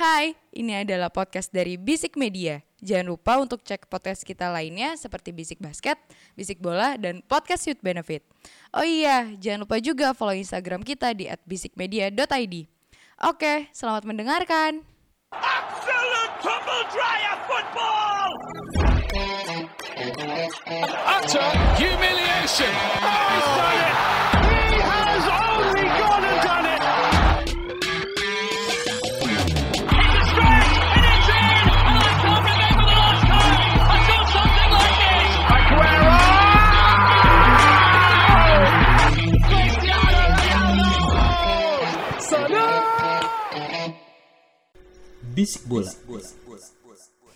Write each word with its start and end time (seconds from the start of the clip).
Hai, 0.00 0.32
ini 0.56 0.80
adalah 0.80 1.12
podcast 1.12 1.52
dari 1.52 1.76
Bisik 1.76 2.16
Media. 2.16 2.64
Jangan 2.80 3.12
lupa 3.12 3.36
untuk 3.36 3.60
cek 3.60 3.84
podcast 3.84 4.24
kita 4.24 4.48
lainnya 4.48 4.96
seperti 4.96 5.28
Bisik 5.28 5.60
Basket, 5.60 6.00
Bisik 6.32 6.56
Bola, 6.56 6.96
dan 6.96 7.20
Podcast 7.20 7.68
Youth 7.68 7.84
Benefit. 7.84 8.24
Oh 8.72 8.80
iya, 8.80 9.28
jangan 9.36 9.68
lupa 9.68 9.76
juga 9.76 10.16
follow 10.16 10.32
Instagram 10.32 10.88
kita 10.88 11.12
di 11.12 11.28
@bisikmedia.id. 11.44 12.64
Oke, 13.28 13.68
selamat 13.76 14.08
mendengarkan. 14.08 14.80
Absolute 15.36 16.34
tumble 16.40 16.84
dryer 16.88 17.36
football! 17.44 18.28
utter 21.12 21.48
humiliation. 21.76 22.72
He's 22.72 23.48
done 23.52 23.80
it! 23.84 23.96
He 24.48 24.80
has 24.80 25.24
only 25.28 25.84
gone 26.00 26.24
and 26.24 26.40
done 26.40 26.64
it! 26.64 26.69
Bisik 45.40 45.64
bola. 45.64 45.88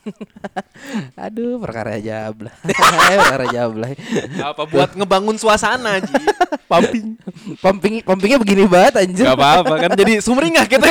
Aduh, 1.25 1.57
perkara 1.57 1.97
jabla. 1.97 2.53
perkara 3.25 3.47
jabla. 3.49 3.97
Apa 4.45 4.69
buat 4.69 4.93
ngebangun 4.93 5.41
suasana 5.41 5.97
Ji? 6.05 6.13
Pumping. 6.71 7.17
Pumping 7.61 7.95
pumpingnya 8.05 8.37
begini 8.41 8.69
banget 8.69 9.05
anjir. 9.05 9.25
Gak 9.25 9.37
apa-apa 9.37 9.75
kan 9.85 9.91
jadi 9.97 10.21
sumringah 10.21 10.65
kita 10.69 10.85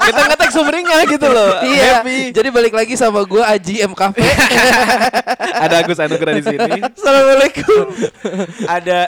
kita 0.00 0.20
ngetek 0.32 0.50
sumringah 0.52 1.00
gitu 1.08 1.28
loh. 1.28 1.60
Iya. 1.64 2.04
Happy. 2.04 2.36
Jadi 2.36 2.48
balik 2.52 2.74
lagi 2.76 2.94
sama 2.96 3.24
gua 3.24 3.48
Aji 3.52 3.84
MKP. 3.84 4.16
Ada 5.40 5.74
Agus 5.84 6.00
Anugrah 6.00 6.36
di 6.36 6.44
sini. 6.44 6.72
Assalamualaikum. 6.84 7.84
ada 8.64 8.98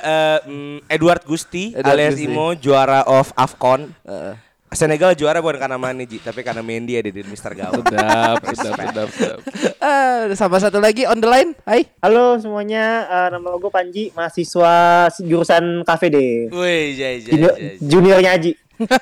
mm, 0.48 0.76
Edward 0.88 1.22
Gusti 1.28 1.76
Edward 1.76 1.96
alias 1.96 2.16
Gusti. 2.16 2.28
Imo 2.28 2.56
juara 2.56 3.04
of 3.08 3.32
Afcon. 3.36 3.92
Eh. 4.04 4.51
Senegal 4.72 5.12
juara 5.12 5.36
bukan 5.38 5.60
karena 5.60 5.76
Mane 5.76 6.04
Ji, 6.04 6.16
tapi 6.16 6.40
karena 6.40 6.60
Mendy 6.60 6.96
ada 6.96 7.06
di 7.06 7.20
Mister 7.22 7.52
Gawang. 7.52 7.84
Sedap, 7.84 8.40
sedap, 8.50 8.76
sedap, 8.80 9.08
sedap. 9.12 9.40
Eh, 9.76 10.20
sama 10.32 10.56
satu 10.56 10.80
lagi 10.80 11.04
on 11.04 11.20
the 11.20 11.28
line. 11.28 11.52
Hai. 11.62 11.84
Halo 12.00 12.40
semuanya, 12.40 13.04
eh, 13.04 13.28
nama 13.30 13.52
gue 13.52 13.68
Panji, 13.68 14.08
mahasiswa 14.10 14.74
jurusan 15.18 15.84
KVD. 15.84 16.16
Wih, 16.48 16.84
jai, 16.94 17.20
jai, 17.20 17.28
Junior, 17.28 17.52
jai. 17.52 17.76
juniornya 17.80 18.30
Aji. 18.32 18.52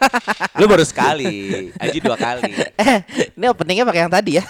Lu 0.59 0.67
baru 0.67 0.83
sekali, 0.83 1.71
Aji 1.73 1.98
dua 2.01 2.19
kali. 2.19 2.51
Eh, 2.75 2.98
ini 3.31 3.47
openingnya 3.47 3.87
pakai 3.87 4.01
yang 4.01 4.13
tadi 4.13 4.37
ya. 4.37 4.45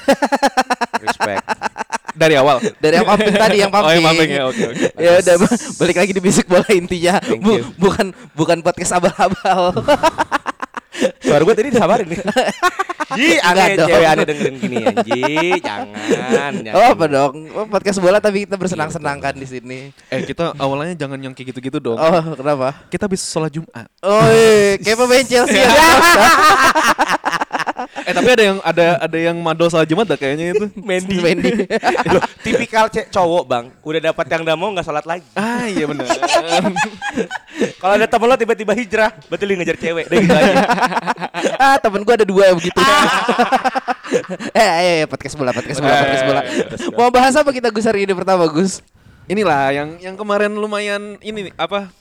Respect. 0.97 1.45
Dari 2.21 2.35
awal. 2.35 2.59
Dari 2.77 2.97
yang 2.97 3.07
pumping 3.07 3.37
tadi 3.37 3.57
yang 3.61 3.71
Oh, 3.71 3.77
pumping. 3.79 3.95
yang 3.95 4.05
pumping 4.09 4.31
ya, 4.31 4.43
oke, 4.45 4.65
oke. 4.67 4.87
Ya 4.99 5.11
udah 5.21 5.35
ba- 5.37 5.57
balik 5.79 5.97
lagi 5.97 6.13
di 6.13 6.21
bisik 6.21 6.49
bola 6.49 6.67
intinya. 6.69 7.21
Thank 7.21 7.41
Bu- 7.41 7.61
you. 7.61 7.65
bukan 7.77 8.07
bukan 8.35 8.59
podcast 8.61 8.97
abal-abal. 8.97 9.77
Suara 11.21 11.43
gue 11.45 11.55
tadi 11.55 11.69
disabarin 11.73 12.07
nih. 12.09 12.21
Ji, 13.11 13.43
aneh 13.43 13.75
dong. 13.75 13.89
cewek 13.91 14.07
aneh 14.07 14.25
dengerin 14.27 14.55
gini 14.63 14.77
ya. 14.87 14.95
Ji, 15.03 15.23
jangan. 15.59 16.53
jangan. 16.63 16.75
oh, 16.79 16.87
apa 16.95 17.05
dong? 17.11 17.35
Oh, 17.59 17.67
podcast 17.67 17.99
bola 17.99 18.23
tapi 18.23 18.47
kita 18.47 18.55
bersenang-senangkan 18.55 19.35
di 19.35 19.47
sini. 19.51 19.79
Eh 20.13 20.23
kita 20.23 20.55
awalnya 20.55 20.95
jangan 20.95 21.19
yang 21.19 21.35
kayak 21.35 21.51
gitu-gitu 21.55 21.83
dong. 21.83 21.99
Oh, 21.99 22.23
kenapa? 22.39 22.87
Kita 22.87 23.11
bisa 23.11 23.27
sholat 23.27 23.51
Jumat. 23.51 23.91
Oh, 24.05 24.23
iya. 24.31 24.79
kayak 24.79 24.99
pemain 24.99 25.27
Chelsea 25.27 25.59
ya. 25.59 25.71
Eh 28.07 28.13
tapi 28.17 28.29
ada 28.33 28.43
yang 28.43 28.59
ada 28.65 28.87
ada 29.01 29.19
yang 29.19 29.37
madol 29.39 29.69
sholat 29.69 29.87
Jumat 29.89 30.07
dah 30.09 30.19
kayaknya 30.19 30.57
itu. 30.57 30.67
Mendy. 30.89 31.17
Mendy. 31.21 31.51
Loh, 32.15 32.23
tipikal 32.41 32.89
ce- 32.89 33.09
cowok 33.09 33.45
bang, 33.47 33.65
udah 33.85 34.01
dapat 34.13 34.25
yang 34.31 34.43
udah 34.47 34.57
mau 34.57 34.69
nggak 34.73 34.87
sholat 34.87 35.05
lagi. 35.05 35.27
Ah 35.37 35.67
iya 35.69 35.85
benar. 35.85 36.09
Kalau 37.81 37.95
ada 37.97 38.07
temen 38.09 38.27
lo 38.29 38.37
tiba-tiba 38.37 38.73
hijrah, 38.73 39.11
betul 39.29 39.53
dia 39.53 39.57
ngejar 39.61 39.77
cewek, 39.77 40.05
udah 40.09 40.19
gitu 40.21 40.35
ah, 41.61 41.77
temen 41.81 42.01
gua 42.05 42.15
ada 42.17 42.27
dua 42.29 42.43
yang 42.53 42.57
begitu. 42.57 42.81
eh, 44.57 44.69
ayo, 44.81 44.91
ayo, 45.01 45.07
podcast 45.09 45.35
bola, 45.37 45.51
podcast 45.53 45.81
bola, 45.81 45.95
podcast 46.01 46.25
bola. 46.25 46.43
Mau 46.97 47.11
bahas 47.13 47.35
apa 47.37 47.51
kita 47.53 47.69
Gus 47.69 47.85
hari 47.85 48.09
ini 48.09 48.13
pertama, 48.17 48.49
Gus? 48.49 48.81
Inilah 49.29 49.71
yang 49.77 49.89
yang 50.01 50.17
kemarin 50.17 50.57
lumayan 50.57 51.21
ini 51.21 51.51
nih, 51.51 51.55
apa? 51.57 51.93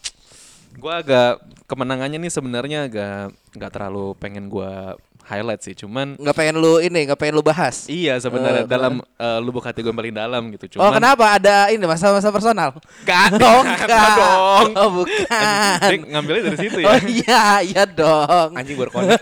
Gua 0.79 1.03
agak 1.03 1.44
kemenangannya 1.68 2.18
nih 2.18 2.31
sebenarnya 2.31 2.79
agak 2.88 3.35
nggak 3.53 3.72
terlalu 3.73 4.16
pengen 4.18 4.47
gua 4.47 4.96
highlight 5.29 5.62
sih, 5.62 5.78
cuman 5.78 6.17
Nggak 6.17 6.34
pengen 6.34 6.57
lu 6.57 6.81
ini, 6.81 7.06
nggak 7.06 7.16
pengen 7.16 7.38
lu 7.38 7.45
bahas. 7.45 7.85
Iya 7.85 8.17
sebenarnya 8.17 8.66
Eh, 8.66 8.67
dalam 8.67 8.97
eh, 9.00 9.40
lubuk 9.40 9.62
hati 9.62 9.79
gue 9.79 9.94
paling 9.94 10.12
dalam 10.12 10.50
gitu. 10.50 10.66
Oh, 10.75 10.90
Cuman 10.90 10.97
kenapa? 10.97 11.38
Ada 11.38 11.69
ini 11.69 11.85
masa-masa 11.85 12.28
personal? 12.28 12.73
Gak 13.06 13.38
Oh, 13.38 13.62
nggak 13.62 13.85
enggak. 13.85 13.94
ada 13.94 14.17
dong. 14.17 14.67
Oh, 14.73 14.90
bukan. 14.97 15.78
Dia 15.85 15.97
ngambilnya 16.09 16.44
dari 16.50 16.57
situ 16.57 16.78
ya. 16.81 16.88
Oh 16.90 17.00
iya, 17.06 17.44
iya 17.62 17.84
dong. 17.85 18.50
Anjing 18.57 18.75
baru 18.75 18.90
connect. 18.90 19.22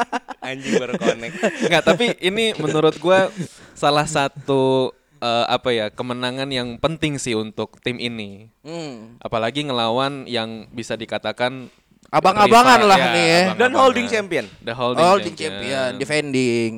Anjing 0.48 0.74
baru 0.74 0.94
connect. 0.96 1.34
Enggak, 1.62 1.82
tapi 1.84 2.04
ini 2.18 2.56
menurut 2.56 2.96
gua 2.96 3.28
salah 3.72 4.08
satu 4.08 4.90
eh, 5.18 5.46
apa 5.46 5.68
ya 5.70 5.86
kemenangan 5.88 6.48
yang 6.48 6.80
penting 6.80 7.20
sih 7.20 7.36
untuk 7.36 7.76
tim 7.78 8.00
ini. 8.00 8.48
Hmm. 8.64 9.20
Apalagi 9.20 9.62
ngelawan 9.62 10.24
yang 10.24 10.66
bisa 10.70 10.96
dikatakan 10.96 11.68
Abang-abangan 12.12 12.80
lah 12.84 12.98
ya, 13.00 13.08
nih 13.10 13.24
ya. 13.24 13.42
Dan 13.56 13.72
holding 13.72 14.04
champion. 14.04 14.44
The 14.60 14.76
holding, 14.76 15.00
Holding 15.00 15.34
champion, 15.34 15.88
defending. 15.96 16.70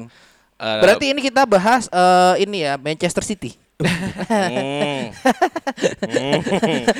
Eh, 0.54 0.78
Berarti 0.78 1.10
ini 1.10 1.18
kita 1.18 1.42
bahas 1.42 1.90
eh, 1.90 2.46
ini 2.46 2.62
ya 2.62 2.78
Manchester 2.78 3.26
City. 3.26 3.58
Hmm. 3.74 5.10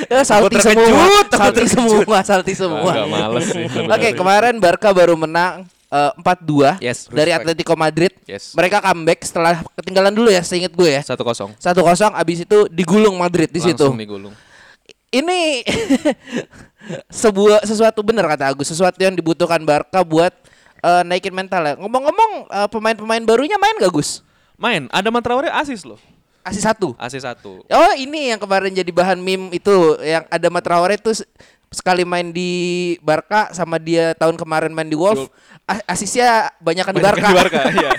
Eh, 0.05 0.25
salty 0.27 0.59
Takut 0.59 0.75
semua, 0.75 1.07
terkejut. 1.31 1.69
semua, 1.71 2.19
salty 2.27 2.55
semua. 2.59 2.91
Agak 2.91 3.07
males 3.09 3.47
sih. 3.47 3.67
Oke, 3.95 4.09
kemarin 4.13 4.59
Barca 4.59 4.91
baru 4.91 5.15
menang 5.15 5.63
eh, 5.89 6.13
4-2 6.19 6.83
Yes, 6.83 7.07
dari 7.07 7.31
respect. 7.31 7.39
Atletico 7.47 7.75
Madrid. 7.79 8.13
Yes. 8.27 8.53
Mereka 8.53 8.83
comeback 8.83 9.23
setelah 9.23 9.63
ketinggalan 9.79 10.11
dulu 10.11 10.29
ya, 10.35 10.43
seingat 10.43 10.75
gue 10.75 10.91
ya. 10.91 11.01
Satu 11.07 11.23
kosong. 11.23 11.55
1-0 11.57 11.79
abis 12.11 12.39
itu 12.43 12.59
digulung 12.69 13.15
Madrid 13.17 13.49
di 13.49 13.63
situ. 13.63 13.87
Langsung 13.87 14.03
digulung. 14.03 14.35
Ini 15.15 15.63
sebuah 17.09 17.65
sesuatu 17.65 18.05
benar 18.05 18.29
kata 18.29 18.53
Agus, 18.53 18.69
sesuatu 18.69 18.97
yang 19.01 19.17
dibutuhkan 19.17 19.61
Barca 19.65 20.05
buat 20.05 20.33
eh, 20.81 21.03
naikin 21.05 21.33
mental 21.33 21.63
ya. 21.65 21.75
Ngomong-ngomong 21.81 22.33
eh, 22.49 22.69
pemain-pemain 22.69 23.23
barunya 23.25 23.57
main 23.57 23.77
gak 23.81 23.93
Gus? 23.93 24.21
Main, 24.55 24.87
ada 24.93 25.11
Traore 25.21 25.51
asis 25.51 25.83
loh. 25.83 25.99
Asis 26.45 26.63
satu. 26.63 26.93
Asis 27.01 27.25
satu. 27.25 27.65
Oh 27.65 27.93
ini 27.97 28.31
yang 28.31 28.39
kemarin 28.39 28.69
jadi 28.71 28.93
bahan 28.93 29.17
meme 29.17 29.49
itu 29.57 29.73
yang 30.05 30.29
ada 30.29 30.49
Traore 30.61 31.01
tuh 31.01 31.17
se- 31.17 31.27
sekali 31.73 32.05
main 32.07 32.31
di 32.31 32.95
Barca 33.03 33.51
sama 33.51 33.81
dia 33.83 34.15
tahun 34.15 34.39
kemarin 34.39 34.71
main 34.71 34.87
di 34.87 34.95
Wolf 34.95 35.27
asisnya 35.89 36.53
banyak 36.61 36.87
di 36.95 37.01
Barca. 37.03 37.29
Di 37.33 37.35
Barca, 37.35 37.61
iya. 37.75 37.91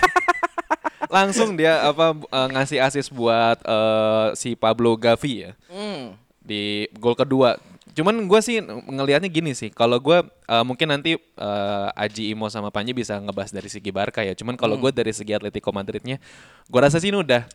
Langsung 1.09 1.57
dia 1.57 1.83
apa 1.83 2.13
eh, 2.15 2.47
ngasih 2.55 2.79
asis 2.85 3.07
buat 3.09 3.57
eh, 3.65 4.27
si 4.37 4.53
Pablo 4.55 4.93
Gavi 4.95 5.49
ya 5.49 5.51
Hmm. 5.67 6.15
di 6.39 6.85
gol 7.01 7.17
kedua. 7.17 7.57
Cuman 7.95 8.27
gue 8.27 8.39
sih 8.43 8.59
ngelihatnya 8.91 9.31
gini 9.31 9.55
sih, 9.55 9.71
kalau 9.71 9.95
gue 10.03 10.19
eh, 10.27 10.63
mungkin 10.67 10.91
nanti 10.91 11.15
eh, 11.15 11.87
Aji 11.95 12.35
Imo 12.35 12.51
sama 12.51 12.67
Panji 12.67 12.91
bisa 12.91 13.15
ngebahas 13.15 13.55
dari 13.55 13.71
segi 13.71 13.87
Barca 13.89 14.19
ya. 14.19 14.35
Cuman 14.35 14.59
kalau 14.59 14.75
gue 14.75 14.91
dari 14.91 15.15
segi 15.15 15.31
Atletico 15.31 15.71
Madridnya, 15.71 16.19
gue 16.67 16.79
rasa 16.83 16.99
sih 16.99 17.07
ini 17.07 17.23
udah 17.23 17.47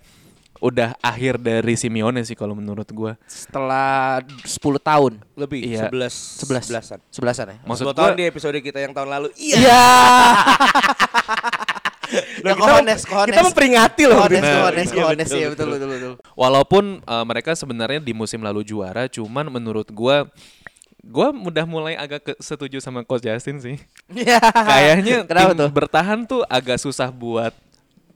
udah 0.61 0.93
akhir 1.01 1.41
dari 1.41 1.73
Simeone 1.77 2.21
sih 2.25 2.37
kalau 2.37 2.53
menurut 2.53 2.89
gue. 2.89 3.13
Setelah 3.25 4.21
10 4.45 4.61
tahun. 4.81 5.13
Lebih, 5.37 5.61
Iya. 5.65 5.89
11 5.89 6.45
11 6.45 6.69
11-an. 6.69 7.01
Sebelasan 7.09 7.47
ya. 7.49 7.59
Maksud 7.65 7.85
10 7.89 7.97
tahun 7.97 8.13
di 8.17 8.25
episode 8.29 8.57
kita 8.61 8.81
yang 8.81 8.93
tahun 8.93 9.09
lalu. 9.09 9.29
Iya. 9.37 9.57
Iya. 9.61 9.85
Loh, 12.45 12.49
Ya, 12.49 12.55
kohones, 12.55 13.01
kohones. 13.03 13.29
kita 13.29 13.41
memperingati 13.43 14.03
loh. 14.05 14.19
Kohones, 14.19 14.41
Nah, 14.41 14.55
kohones, 14.57 14.87
iya, 14.87 14.97
kohones 14.97 15.27
betul, 15.27 15.39
ya 15.39 15.49
betul 15.49 15.67
betul 15.71 15.89
betul. 15.89 16.13
Walaupun 16.35 16.85
eh, 17.01 17.25
mereka 17.25 17.51
sebenarnya 17.53 17.99
di 17.99 18.13
musim 18.13 18.41
lalu 18.41 18.63
juara, 18.63 19.07
cuman 19.07 19.47
menurut 19.49 19.89
gua 19.89 20.27
gua 21.01 21.31
udah 21.31 21.65
mulai 21.65 21.95
agak 21.95 22.21
ke- 22.23 22.39
setuju 22.39 22.77
sama 22.79 23.01
Coach 23.01 23.23
Justin 23.23 23.57
sih. 23.57 23.77
Iya. 24.09 24.37
Kayaknya 24.41 25.17
Kenapa 25.31 25.51
tim 25.51 25.61
tuh? 25.61 25.71
bertahan 25.71 26.19
tuh 26.25 26.43
agak 26.45 26.77
susah 26.77 27.09
buat 27.09 27.53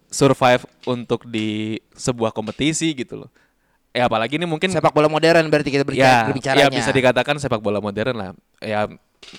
survive 0.06 0.62
untuk 0.84 1.24
di 1.24 1.78
sebuah 1.92 2.30
kompetisi 2.30 2.92
gitu 2.92 3.18
loh. 3.18 3.30
Ya 3.90 4.04
apalagi 4.04 4.34
ini 4.34 4.44
mungkin 4.44 4.68
Sepak 4.68 4.90
bola 4.90 5.06
modern 5.06 5.46
berarti 5.46 5.70
kita 5.70 5.82
berbicara, 5.82 6.10
ya, 6.10 6.26
berbicaranya. 6.26 6.66
ya 6.66 6.68
bisa 6.68 6.90
dikatakan 6.90 7.38
sepak 7.38 7.58
bola 7.58 7.78
modern 7.78 8.14
lah. 8.14 8.30
Ya 8.58 8.90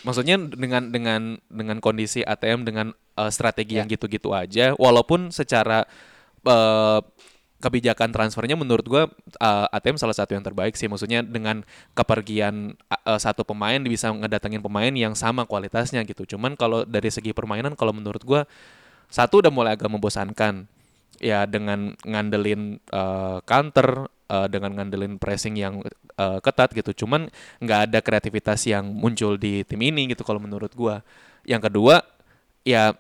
maksudnya 0.03 0.35
dengan 0.39 0.91
dengan 0.91 1.21
dengan 1.49 1.77
kondisi 1.79 2.21
ATM 2.25 2.65
dengan 2.67 2.87
eh, 2.93 3.31
strategi 3.31 3.77
Ya. 3.77 3.83
yang 3.83 3.87
gitu-gitu 3.91 4.31
aja 4.31 4.73
walaupun 4.77 5.29
secara 5.33 5.83
eh, 6.45 6.99
kebijakan 7.55 8.13
transfernya 8.13 8.53
menurut 8.59 8.85
gua 8.85 9.03
eh, 9.41 9.67
ATM 9.73 9.97
salah 9.97 10.13
satu 10.13 10.35
yang 10.37 10.43
terbaik 10.45 10.77
sih 10.77 10.85
maksudnya 10.85 11.23
dengan 11.25 11.63
kepergian 11.97 12.75
eh, 12.91 13.19
satu 13.19 13.41
pemain 13.47 13.79
bisa 13.81 14.11
ngedatengin 14.11 14.61
pemain 14.61 14.91
yang 14.93 15.17
sama 15.17 15.47
kualitasnya 15.49 16.03
gitu. 16.05 16.35
Cuman 16.35 16.53
kalau 16.59 16.83
dari 16.85 17.09
segi 17.09 17.31
permainan 17.33 17.73
kalau 17.73 17.95
menurut 17.95 18.21
gua 18.21 18.41
satu 19.09 19.41
udah 19.41 19.49
mulai 19.53 19.73
agak 19.77 19.89
membosankan 19.89 20.67
ya 21.23 21.47
dengan 21.47 21.95
ngandelin 22.03 22.77
eh, 22.77 23.37
counter 23.47 24.11
eh, 24.29 24.47
dengan 24.51 24.75
ngandelin 24.75 25.17
pressing 25.17 25.55
yang 25.57 25.79
eh, 26.17 26.39
ketat 26.39 26.71
gitu 26.71 27.05
cuman 27.05 27.27
nggak 27.59 27.79
ada 27.91 27.99
kreativitas 27.99 28.63
yang 28.67 28.87
muncul 28.87 29.35
di 29.35 29.63
tim 29.67 29.79
ini 29.83 30.11
gitu 30.11 30.23
kalau 30.23 30.39
menurut 30.39 30.71
gua 30.73 31.03
yang 31.45 31.61
kedua 31.61 32.01
ya 32.65 32.97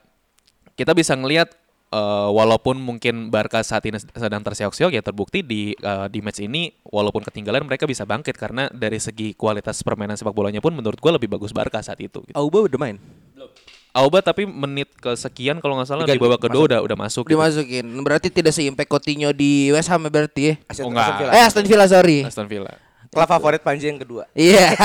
kita 0.75 0.91
bisa 0.91 1.15
ngelihat 1.15 1.49
eh, 1.91 2.29
walaupun 2.29 2.77
mungkin 2.77 3.31
Barca 3.31 3.63
saat 3.63 3.83
ini 3.87 3.97
sedang 3.97 4.43
terseok-seok 4.43 4.91
ya 4.93 5.01
terbukti 5.01 5.41
di 5.41 5.73
eh, 5.73 6.07
di 6.11 6.19
match 6.19 6.43
ini 6.43 6.69
walaupun 6.85 7.23
ketinggalan 7.23 7.63
mereka 7.63 7.87
bisa 7.87 8.03
bangkit 8.03 8.35
karena 8.35 8.67
dari 8.69 8.99
segi 8.99 9.33
kualitas 9.33 9.81
permainan 9.81 10.19
sepak 10.19 10.35
bolanya 10.35 10.59
pun 10.59 10.75
menurut 10.75 10.99
gua 10.99 11.15
lebih 11.15 11.31
bagus 11.31 11.55
Barca 11.55 11.79
saat 11.81 11.97
itu 12.03 12.21
gitu. 12.27 12.35
Auba 12.35 12.67
udah 12.67 12.79
main. 12.79 12.99
Auba 13.95 14.19
tapi 14.19 14.43
menit 14.43 14.91
kesekian 14.99 15.63
kalau 15.63 15.79
nggak 15.79 15.87
salah 15.87 16.03
di 16.03 16.11
Diganti, 16.11 16.27
babak 16.27 16.41
kedua 16.51 16.67
udah 16.67 16.79
udah 16.83 16.97
masuk. 16.99 17.31
gitu. 17.31 17.39
Dimasukin. 17.39 17.87
Berarti 18.03 18.27
tidak 18.27 18.51
seimpact 18.51 18.91
Coutinho 18.91 19.31
di 19.31 19.71
West 19.71 19.87
Ham 19.87 20.03
ya 20.03 20.11
berarti 20.11 20.41
ya. 20.51 20.53
Oh, 20.83 20.91
enggak. 20.91 21.31
Eh 21.31 21.39
Aston 21.39 21.63
Villa 21.63 21.87
sorry. 21.87 22.27
Aston 22.27 22.51
Villa. 22.51 22.75
Klub 23.15 23.31
favorit 23.31 23.63
Panji 23.63 23.87
yang 23.87 23.95
kedua. 24.03 24.27
Iya. 24.35 24.75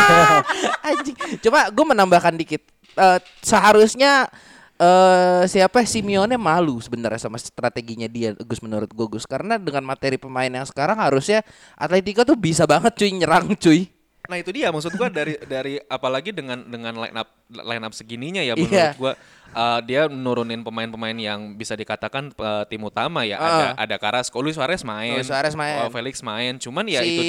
Anjing. 0.88 1.16
Coba 1.44 1.68
gue 1.68 1.84
menambahkan 1.84 2.32
dikit. 2.40 2.64
Eh, 2.96 3.18
seharusnya 3.44 4.32
eh 4.80 5.44
siapa 5.44 5.84
Simeone 5.84 6.40
malu 6.40 6.80
sebenarnya 6.80 7.20
sama 7.20 7.36
strateginya 7.36 8.08
dia 8.08 8.32
Gus 8.32 8.64
menurut 8.64 8.88
gue 8.88 9.06
Gus 9.12 9.28
karena 9.28 9.60
dengan 9.60 9.84
materi 9.84 10.16
pemain 10.16 10.48
yang 10.48 10.64
sekarang 10.64 10.96
harusnya 10.96 11.44
Atletico 11.76 12.24
tuh 12.24 12.32
bisa 12.32 12.64
banget 12.64 12.96
cuy 12.96 13.12
nyerang 13.12 13.52
cuy. 13.60 13.99
Nah 14.30 14.38
itu 14.38 14.54
dia 14.54 14.70
maksud 14.70 14.94
gua 14.94 15.10
dari 15.10 15.34
dari 15.52 15.82
apalagi 15.84 16.30
dengan 16.30 16.62
dengan 16.62 16.94
line 16.94 17.16
up 17.18 17.28
line 17.50 17.82
up 17.82 17.90
segininya 17.90 18.38
ya 18.38 18.54
Iya. 18.54 18.62
menurut 18.62 18.94
gua 18.96 19.12
uh, 19.52 19.80
dia 19.82 20.06
nurunin 20.06 20.62
pemain-pemain 20.62 21.18
yang 21.18 21.52
bisa 21.52 21.74
dikatakan 21.74 22.30
uh, 22.32 22.62
tim 22.64 22.78
utama 22.80 23.26
ya 23.26 23.36
ada 23.36 23.66
Ah. 23.66 23.72
ada 23.76 23.96
Carrasco, 23.98 24.38
Luis 24.38 24.54
Suarez 24.54 24.80
main, 24.80 25.18
Luis 25.18 25.26
Suarez 25.26 25.52
main. 25.52 25.82
uh, 25.82 25.90
Felix 25.90 26.22
main, 26.22 26.54
cuman 26.56 26.86
ya 26.86 27.02
si 27.02 27.10
itu 27.10 27.22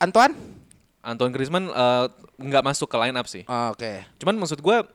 Antoine? 0.00 0.32
Antoine 1.02 1.30
Griezmann 1.30 1.68
uh, 1.68 2.08
nggak 2.38 2.62
masuk 2.64 2.86
ke 2.86 2.96
line 2.96 3.12
up 3.12 3.26
sih. 3.26 3.42
Oh, 3.44 3.70
Oke. 3.70 4.06
Cuman 4.16 4.38
maksud 4.38 4.58
gua 4.58 4.86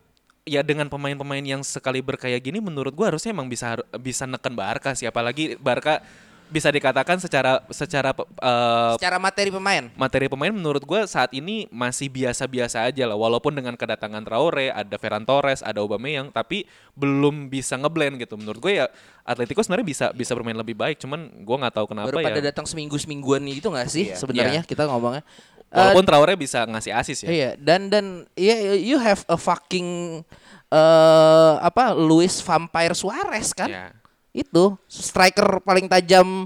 ya 0.44 0.64
dengan 0.64 0.88
pemain-pemain 0.88 1.44
yang 1.44 1.60
sekali 1.62 2.00
berkayak 2.00 2.40
gini 2.40 2.58
menurut 2.58 2.92
gua 2.92 3.12
harusnya 3.12 3.30
emang 3.30 3.46
bisa 3.46 3.76
bisa 4.00 4.24
neken 4.24 4.56
Barca 4.56 4.96
sih 4.96 5.04
apalagi 5.04 5.60
Barca 5.60 6.00
bisa 6.48 6.68
dikatakan 6.68 7.18
secara 7.18 7.60
secara 7.70 8.16
uh, 8.16 8.96
Secara 8.96 9.18
materi 9.18 9.50
pemain. 9.50 9.92
materi 9.94 10.26
pemain 10.26 10.50
menurut 10.50 10.80
gue 10.80 11.02
saat 11.04 11.32
ini 11.32 11.68
masih 11.68 12.08
biasa-biasa 12.08 12.84
aja 12.84 13.04
lah 13.04 13.14
walaupun 13.14 13.52
dengan 13.52 13.74
kedatangan 13.74 14.22
Traore 14.22 14.70
ada 14.70 14.96
Ferran 14.96 15.22
Torres 15.22 15.60
ada 15.60 15.80
Aubameyang 15.80 16.30
tapi 16.30 16.64
belum 16.94 17.48
bisa 17.48 17.76
ngeblend 17.76 18.18
gitu 18.18 18.36
menurut 18.36 18.60
gue 18.60 18.74
ya 18.78 18.88
Atletico 19.22 19.60
sebenarnya 19.60 19.84
bisa 19.86 20.06
bisa 20.12 20.32
bermain 20.32 20.56
lebih 20.56 20.74
baik 20.74 20.98
cuman 20.98 21.20
gue 21.38 21.58
nggak 21.58 21.74
tahu 21.74 21.86
kenapa 21.88 22.10
Baru 22.10 22.24
pada 22.24 22.40
ya 22.40 22.48
datang 22.48 22.64
seminggu 22.64 22.96
semingguan 22.96 23.44
gitu 23.46 23.68
nggak 23.68 23.88
sih 23.88 24.06
Iya. 24.08 24.16
sebenarnya 24.16 24.62
Iya. 24.62 24.70
kita 24.70 24.88
ngomongnya. 24.88 25.24
Walaupun 25.68 26.08
Traore 26.08 26.34
bisa 26.34 26.64
ngasih 26.64 26.96
asis 26.96 27.18
ya 27.22 27.30
Iya, 27.30 27.50
dan 27.60 27.92
dan 27.92 28.06
iya 28.34 28.56
you 28.74 28.96
have 28.96 29.28
a 29.28 29.36
fucking 29.36 30.24
eh 30.68 31.54
apa 31.60 31.92
Luis 31.92 32.40
Vampire 32.40 32.92
Suarez 32.92 33.52
kan? 33.52 33.68
Ya. 33.68 33.92
Itu 34.38 34.78
striker 34.86 35.66
paling 35.66 35.90
tajam 35.90 36.46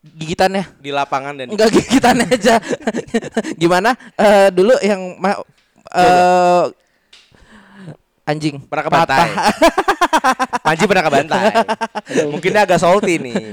gigitannya. 0.00 0.64
Di 0.76 0.92
lapangan 0.92 1.32
dan 1.36 1.48
Enggak 1.48 1.72
gigitannya 1.72 2.28
aja. 2.36 2.60
Gimana? 3.56 3.96
Eh 4.16 4.48
dulu 4.52 4.76
yang 4.84 5.16
ma- 5.16 5.40
eh 5.96 6.64
anjing 8.24 8.60
pernah 8.68 8.84
ke 8.84 8.90
bantai. 8.92 9.28
Panji 10.66 10.84
pernah 10.86 11.02
ke 11.02 11.10
bantai. 11.10 11.44
Mungkin 12.30 12.50
dia 12.52 12.62
agak 12.62 12.78
salty 12.78 13.16
nih. 13.18 13.34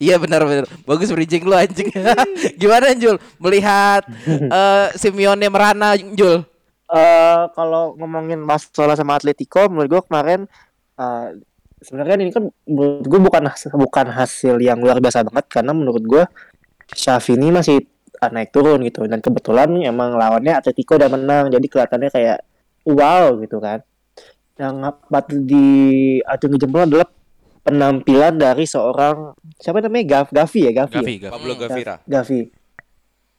Iya 0.00 0.16
benar 0.16 0.40
benar. 0.48 0.64
Bagus 0.88 1.12
bridging 1.12 1.44
lu 1.44 1.52
anjing. 1.52 1.92
Gimana 2.56 2.96
Jul 2.96 3.20
melihat 3.36 4.08
eh 4.24 4.96
Simeone 4.96 5.44
merana 5.52 5.92
Jul? 5.92 6.40
eh 6.88 7.40
kalau 7.52 7.92
ngomongin 8.00 8.40
Barcelona 8.42 8.96
sama 8.96 9.20
Atletico 9.20 9.60
menurut 9.68 9.92
gue 9.92 10.02
kemarin 10.08 10.40
eh, 10.96 11.26
sebenarnya 11.80 12.14
ini 12.20 12.32
kan 12.32 12.44
menurut 12.68 13.04
gue 13.08 13.20
bukan 13.20 13.42
bukan 13.76 14.06
hasil 14.12 14.60
yang 14.60 14.80
luar 14.80 15.00
biasa 15.00 15.24
banget 15.24 15.46
karena 15.48 15.72
menurut 15.72 16.04
gue 16.04 16.22
Xavi 16.92 17.40
ini 17.40 17.48
masih 17.54 17.80
naik 18.20 18.52
turun 18.52 18.84
gitu 18.84 19.08
dan 19.08 19.24
kebetulan 19.24 19.72
emang 19.80 20.12
lawannya 20.12 20.60
Atletico 20.60 21.00
udah 21.00 21.08
menang 21.08 21.48
jadi 21.48 21.64
kelihatannya 21.64 22.10
kayak 22.12 22.38
wow 22.84 23.32
gitu 23.40 23.56
kan 23.64 23.80
yang 24.60 24.76
patut 25.08 25.40
di 25.40 26.20
acungi 26.20 26.60
jempol 26.60 26.84
adalah 26.84 27.08
penampilan 27.64 28.36
dari 28.36 28.68
seorang 28.68 29.32
siapa 29.56 29.80
namanya 29.80 30.20
Gav 30.20 30.28
Gavi 30.36 30.60
ya 30.68 30.72
Gavi, 30.84 30.96
ya? 30.96 31.00
Gavi, 31.00 31.14
Gavi. 31.16 31.32
Pablo 31.32 31.54
Gavira. 31.56 31.94
Gavi. 32.04 32.40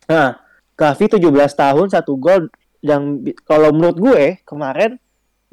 Nah, 0.10 0.30
Gavi 0.74 1.06
17 1.06 1.30
tahun 1.54 1.88
satu 1.94 2.18
gol 2.18 2.50
yang 2.82 3.22
kalau 3.46 3.70
menurut 3.70 3.98
gue 4.02 4.24
kemarin 4.42 4.98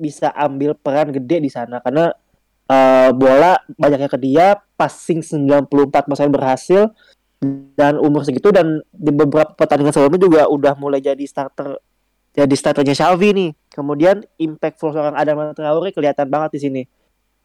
bisa 0.01 0.33
ambil 0.33 0.73
peran 0.73 1.13
gede 1.13 1.45
di 1.45 1.51
sana 1.53 1.85
karena 1.85 2.17
eh, 2.69 3.11
bola 3.17 3.59
banyaknya 3.75 4.09
ke 4.13 4.19
dia, 4.21 4.47
passing 4.77 5.25
94% 5.25 6.29
berhasil 6.29 6.93
dan 7.79 7.97
umur 8.03 8.27
segitu 8.27 8.51
dan 8.51 8.83
di 8.91 9.15
beberapa 9.15 9.55
pertandingan 9.55 9.95
sebelumnya 9.95 10.21
juga 10.21 10.43
udah 10.51 10.75
mulai 10.75 10.99
jadi 10.99 11.23
starter 11.23 11.79
jadi 12.35 12.55
starternya 12.55 12.95
Xavi 12.95 13.29
nih. 13.35 13.51
Kemudian 13.75 14.23
impact 14.39 14.79
seorang 14.79 15.19
Adama 15.19 15.51
Traore 15.55 15.91
kelihatan 15.91 16.31
banget 16.31 16.55
di 16.55 16.61
sini. 16.63 16.83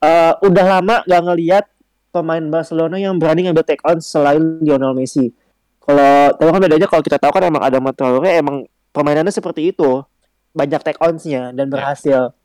Eh, 0.03 0.33
udah 0.43 0.65
lama 0.77 1.01
gak 1.07 1.21
ngelihat 1.23 1.65
pemain 2.13 2.43
Barcelona 2.45 3.01
yang 3.01 3.17
berani 3.17 3.49
ngambil 3.49 3.65
take 3.65 3.81
on 3.87 3.97
selain 4.03 4.61
Lionel 4.61 4.93
Messi. 4.93 5.33
Kalau 5.81 6.31
tapi 6.37 6.49
kan 6.53 6.61
bedanya 6.61 6.87
kalau 6.87 7.03
kita 7.03 7.17
tahu 7.17 7.31
kan 7.33 7.43
emang 7.43 7.63
Adama 7.65 7.89
Traore 7.91 8.37
emang 8.37 8.69
permainannya 8.93 9.33
seperti 9.33 9.73
itu. 9.73 10.05
Banyak 10.53 10.85
take 10.85 11.01
ons-nya 11.01 11.49
dan 11.57 11.73
berhasil. 11.73 12.37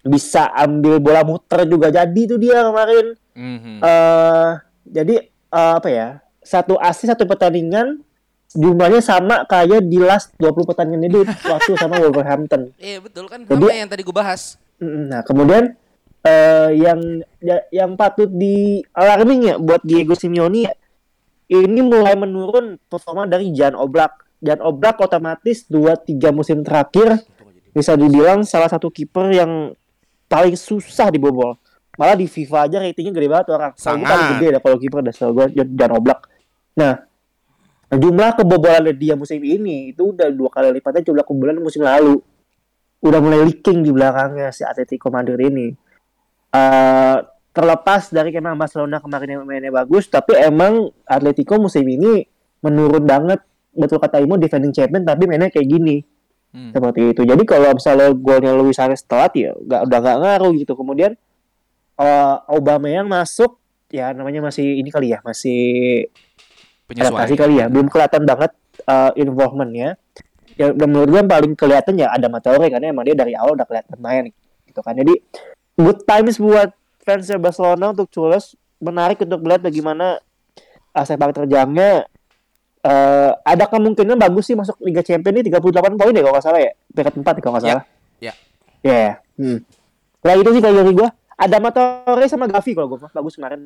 Bisa 0.00 0.46
ambil 0.50 0.98
bola 0.98 1.22
muter 1.22 1.64
juga 1.64 1.88
jadi 1.88 2.16
itu 2.18 2.36
dia 2.36 2.62
kemarin. 2.62 3.06
Mhm. 3.32 3.78
eh 3.80 4.50
jadi 4.84 5.14
eh, 5.28 5.72
apa 5.74 5.88
ya? 5.88 6.08
Satu 6.40 6.74
assist 6.76 7.08
satu 7.08 7.22
pertandingan 7.22 8.00
jumlahnya 8.48 8.98
sama 8.98 9.44
kayak 9.44 9.84
di 9.84 10.00
last 10.00 10.32
20 10.36 10.64
pertandingan 10.64 11.04
itu 11.04 11.20
waktu 11.52 11.72
sama 11.74 12.00
Wolverhampton. 12.00 12.72
Iya 12.76 12.98
betul 12.98 13.28
kan 13.28 13.44
Jadi- 13.44 13.68
sama 13.68 13.74
yang 13.76 13.88
tadi 13.88 14.02
gue 14.02 14.14
bahas. 14.14 14.56
Nah, 14.78 15.20
kemudian 15.22 15.74
eh 16.20 16.70
yang 16.74 16.98
ya- 17.38 17.66
yang 17.70 17.94
patut 17.94 18.26
di 18.26 18.80
alarming 18.90 19.40
ya 19.44 19.54
buat 19.56 19.82
Diego 19.82 20.14
Simeone 20.14 20.64
ya, 20.64 20.72
ini 21.48 21.80
mulai 21.80 22.14
menurun 22.14 22.78
performa 22.82 23.24
dari 23.24 23.50
Jan 23.50 23.74
Oblak. 23.74 24.24
Jan 24.38 24.58
Oblak 24.58 24.98
otomatis 24.98 25.66
2-3 25.66 26.30
musim 26.30 26.62
terakhir 26.62 27.22
bisa 27.70 27.94
dibilang 27.94 28.42
salah 28.42 28.66
satu 28.66 28.88
kiper 28.88 29.30
yang 29.30 29.74
paling 30.28 30.54
susah 30.54 31.08
dibobol. 31.08 31.56
Malah 31.98 32.14
di 32.14 32.30
FIFA 32.30 32.70
aja 32.70 32.76
ratingnya 32.78 33.10
gede 33.10 33.28
banget 33.28 33.46
orang. 33.50 33.72
Sangat. 33.74 34.06
paling 34.06 34.28
gede 34.38 34.46
dah 34.54 34.60
kalau 34.62 34.76
kiper 34.78 35.00
dah 35.02 35.10
setahu 35.10 35.32
gue 35.34 35.46
Jan 35.58 35.68
Jan 35.74 35.90
Oblak. 35.98 36.20
Nah, 36.78 36.94
jumlah 37.90 38.30
kebobolan 38.38 38.94
dia 38.94 39.18
musim 39.18 39.42
ini 39.42 39.90
itu 39.90 40.14
udah 40.14 40.30
dua 40.30 40.52
kali 40.52 40.78
lipatnya 40.78 41.02
jumlah 41.02 41.26
kebobolan 41.26 41.58
musim 41.58 41.82
lalu 41.82 42.22
udah 43.02 43.18
mulai 43.18 43.42
leaking 43.50 43.82
di 43.82 43.90
belakangnya 43.90 44.54
si 44.54 44.62
Atletico 44.62 45.10
Madrid 45.10 45.50
ini. 45.50 45.74
eh 46.48 47.18
terlepas 47.58 48.14
dari 48.14 48.30
emang 48.30 48.54
Barcelona 48.54 49.02
kemarin 49.02 49.34
yang 49.34 49.42
mainnya 49.42 49.74
bagus, 49.74 50.06
tapi 50.06 50.38
emang 50.38 50.94
Atletico 51.02 51.58
musim 51.58 51.82
ini 51.82 52.22
menurun 52.62 53.02
banget. 53.02 53.42
Betul 53.74 53.98
kata 53.98 54.22
Imo 54.22 54.38
defending 54.38 54.70
champion 54.70 55.02
tapi 55.02 55.26
mainnya 55.26 55.50
kayak 55.50 55.66
gini. 55.66 55.98
Hmm. 56.48 56.72
Seperti 56.72 57.12
itu. 57.12 57.22
Jadi 57.28 57.42
kalau 57.44 57.76
misalnya 57.76 58.08
golnya 58.16 58.56
Luis 58.56 58.76
Suarez 58.80 59.04
telat 59.04 59.36
ya 59.36 59.52
nggak 59.52 59.80
udah 59.84 59.98
nggak 60.00 60.18
ngaruh 60.24 60.52
gitu. 60.56 60.72
Kemudian 60.72 61.12
eh 61.98 62.36
Aubameyang 62.48 63.10
masuk 63.10 63.60
ya 63.92 64.12
namanya 64.12 64.44
masih 64.44 64.80
ini 64.80 64.88
kali 64.92 65.12
ya, 65.12 65.18
masih 65.24 66.08
adaptasi 66.96 67.34
kali 67.36 67.60
ya 67.60 67.66
belum 67.68 67.92
kelihatan 67.92 68.24
banget 68.24 68.52
uh, 68.88 69.12
involvementnya 69.12 70.00
ya 70.56 70.72
dan 70.72 70.88
menurut 70.88 71.08
gue 71.12 71.20
yang 71.20 71.30
paling 71.30 71.52
kelihatan 71.52 71.94
ya 72.00 72.08
ada 72.08 72.26
Traore 72.40 72.72
karena 72.72 72.90
emang 72.90 73.04
dia 73.04 73.14
dari 73.14 73.36
awal 73.36 73.54
udah 73.54 73.68
kelihatan 73.68 73.98
main 74.00 74.24
gitu 74.64 74.80
kan 74.80 74.96
jadi 74.96 75.14
good 75.76 76.02
times 76.08 76.40
buat 76.40 76.72
fans 77.04 77.28
Barcelona 77.36 77.92
untuk 77.92 78.08
Chules 78.08 78.56
menarik 78.80 79.20
untuk 79.20 79.44
melihat 79.44 79.68
bagaimana 79.68 80.18
uh, 80.96 81.04
sepak 81.04 81.36
terjangnya 81.36 82.08
uh, 82.88 83.30
ada 83.44 83.64
kemungkinan 83.68 84.16
bagus 84.16 84.48
sih 84.48 84.56
masuk 84.56 84.80
Liga 84.80 85.04
Champions 85.04 85.36
ini 85.36 85.52
38 85.52 86.00
poin 86.00 86.14
ya 86.16 86.22
kalau 86.24 86.34
nggak 86.34 86.44
salah 86.44 86.60
ya 86.64 86.72
peringkat 86.96 87.14
4 87.20 87.28
ya 87.28 87.40
kalau 87.44 87.52
nggak 87.52 87.62
Ya, 87.62 87.68
salah 87.68 87.84
ya. 88.18 88.32
ya 88.82 88.96
ya. 88.96 89.12
hmm. 89.36 89.58
Nah 90.24 90.34
itu 90.34 90.50
sih 90.56 90.60
kalau 90.64 90.74
dari 90.80 90.92
gue 90.96 91.08
ada 91.38 91.56
Traore 91.70 92.26
sama 92.26 92.50
Gavi 92.50 92.70
kalau 92.74 92.88
gue 92.90 92.98
bagus 92.98 93.34
kemarin. 93.38 93.60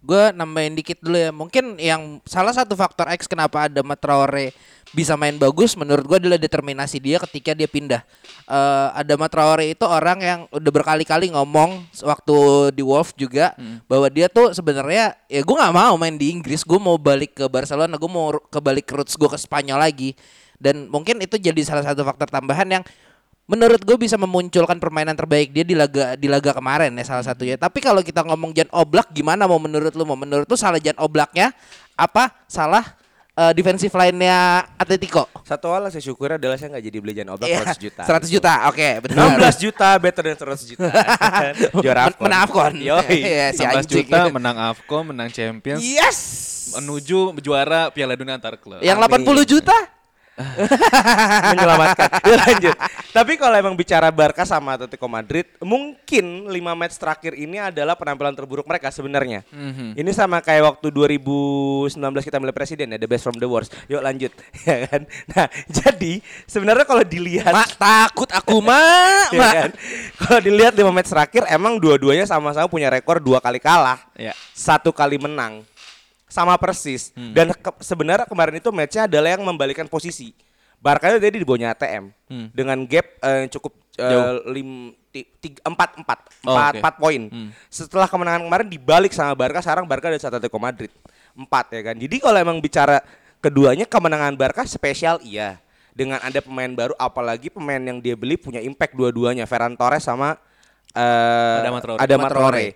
Gue 0.00 0.32
nambahin 0.32 0.72
dikit 0.72 0.96
dulu 1.04 1.16
ya. 1.16 1.28
Mungkin 1.28 1.76
yang 1.76 2.24
salah 2.24 2.56
satu 2.56 2.72
faktor 2.72 3.04
X 3.12 3.28
kenapa 3.28 3.68
ada 3.68 3.84
Traore 4.00 4.56
bisa 4.90 5.14
main 5.14 5.38
bagus 5.38 5.78
menurut 5.78 6.02
gue 6.02 6.18
adalah 6.18 6.40
determinasi 6.40 6.98
dia 6.98 7.20
ketika 7.22 7.52
dia 7.52 7.68
pindah. 7.68 8.00
Eh 8.48 8.88
ada 8.96 9.14
Traore 9.28 9.76
itu 9.76 9.84
orang 9.84 10.18
yang 10.24 10.40
udah 10.48 10.72
berkali-kali 10.72 11.30
ngomong 11.36 11.84
waktu 12.00 12.36
di 12.74 12.82
Wolf 12.82 13.12
juga 13.12 13.52
bahwa 13.84 14.08
dia 14.08 14.32
tuh 14.32 14.56
sebenarnya 14.56 15.14
ya 15.28 15.40
gue 15.44 15.56
nggak 15.56 15.74
mau 15.76 15.94
main 16.00 16.16
di 16.16 16.32
Inggris. 16.32 16.64
Gue 16.64 16.80
mau 16.80 16.96
balik 16.96 17.36
ke 17.36 17.44
Barcelona. 17.46 18.00
Gue 18.00 18.10
mau 18.10 18.32
kebalik 18.48 18.88
ke 18.88 18.96
roots 18.96 19.20
gue 19.20 19.28
ke 19.28 19.36
Spanyol 19.36 19.78
lagi. 19.84 20.16
Dan 20.60 20.92
mungkin 20.92 21.20
itu 21.24 21.40
jadi 21.40 21.60
salah 21.64 21.84
satu 21.84 22.04
faktor 22.04 22.28
tambahan 22.28 22.68
yang 22.68 22.84
menurut 23.50 23.82
gue 23.82 23.96
bisa 23.98 24.14
memunculkan 24.14 24.78
permainan 24.78 25.18
terbaik 25.18 25.50
dia 25.50 25.66
di 25.66 25.74
laga 25.74 26.14
di 26.14 26.30
laga 26.30 26.54
kemarin 26.54 26.94
ya 26.94 27.02
salah 27.02 27.26
satunya. 27.26 27.58
Tapi 27.58 27.82
kalau 27.82 27.98
kita 27.98 28.22
ngomong 28.22 28.54
Jan 28.54 28.70
Oblak 28.70 29.10
gimana 29.10 29.50
mau 29.50 29.58
menurut 29.58 29.90
lu? 29.90 30.06
Mau 30.06 30.14
menurut 30.14 30.46
lu 30.46 30.54
salah 30.54 30.78
Jan 30.78 30.94
Oblaknya 31.02 31.50
apa 31.98 32.30
salah 32.46 32.86
eh, 33.34 33.50
defensive 33.50 33.90
line-nya 33.90 34.70
Atletico? 34.78 35.26
Satu 35.42 35.66
hal 35.74 35.90
saya 35.90 35.98
syukuri 35.98 36.38
adalah 36.38 36.54
saya 36.54 36.78
nggak 36.78 36.84
jadi 36.86 36.98
beli 37.02 37.12
Jan 37.18 37.28
Oblak 37.34 37.50
Iya, 37.50 37.66
100 37.74 37.82
juta. 37.82 38.02
100 38.06 38.30
juta. 38.30 38.52
Oke, 38.70 38.88
benar. 39.02 39.34
16 39.34 39.64
juta 39.66 39.88
better 39.98 40.22
than 40.30 40.38
100 40.38 40.70
juta. 40.70 40.86
Juara 41.84 42.02
Men- 42.06 42.18
menang 42.22 42.40
Afcon. 42.46 42.72
Yoi. 42.78 43.18
Iya, 43.18 43.46
si 43.50 43.62
16 43.66 43.74
anjing. 43.82 44.06
juta 44.06 44.18
menang 44.30 44.56
AFCON, 44.70 45.02
menang 45.10 45.28
Champions, 45.28 45.82
Yes. 45.82 46.18
menuju 46.70 47.34
juara 47.42 47.90
Piala 47.90 48.14
Dunia 48.14 48.38
antar 48.38 48.54
klub. 48.54 48.78
Yang 48.78 48.98
Amin. 49.02 49.26
80 49.26 49.42
juta? 49.42 49.74
menyelamatkan. 51.54 52.08
Ya, 52.30 52.36
lanjut. 52.36 52.76
Tapi 53.10 53.34
kalau 53.34 53.56
emang 53.58 53.74
bicara 53.74 54.06
Barca 54.14 54.46
sama 54.46 54.78
Atletico 54.78 55.10
Madrid, 55.10 55.42
mungkin 55.58 56.46
5 56.46 56.54
match 56.78 56.94
terakhir 56.94 57.34
ini 57.34 57.58
adalah 57.58 57.98
penampilan 57.98 58.30
terburuk 58.38 58.62
mereka 58.70 58.94
sebenarnya. 58.94 59.42
Ini 59.98 60.10
sama 60.14 60.38
kayak 60.38 60.78
waktu 60.78 60.94
2019 60.94 61.98
kita 62.22 62.38
milih 62.38 62.54
presiden 62.54 62.94
ya, 62.94 62.98
the 63.02 63.10
best 63.10 63.26
from 63.26 63.34
the 63.42 63.48
worst. 63.50 63.74
Yuk 63.90 63.98
lanjut, 63.98 64.30
ya 64.68 64.86
kan. 64.86 65.02
Nah, 65.34 65.46
jadi 65.66 66.22
sebenarnya 66.46 66.86
kalau 66.86 67.02
dilihat 67.02 67.50
Mak 67.50 67.72
takut 67.74 68.30
aku, 68.30 68.62
Mak. 68.62 69.34
ya 69.34 69.40
Mak. 69.42 69.52
kan? 69.58 69.70
Kalau 70.22 70.40
dilihat 70.46 70.74
5 70.78 70.94
match 70.94 71.10
terakhir 71.10 71.42
emang 71.50 71.82
dua-duanya 71.82 72.30
sama-sama 72.30 72.70
punya 72.70 72.86
rekor 72.92 73.18
dua 73.18 73.42
kali 73.42 73.58
kalah. 73.58 73.98
Ya. 74.14 74.36
Satu 74.54 74.94
kali 74.94 75.18
menang. 75.18 75.66
Sama 76.30 76.54
persis. 76.56 77.10
Hmm. 77.12 77.34
Dan 77.34 77.50
ke- 77.50 77.80
sebenarnya 77.80 78.24
kemarin 78.24 78.56
itu 78.56 78.70
matchnya 78.70 79.04
adalah 79.04 79.34
yang 79.34 79.42
membalikan 79.42 79.84
posisi. 79.84 80.30
Barca 80.78 81.10
itu 81.10 81.20
tadi 81.20 81.36
di 81.36 81.44
bawahnya 81.44 81.74
ATM 81.74 82.08
Hmm. 82.24 82.46
dengan 82.50 82.78
gap 82.86 83.04
eh, 83.20 83.44
cukup 83.50 83.74
eh, 83.98 84.32
lim, 84.48 84.94
tiga- 85.12 85.60
empat 85.60 85.98
empat 85.98 86.18
Oh, 86.40 86.54
empat 86.54 86.72
empat 86.78 86.94
poin. 86.96 87.22
Setelah 87.68 88.08
kemenangan 88.08 88.40
kemarin 88.40 88.64
dibalik 88.64 89.12
sama 89.12 89.34
Barca, 89.34 89.60
sekarang 89.60 89.84
Barca 89.84 90.08
ada 90.08 90.16
satu 90.16 90.38
Atletico 90.38 90.56
Madrid 90.56 90.88
empat 91.30 91.68
ya 91.70 91.82
kan. 91.82 91.94
Jadi 91.94 92.16
kalau 92.16 92.38
emang 92.38 92.58
bicara 92.58 93.02
keduanya 93.38 93.84
kemenangan 93.84 94.32
Barca 94.34 94.64
spesial 94.64 95.20
iya. 95.20 95.60
Dengan 95.90 96.16
ada 96.16 96.38
pemain 96.38 96.70
baru, 96.70 96.94
apalagi 96.96 97.50
pemain 97.50 97.76
yang 97.76 97.98
dia 97.98 98.14
beli 98.14 98.38
punya 98.38 98.62
impact 98.62 98.94
dua-duanya, 98.94 99.44
Ferran 99.44 99.74
Torres 99.74 100.00
sama 100.00 100.38
Adama 100.94 101.78
Traore. 101.80 101.98
Adama 101.98 102.24
Adama 102.24 102.26
Traore. 102.28 102.66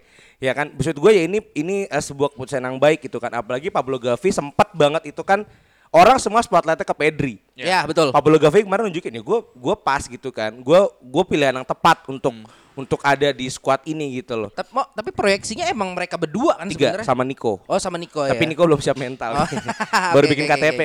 Ya 0.43 0.53
kan, 0.53 0.75
maksud 0.75 0.99
gue 0.99 1.13
ya 1.15 1.23
ini 1.27 1.39
ini 1.55 1.77
eh, 1.87 2.03
sebuah 2.03 2.35
keputusan 2.35 2.63
yang 2.63 2.79
baik 2.79 3.07
gitu 3.07 3.23
kan. 3.23 3.31
Apalagi 3.35 3.71
Pablo 3.71 3.99
Gavi 3.99 4.31
sempat 4.35 4.75
banget 4.75 5.15
itu 5.15 5.23
kan 5.23 5.47
orang 5.95 6.19
semua 6.19 6.43
spotlightnya 6.43 6.83
ke 6.83 6.95
Pedri. 6.99 7.35
Ya, 7.55 7.87
betul. 7.87 8.11
Pablo 8.11 8.35
Gavi 8.35 8.67
kemarin 8.67 8.91
nunjukin 8.91 9.15
ya 9.15 9.23
gue 9.23 9.39
gue 9.47 9.75
pas 9.79 10.03
gitu 10.03 10.35
kan. 10.35 10.51
Gue 10.59 10.83
gue 10.99 11.25
pilihan 11.31 11.55
yang 11.55 11.67
tepat 11.67 12.03
untuk 12.11 12.35
untuk 12.75 12.99
ada 13.07 13.31
di 13.31 13.47
squad 13.47 13.87
ini 13.87 14.19
gitu 14.19 14.35
loh. 14.35 14.51
Tapi, 14.51 14.75
tapi 14.75 15.11
proyeksinya 15.15 15.71
emang 15.71 15.95
mereka 15.95 16.19
berdua 16.19 16.59
kan 16.59 16.67
Tiga 16.67 16.91
sebenarnya. 16.91 17.07
sama 17.07 17.23
Nico. 17.23 17.63
Oh, 17.71 17.79
sama 17.79 17.97
Nico 18.03 18.27
Tapi 18.27 18.43
ya. 18.43 18.51
Nico 18.51 18.67
belum 18.67 18.83
siap 18.83 18.99
mental. 18.99 19.31
Oh. 19.39 19.47
Baru 20.19 20.27
Oke, 20.27 20.33
bikin 20.35 20.51
oke, 20.51 20.59
KTP. 20.59 20.81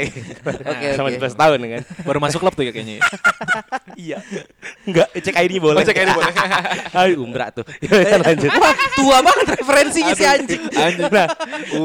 oke. 0.45 0.69
Oke, 0.69 0.87
sama 0.93 1.09
oke. 1.09 1.17
17 1.17 1.41
tahun 1.41 1.57
kan. 1.65 1.83
Baru 2.07 2.19
masuk 2.21 2.39
klub 2.45 2.53
tuh 2.53 2.63
ya 2.69 2.71
kayaknya. 2.71 3.01
iya. 3.97 4.17
Enggak, 4.85 5.09
cek 5.17 5.33
ID 5.33 5.53
boleh. 5.57 5.81
Oh, 5.81 5.85
cek 5.85 5.97
ID 5.97 6.09
boleh. 6.13 6.33
Ayo 6.93 7.13
umrah 7.25 7.49
tuh. 7.49 7.65
Ya, 7.81 8.21
lanjut. 8.21 8.53
Wah, 8.53 8.75
tua 8.93 9.17
banget 9.25 9.47
referensinya 9.57 10.13
si 10.13 10.25
anjing. 10.29 10.61
Nah, 11.09 11.27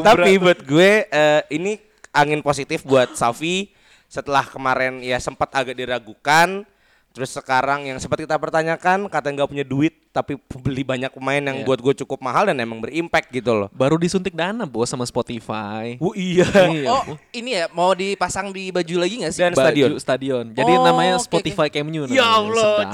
tapi 0.04 0.37
buat 0.37 0.61
gue 0.69 1.09
eh, 1.09 1.40
ini 1.49 1.93
angin 2.14 2.40
positif 2.40 2.87
buat 2.87 3.18
Safi. 3.18 3.75
Setelah 4.06 4.47
kemarin 4.47 5.02
ya 5.02 5.18
sempat 5.18 5.50
agak 5.50 5.75
diragukan. 5.75 6.62
Terus 7.11 7.35
sekarang 7.35 7.90
yang 7.90 7.99
sempat 7.99 8.23
kita 8.23 8.38
pertanyakan 8.38 9.11
katanya 9.11 9.42
nggak 9.42 9.50
punya 9.50 9.66
duit 9.66 10.03
tapi 10.14 10.38
beli 10.54 10.87
banyak 10.87 11.11
pemain 11.11 11.42
yang 11.42 11.59
Iya. 11.59 11.66
buat 11.66 11.83
gue 11.83 11.94
cukup 11.99 12.23
mahal 12.23 12.47
dan 12.47 12.54
emang 12.56 12.78
berimpact 12.78 13.35
gitu 13.35 13.50
loh. 13.50 13.68
Baru 13.68 13.99
disuntik 13.99 14.30
dana 14.30 14.62
bos 14.62 14.87
sama 14.87 15.02
Spotify. 15.02 15.99
Oh 15.99 16.14
iya. 16.14 16.47
Iya. 16.47 16.87
Oh, 16.87 17.02
ini 17.30 17.50
ya 17.52 17.66
mau 17.68 17.90
dipasang 17.92 18.54
di 18.54 18.71
baju 18.71 19.02
lagi 19.02 19.18
gak 19.18 19.33
sih? 19.35 19.42
Dan 19.42 19.52
Baju 19.52 19.66
stadion. 19.66 19.90
stadion. 19.99 20.44
Jadi 20.54 20.71
Oh, 20.71 20.87
namanya 20.87 21.18
Spotify 21.18 21.66
Camp 21.66 21.90
Nou. 21.90 22.06
Ya. 22.06 22.23
Allah, 22.23 22.87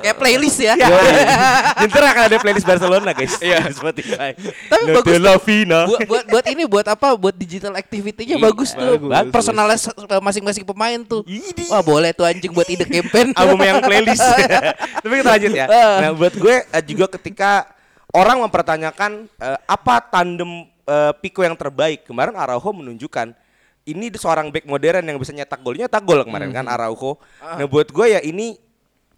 kayak 0.00 0.16
playlist 0.16 0.62
ya. 0.62 0.78
Ntar 1.86 2.04
akan 2.06 2.22
ada 2.30 2.36
playlist 2.38 2.62
Barcelona 2.62 3.10
guys. 3.10 3.34
Iya 3.38 3.66
Spotify. 3.78 4.38
Tapi 4.70 4.82
Note 4.86 5.02
bagus 5.02 5.42
Fina. 5.42 5.80
buat 5.84 6.00
buat 6.06 6.24
buat 6.30 6.44
ini 6.46 6.62
buat 6.62 6.86
apa? 6.86 7.08
Buat 7.16 7.34
digital 7.34 7.74
activity-nya 7.74 8.38
bagus 8.38 8.70
tuh. 8.70 9.02
bagus. 9.02 9.32
Personalis 9.32 9.82
eh, 9.90 10.22
masing-masing 10.22 10.62
pemain 10.62 11.02
tuh. 11.02 11.26
Wah, 11.68 11.82
boleh 11.82 12.14
tuh 12.14 12.22
anjing 12.22 12.54
buat 12.54 12.66
ide 12.66 12.86
campaign. 12.86 13.34
album 13.34 13.58
yang 13.60 13.82
playlist. 13.82 14.22
Tapi 15.02 15.14
kita 15.16 15.30
lanjut 15.32 15.52
ya. 15.52 15.66
Nah, 15.66 16.12
buat 16.14 16.34
gue 16.36 16.56
eh, 16.62 16.84
juga 16.84 17.06
ketika 17.18 17.72
orang 18.12 18.44
mempertanyakan 18.44 19.26
eh, 19.40 19.58
apa 19.66 20.00
tandem 20.12 20.68
eh, 20.86 21.12
Pico 21.18 21.42
yang 21.42 21.56
terbaik, 21.58 22.06
kemarin 22.06 22.36
Araujo 22.36 22.70
menunjukkan 22.72 23.34
ini 23.86 24.10
seorang 24.18 24.50
back 24.50 24.66
modern 24.66 25.06
yang 25.06 25.18
bisa 25.18 25.30
nyetak 25.30 25.62
golnya, 25.62 25.86
nyetak 25.86 26.02
gol 26.02 26.26
kemarin 26.26 26.50
kan 26.50 26.66
Araujo. 26.66 27.22
Nah, 27.38 27.66
buat 27.70 27.88
gue 27.88 28.06
ya 28.18 28.20
ini 28.22 28.58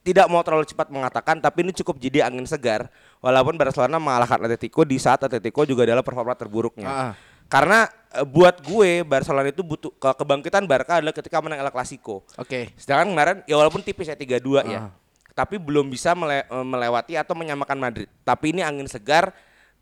tidak 0.05 0.25
mau 0.33 0.41
terlalu 0.41 0.65
cepat 0.65 0.89
mengatakan 0.89 1.37
tapi 1.37 1.69
ini 1.69 1.73
cukup 1.77 2.01
jadi 2.01 2.25
angin 2.25 2.49
segar 2.49 2.89
walaupun 3.21 3.61
Barcelona 3.61 4.01
mengalahkan 4.01 4.41
Atletico 4.41 4.81
di 4.81 4.97
saat 4.97 5.21
Atletico 5.21 5.69
juga 5.69 5.85
adalah 5.85 6.01
performa 6.01 6.33
terburuknya. 6.33 6.89
Ah. 6.89 7.13
Karena 7.49 7.89
eh, 8.13 8.25
buat 8.25 8.61
gue 8.61 9.05
Barcelona 9.05 9.49
itu 9.49 9.65
butuh 9.65 9.93
ke 9.97 10.11
kebangkitan 10.17 10.65
Barca 10.69 11.01
adalah 11.01 11.17
ketika 11.17 11.41
menang 11.41 11.65
El 11.65 11.73
Clasico. 11.73 12.25
Oke. 12.37 12.73
Sedangkan 12.77 13.09
kemarin 13.13 13.37
ya 13.45 13.57
walaupun 13.57 13.81
tipis 13.85 14.09
ya 14.09 14.17
3-2 14.17 14.69
ya. 14.69 14.93
Tapi 15.39 15.55
belum 15.55 15.87
bisa 15.87 16.19
mele- 16.19 16.43
eh, 16.43 16.67
melewati 16.67 17.15
atau 17.15 17.39
menyamakan 17.39 17.79
Madrid. 17.79 18.11
Tapi 18.27 18.51
ini 18.51 18.67
angin 18.67 18.91
segar 18.91 19.31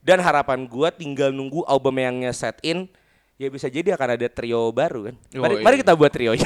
dan 0.04 0.20
harapan 0.20 0.68
gua 0.68 0.92
tinggal 0.92 1.32
nunggu 1.32 1.64
Aubameyangnya 1.64 2.36
set 2.36 2.60
in 2.60 2.84
ya 3.36 3.52
bisa 3.52 3.68
jadi 3.68 3.92
akan 3.96 4.16
ada 4.16 4.28
trio 4.28 4.68
baru 4.72 5.12
kan. 5.12 5.14
Oh, 5.36 5.44
Mari, 5.44 5.60
iya. 5.60 5.64
mari 5.64 5.76
kita 5.80 5.92
buat 5.92 6.08
trio 6.08 6.32
ya. 6.32 6.44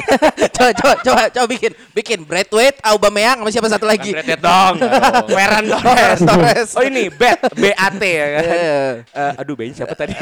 coba 0.56 0.70
coba 0.72 0.94
coba 1.00 1.22
coba 1.28 1.46
bikin 1.48 1.72
bikin 1.92 2.18
Braithwaite, 2.24 2.80
Aubameyang 2.80 3.40
sama 3.40 3.52
siapa 3.52 3.68
satu 3.68 3.84
lagi? 3.84 4.12
Bretet 4.16 4.40
dong. 4.40 4.80
Ferran 5.32 5.64
Torres. 5.68 6.20
Torres. 6.24 6.68
Oh 6.76 6.84
ini 6.84 7.12
Bet, 7.12 7.40
BAT 7.52 8.00
ya 8.00 8.26
kan. 8.32 8.44
Iya. 8.48 8.80
Eh, 9.12 9.32
aduh 9.40 9.54
Ben 9.56 9.72
siapa 9.72 9.92
tadi? 9.92 10.12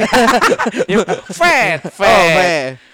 Ya, 0.91 0.99
Fed, 1.31 1.79
Oh. 1.95 2.90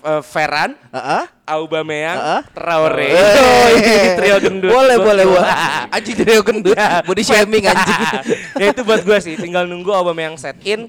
Eh, 0.00 0.22
Ferran, 0.22 0.72
Heeh. 0.90 1.22
Aubameyang, 1.44 2.16
Heeh. 2.16 2.40
Traore. 2.50 3.08
Eh. 3.08 3.36
Oh, 3.40 3.66
ini 3.70 3.92
trio 4.16 4.36
gendut. 4.38 4.70
Boleh 4.70 4.96
Buat 4.96 5.06
boleh 5.06 5.24
gua. 5.24 5.42
boleh. 5.42 5.54
Anjing 5.94 6.16
trio 6.16 6.40
gendut, 6.40 6.76
body 7.04 7.22
shaming 7.22 7.64
anjing. 7.66 8.00
ya 8.60 8.66
itu 8.70 8.80
buat 8.80 9.00
gue 9.00 9.18
sih, 9.18 9.34
tinggal 9.36 9.64
nunggu 9.64 9.92
Aubameyang 9.92 10.34
set 10.34 10.56
in 10.62 10.88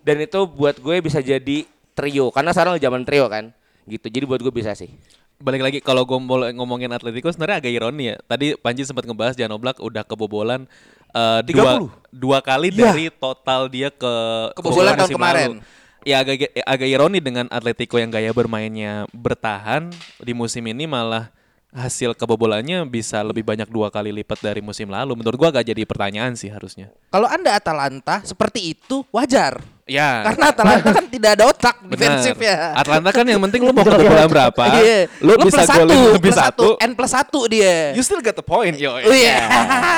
dan 0.00 0.16
itu 0.18 0.38
buat 0.46 0.76
gue 0.76 0.96
bisa 1.00 1.18
jadi 1.18 1.66
trio 1.92 2.30
karena 2.30 2.50
sekarang 2.50 2.78
zaman 2.78 3.02
trio 3.02 3.26
kan. 3.26 3.50
Gitu. 3.84 4.06
Jadi 4.06 4.24
buat 4.24 4.38
gue 4.38 4.50
bisa 4.50 4.70
sih. 4.72 4.88
Balik 5.34 5.60
lagi 5.60 5.78
kalau 5.80 6.06
gue 6.06 6.14
mau 6.16 6.38
ngomongin 6.46 6.88
Atletico 6.88 7.26
sebenarnya 7.28 7.58
agak 7.58 7.72
ironi 7.72 8.04
ya. 8.06 8.16
Tadi 8.22 8.54
Panji 8.54 8.82
sempat 8.82 9.02
ngebahas 9.02 9.34
Jan 9.34 9.50
Oblak 9.50 9.76
udah 9.76 10.00
kebobolan 10.00 10.70
eh, 11.10 11.40
dua, 11.44 11.90
30. 11.90 11.90
dua 12.14 12.38
kali 12.38 12.70
Iya. 12.70 12.94
dari 12.94 13.06
total 13.10 13.66
dia 13.66 13.90
ke 13.90 14.12
Kebobolan 14.54 14.94
tahun 14.94 15.10
kemarin. 15.10 15.48
lalu. 15.58 15.82
Ya 16.04 16.20
agak 16.20 16.52
agak 16.52 16.88
ironi 16.88 17.18
dengan 17.18 17.48
Atletico 17.48 17.96
yang 17.96 18.12
gaya 18.12 18.30
bermainnya 18.36 19.08
bertahan 19.10 19.88
di 20.20 20.36
musim 20.36 20.64
ini 20.68 20.84
malah 20.84 21.32
hasil 21.74 22.14
kebobolannya 22.14 22.86
bisa 22.86 23.18
lebih 23.26 23.42
banyak 23.42 23.66
dua 23.66 23.90
kali 23.90 24.14
lipat 24.14 24.38
dari 24.38 24.62
musim 24.62 24.86
lalu. 24.86 25.18
Menurut 25.18 25.34
gua 25.34 25.48
agak 25.50 25.66
jadi 25.66 25.82
pertanyaan 25.82 26.38
sih 26.38 26.46
harusnya. 26.46 26.94
Kalau 27.10 27.26
Anda 27.26 27.58
Atalanta 27.58 28.22
seperti 28.22 28.76
itu 28.78 29.02
wajar. 29.10 29.58
Ya. 29.84 30.24
Karena 30.24 30.54
Atalanta 30.54 30.88
kan 30.96 31.06
tidak 31.10 31.30
ada 31.36 31.44
otak 31.50 31.76
defensif 31.90 32.36
ya. 32.40 32.72
Atlanta 32.72 33.10
kan 33.12 33.24
yang 33.28 33.42
penting 33.42 33.60
lu 33.66 33.72
mau 33.74 33.84
kebobolan 33.88 34.28
berapa? 34.30 34.64
Iya. 34.80 34.98
Lu, 35.20 35.34
bisa 35.44 35.66
plus 35.66 35.68
golin 35.76 35.92
satu, 35.92 36.08
lebih 36.16 36.32
plus 36.32 36.38
satu. 36.40 36.68
N 36.80 36.92
plus 36.96 37.12
satu 37.12 37.40
dia. 37.50 37.92
You 37.92 38.04
still 38.06 38.22
got 38.24 38.38
the 38.38 38.46
point, 38.46 38.78
yo. 38.78 38.96
Oh 38.96 39.12
iya. 39.12 39.44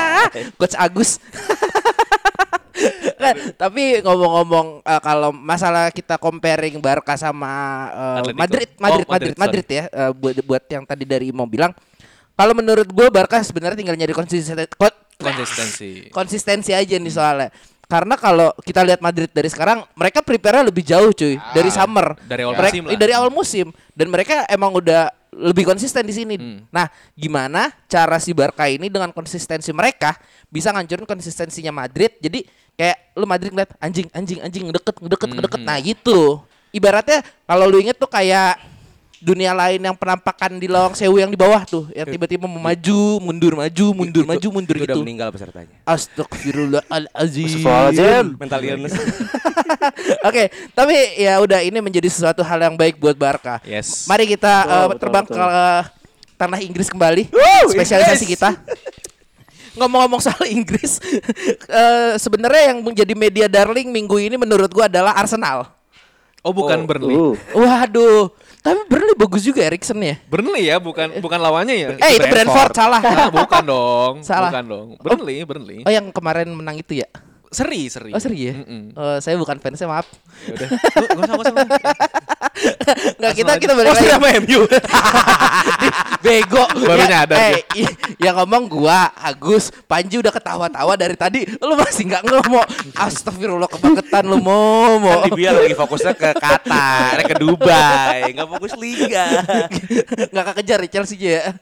Coach 0.58 0.74
Agus. 0.74 1.18
Nah, 3.16 3.32
tapi 3.56 4.04
ngomong-ngomong 4.04 4.66
eh, 4.80 5.00
kalau 5.00 5.32
masalah 5.32 5.88
kita 5.88 6.14
comparing 6.16 6.76
Barca 6.78 7.16
sama 7.16 7.50
eh, 7.88 8.20
Atletico. 8.20 8.38
Madrid, 8.38 8.68
Oh, 8.68 8.78
Madrid, 8.78 9.06
Madrid, 9.06 9.06
Madrid, 9.08 9.34
Madrid 9.36 9.66
ya. 9.66 9.84
eh, 9.88 10.10
buat 10.12 10.36
buat 10.42 10.64
yang 10.66 10.84
tadi 10.84 11.02
dari 11.02 11.28
Imo 11.28 11.44
bilang, 11.44 11.72
kalau 12.32 12.52
menurut 12.52 12.86
gue 12.86 13.06
Barca 13.08 13.40
sebenarnya 13.40 13.76
tinggal 13.76 13.96
nyari 13.96 14.12
konsistensi 14.12 14.68
Konsistensi. 15.16 16.12
konsistensi 16.12 16.70
aja 16.70 16.94
nih 16.94 17.08
soalnya. 17.08 17.48
Karena 17.86 18.14
kalau 18.14 18.50
kita 18.60 18.82
lihat 18.82 18.98
Madrid 18.98 19.30
dari 19.30 19.46
sekarang, 19.46 19.86
mereka 19.94 20.18
prepare 20.18 20.60
lebih 20.60 20.82
jauh 20.82 21.08
cuy 21.08 21.38
dari 21.50 21.70
summer. 21.70 22.18
Dari 22.20 22.42
awal 22.42 22.52
Mereka- 22.52 22.74
musim 22.74 22.84
lah. 22.84 22.98
Dari 22.98 23.12
awal 23.14 23.30
musim 23.30 23.66
dan 23.94 24.06
mereka 24.06 24.34
emang 24.46 24.74
udah 24.74 25.06
lebih 25.32 25.64
konsisten 25.64 26.02
di 26.02 26.12
sini. 26.12 26.34
Hmm. 26.34 26.66
Nah, 26.68 26.84
gimana 27.12 27.70
cara 27.86 28.18
si 28.18 28.32
Barca 28.32 28.66
ini 28.66 28.90
dengan 28.90 29.08
konsistensi 29.10 29.70
mereka 29.70 30.18
bisa 30.46 30.68
ngancurin 30.68 31.06
konsistensinya 31.06 31.70
Madrid? 31.70 32.18
Jadi 32.18 32.42
kayak 32.76 32.96
lu 33.12 33.24
Madrid 33.24 33.50
ngeliat 33.50 33.72
anjing 33.76 34.06
anjing 34.12 34.38
anjing 34.38 34.64
ngedeket 34.68 34.94
ngedeket 35.00 35.26
Hmm, 35.26 35.36
ngedeket. 35.40 35.60
Nah, 35.60 35.76
gitu. 35.80 36.20
Ibaratnya 36.70 37.24
kalau 37.42 37.64
lu 37.66 37.80
inget 37.80 37.96
tuh 37.96 38.06
kayak 38.06 38.60
dunia 39.16 39.56
lain 39.56 39.80
yang 39.80 39.96
penampakan 39.96 40.60
di 40.60 40.68
lawang 40.68 40.92
sewu 40.92 41.16
yang 41.16 41.32
di 41.32 41.40
bawah 41.40 41.64
tuh 41.64 41.88
yang 41.96 42.04
tiba-tiba 42.04 42.44
mau 42.44 42.60
maju 42.60 43.00
mundur 43.18 43.56
maju 43.56 43.86
mundur 43.96 44.22
Itu- 44.22 44.28
maju 44.28 44.46
mundur 44.52 44.76
itu 44.76 44.84
udah 44.84 44.92
gitu 44.92 45.00
meninggal 45.00 45.28
pesertanya. 45.32 45.72
Astagfirullahaladzim 45.88 47.48
Astagfirullahaladzim. 47.48 48.26
Mental 48.36 48.60
illness. 48.60 48.92
Oke, 50.28 50.52
tapi 50.76 50.96
ya 51.16 51.40
udah 51.40 51.64
ini 51.64 51.80
menjadi 51.80 52.12
sesuatu 52.12 52.44
hal 52.44 52.60
yang 52.60 52.76
baik 52.76 53.00
buat 53.00 53.16
Barca. 53.16 53.56
Yes. 53.64 54.04
Mari 54.04 54.28
kita 54.28 54.52
Betul, 54.62 54.76
uh, 54.76 54.86
betul, 54.92 55.00
terbang 55.00 55.24
betul. 55.24 55.36
ke 55.40 55.44
uh, 55.48 55.82
tanah 56.36 56.60
Inggris 56.60 56.88
kembali. 56.92 57.22
Woo, 57.32 57.72
spesialisasi 57.72 58.24
Inggris. 58.28 58.36
kita. 58.36 58.50
Ngomong-ngomong 59.76 60.20
soal 60.24 60.44
Inggris, 60.56 60.98
eh, 61.68 62.16
sebenarnya 62.16 62.72
yang 62.72 62.80
menjadi 62.80 63.12
media 63.12 63.46
darling 63.46 63.92
minggu 63.92 64.16
ini 64.16 64.36
menurut 64.40 64.72
gua 64.72 64.88
adalah 64.88 65.12
Arsenal. 65.16 65.68
Oh 66.46 66.54
bukan 66.54 66.86
Burnley. 66.86 67.12
Uh. 67.12 67.34
Waduh, 67.58 68.30
tapi 68.62 68.80
Burnley 68.86 69.14
bagus 69.18 69.42
juga 69.42 69.66
Erikson 69.66 69.98
ya. 69.98 70.14
Burnley 70.30 70.70
ya, 70.70 70.78
bukan 70.78 71.18
bukan 71.18 71.38
lawannya 71.42 71.74
ya. 71.74 71.88
Eh 71.98 72.16
itu 72.16 72.26
Brentford 72.30 72.72
salah. 72.72 73.02
Ah, 73.18 73.28
bukan 73.34 73.62
dong. 73.66 74.14
Salah. 74.22 74.50
Bukan 74.54 74.64
dong. 74.70 74.88
Burnley, 75.02 75.42
Burnley. 75.42 75.78
Oh 75.82 75.90
yang 75.90 76.14
kemarin 76.14 76.46
menang 76.54 76.78
itu 76.78 77.02
ya? 77.02 77.08
Seri, 77.50 77.90
seri. 77.90 78.10
Oh 78.14 78.22
seri 78.22 78.52
ya? 78.52 78.54
Mm-mm. 78.58 78.94
Oh, 78.94 79.18
saya 79.18 79.34
bukan 79.38 79.58
fansnya 79.58 79.90
maaf. 79.90 80.06
Ya 80.46 80.54
udah. 80.54 80.68
Gak 80.70 81.18
usah, 81.18 81.34
gak 81.34 81.42
usah. 81.42 81.54
Nggak 83.20 83.32
kita 83.34 83.52
kita 83.58 83.72
balik 83.72 83.90
Oh, 83.90 83.94
lagi. 83.94 84.08
sama 84.08 84.28
MU. 84.40 84.60
Bego. 86.24 86.64
Baru 86.66 86.98
Ya, 86.98 87.06
nyadar 87.06 87.36
Eh, 87.38 87.60
yang 88.18 88.34
ngomong 88.36 88.66
gua, 88.66 89.12
Agus, 89.14 89.70
Panji 89.84 90.18
udah 90.18 90.32
ketawa-tawa 90.32 90.96
dari 90.96 91.14
tadi. 91.14 91.44
Lu 91.60 91.76
masih 91.76 92.08
nggak 92.08 92.22
ngomong. 92.24 92.66
Astagfirullah 92.96 93.68
kebangetan 93.68 94.24
lu 94.26 94.40
mau. 94.40 94.98
Kan 94.98 95.28
di 95.28 95.30
Bial 95.36 95.54
lagi 95.60 95.76
fokusnya 95.76 96.12
ke 96.12 96.28
Qatar, 96.34 97.16
ke 97.24 97.34
Dubai, 97.36 98.32
nggak 98.32 98.48
fokus 98.48 98.72
liga. 98.76 99.26
Nggak 100.32 100.44
kekejar 100.52 100.80
Chelsea 100.88 101.18
ya. 101.20 101.52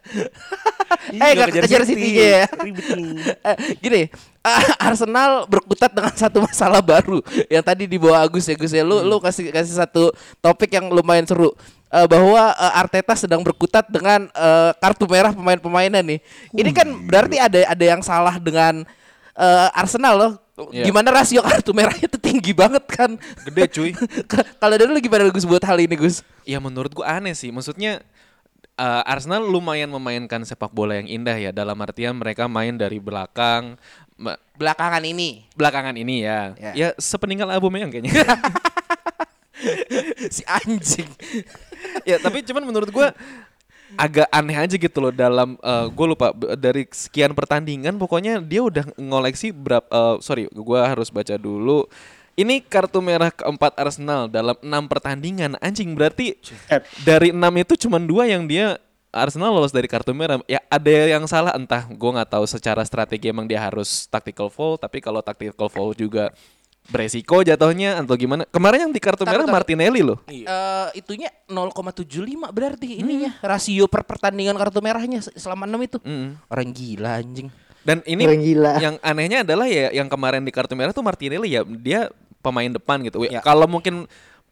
Eh 1.10 1.30
nggak 1.34 1.48
kekejar 1.52 1.82
City 1.84 2.10
ya. 2.16 2.46
Ribet 2.50 2.86
nih. 2.94 3.10
Eh, 3.42 3.56
Gini, 3.78 4.02
Arsenal 4.92 5.48
berkutat 5.48 5.90
dengan 5.90 6.12
satu 6.12 6.44
masalah 6.44 6.84
baru 6.84 7.24
yang 7.48 7.64
tadi 7.64 7.88
dibawa 7.88 8.20
Agus 8.20 8.44
ya 8.44 8.56
Gus 8.56 8.72
ya. 8.76 8.84
Lu 8.84 9.00
lu 9.00 9.16
kasih 9.18 9.48
kasih 9.48 9.74
satu 9.80 10.12
topik 10.44 10.76
yang 10.76 10.92
lumayan 10.92 11.24
seru. 11.24 11.56
Eh, 11.94 12.06
bahwa 12.10 12.50
eh, 12.52 12.80
Arteta 12.80 13.14
sedang 13.14 13.40
berkutat 13.40 13.86
dengan 13.86 14.26
eh, 14.26 14.70
kartu 14.82 15.06
merah 15.06 15.30
pemain-pemainnya 15.30 16.02
nih. 16.02 16.18
Ini 16.50 16.70
kan 16.74 16.88
berarti 17.06 17.36
ada 17.38 17.58
ada 17.70 17.84
yang 17.84 18.02
salah 18.02 18.36
dengan 18.36 18.82
eh, 19.38 19.68
Arsenal 19.78 20.14
loh. 20.18 20.32
Iya. 20.70 20.86
Gimana 20.86 21.10
rasio 21.10 21.42
kartu 21.42 21.74
merahnya 21.74 22.06
itu 22.06 22.18
tinggi 22.18 22.54
banget 22.54 22.84
kan? 22.86 23.18
Gede 23.42 23.66
cuy. 23.74 23.90
Kalau 24.62 24.74
dari 24.78 24.86
lu 24.86 25.02
gimana 25.02 25.26
Gus 25.30 25.42
buat 25.42 25.62
hal 25.66 25.82
ini 25.82 25.98
Gus? 25.98 26.22
Ya 26.46 26.62
menurut 26.62 26.94
gua 26.94 27.18
aneh 27.18 27.34
sih. 27.34 27.50
Maksudnya 27.50 28.02
eh, 28.78 29.02
Arsenal 29.10 29.42
lumayan 29.46 29.90
memainkan 29.90 30.46
sepak 30.46 30.70
bola 30.70 30.94
yang 30.98 31.10
indah 31.10 31.34
ya. 31.34 31.50
Dalam 31.50 31.74
artian 31.82 32.14
mereka 32.14 32.46
main 32.46 32.78
dari 32.78 33.02
belakang. 33.02 33.74
Belakangan 34.54 35.02
ini 35.02 35.44
belakangan 35.58 35.94
ini 35.98 36.22
ya. 36.22 36.54
Ya. 36.58 36.72
Ya, 36.74 36.88
sepeninggal 36.96 37.50
Aubameyang 37.50 37.90
kayaknya. 37.90 38.14
si 40.34 40.42
anjing. 40.44 41.08
ya 42.04 42.20
tapi 42.20 42.44
cuman 42.44 42.64
menurut 42.64 42.90
gua 42.90 43.14
agak 43.94 44.26
aneh 44.34 44.58
aja 44.58 44.74
gitu 44.74 44.98
loh 44.98 45.14
dalam 45.14 45.54
gue 45.94 46.06
lupa 46.06 46.34
dari 46.58 46.86
sekian 46.90 47.30
pertandingan 47.30 47.94
pokoknya 47.94 48.42
dia 48.42 48.60
udah 48.64 48.90
ngoleksi 48.98 49.54
berapa 49.54 49.86
eh, 49.86 50.16
sorry 50.18 50.50
gua 50.50 50.90
harus 50.90 51.08
baca 51.14 51.38
dulu 51.38 51.86
ini 52.34 52.58
kartu 52.58 52.98
merah 52.98 53.30
keempat 53.30 53.78
Arsenal 53.78 54.26
dalam 54.26 54.58
enam 54.58 54.90
pertandingan 54.90 55.54
anjing 55.62 55.94
berarti 55.94 56.34
Eh, 56.66 56.82
dari 57.06 57.30
enam 57.30 57.54
itu 57.54 57.78
cuma 57.86 58.02
dua 58.02 58.26
yang 58.26 58.50
dia 58.50 58.82
Arsenal 59.14 59.54
lolos 59.54 59.70
dari 59.70 59.86
kartu 59.86 60.10
merah 60.10 60.42
ya 60.50 60.58
ada 60.66 60.90
yang 60.90 61.24
salah 61.30 61.54
entah 61.54 61.86
gue 61.86 62.10
nggak 62.10 62.34
tahu 62.34 62.44
secara 62.50 62.82
strategi 62.82 63.30
emang 63.30 63.46
dia 63.46 63.62
harus 63.62 64.10
tactical 64.10 64.50
foul 64.50 64.74
tapi 64.74 64.98
kalau 64.98 65.22
tactical 65.22 65.70
foul 65.70 65.94
juga 65.94 66.34
beresiko 66.84 67.40
jatuhnya 67.40 67.96
atau 67.96 68.12
gimana 68.12 68.44
kemarin 68.52 68.88
yang 68.88 68.92
di 68.92 69.00
kartu 69.00 69.24
merah. 69.24 69.48
Martinelli 69.48 70.04
loh 70.04 70.20
Eh 70.28 70.44
itunya 70.92 71.32
0,75 71.48 72.04
berarti 72.52 73.00
ininya 73.00 73.40
rasio 73.40 73.88
per 73.88 74.04
pertandingan 74.04 74.52
kartu 74.60 74.84
merahnya 74.84 75.24
se- 75.24 75.32
selama 75.38 75.64
6 75.64 75.80
itu. 75.80 75.98
Mm. 76.04 76.28
Orang 76.44 76.68
gila 76.76 77.10
anjing. 77.16 77.48
Dan 77.84 78.00
ini 78.04 78.24
Orang 78.24 78.40
gila. 78.44 78.72
yang 78.80 78.96
anehnya 79.00 79.44
adalah 79.44 79.68
ya 79.68 79.92
yang 79.92 80.08
kemarin 80.12 80.44
di 80.44 80.52
kartu 80.52 80.76
merah 80.76 80.92
tuh 80.92 81.04
Martinelli 81.04 81.56
ya 81.56 81.64
dia 81.64 82.12
pemain 82.44 82.68
depan 82.68 83.00
gitu. 83.00 83.24
Ya. 83.24 83.40
Kalau 83.40 83.64
mungkin 83.64 84.04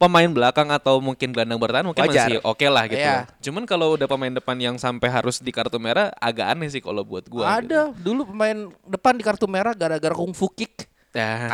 pemain 0.03 0.27
belakang 0.27 0.67
atau 0.67 0.99
mungkin 0.99 1.31
gelandang 1.31 1.55
bertahan 1.55 1.87
mungkin 1.87 2.03
Wajar. 2.03 2.27
masih 2.27 2.37
oke 2.43 2.67
lah 2.67 2.83
gitu. 2.91 2.99
Iya. 2.99 3.23
Cuman 3.39 3.63
kalau 3.63 3.95
udah 3.95 4.03
pemain 4.03 4.33
depan 4.35 4.59
yang 4.59 4.75
sampai 4.75 5.07
harus 5.07 5.39
di 5.39 5.47
kartu 5.55 5.79
merah 5.79 6.11
agak 6.19 6.51
aneh 6.51 6.67
sih 6.67 6.83
kalau 6.83 7.07
buat 7.07 7.23
gua. 7.31 7.63
gitu. 7.63 7.71
Ada 7.71 7.81
dulu 7.95 8.27
pemain 8.27 8.67
depan 8.83 9.15
di 9.15 9.23
kartu 9.23 9.47
merah 9.47 9.71
gara-gara 9.71 10.11
kungfu 10.11 10.51
kick. 10.51 10.91
Ya, 11.13 11.45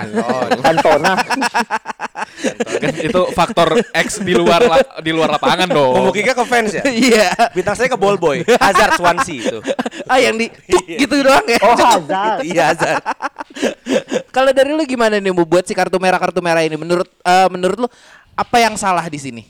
Cantona. 0.64 1.20
kan 2.80 2.96
itu 2.96 3.22
faktor 3.36 3.76
X 3.92 4.24
di 4.24 4.32
luar 4.32 4.64
la- 4.64 5.04
di 5.04 5.12
luar 5.12 5.36
lapangan 5.36 5.68
dong. 5.68 6.00
Ngomongnya 6.00 6.32
ke 6.32 6.46
fans 6.48 6.72
ya. 6.80 6.84
Iya. 6.88 7.28
Bintang 7.52 7.76
saya 7.76 7.92
ke 7.92 8.00
ball 8.00 8.16
boy, 8.16 8.40
Hazard 8.64 8.96
Swansea 8.96 9.36
itu. 9.36 9.60
ah 10.08 10.16
yang 10.16 10.40
di 10.40 10.48
tuk 10.48 10.84
gitu 10.88 11.16
doang 11.20 11.44
ya. 11.44 11.60
Oh 11.60 11.76
Hazard. 11.76 12.40
Iya 12.48 12.64
Hazard. 12.72 13.04
Kalau 14.32 14.56
dari 14.56 14.72
lu 14.72 14.84
gimana 14.88 15.20
nih 15.20 15.36
mau 15.36 15.44
buat 15.44 15.68
si 15.68 15.76
kartu 15.76 16.00
merah 16.00 16.24
kartu 16.24 16.40
merah 16.40 16.64
ini? 16.64 16.80
Menurut 16.80 17.12
eh, 17.12 17.48
menurut 17.52 17.78
lu 17.84 17.88
apa 18.40 18.56
yang 18.64 18.80
salah 18.80 19.04
di 19.12 19.20
sini? 19.20 19.44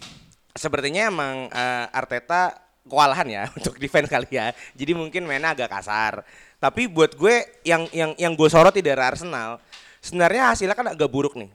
Sepertinya 0.58 1.13
emang 1.13 1.45
eh, 1.54 1.86
Arteta 1.93 2.58
kewalahan 2.89 3.28
ya 3.30 3.43
untuk 3.58 3.78
defense 3.78 4.10
kali 4.10 4.34
ya. 4.34 4.49
Jadi 4.73 4.97
mungkin 4.97 5.30
mainnya 5.30 5.54
agak 5.54 5.69
kasar. 5.69 6.25
Tapi 6.58 6.89
buat 6.89 7.13
gue 7.13 7.62
yang 7.63 7.86
yang 7.93 8.12
yang 8.17 8.34
gue 8.34 8.49
soroti 8.49 8.82
dari 8.82 8.99
Arsenal, 8.99 9.62
sebenarnya 10.02 10.52
hasilnya 10.52 10.75
kan 10.75 10.89
agak 10.91 11.08
buruk 11.08 11.38
nih. 11.38 11.54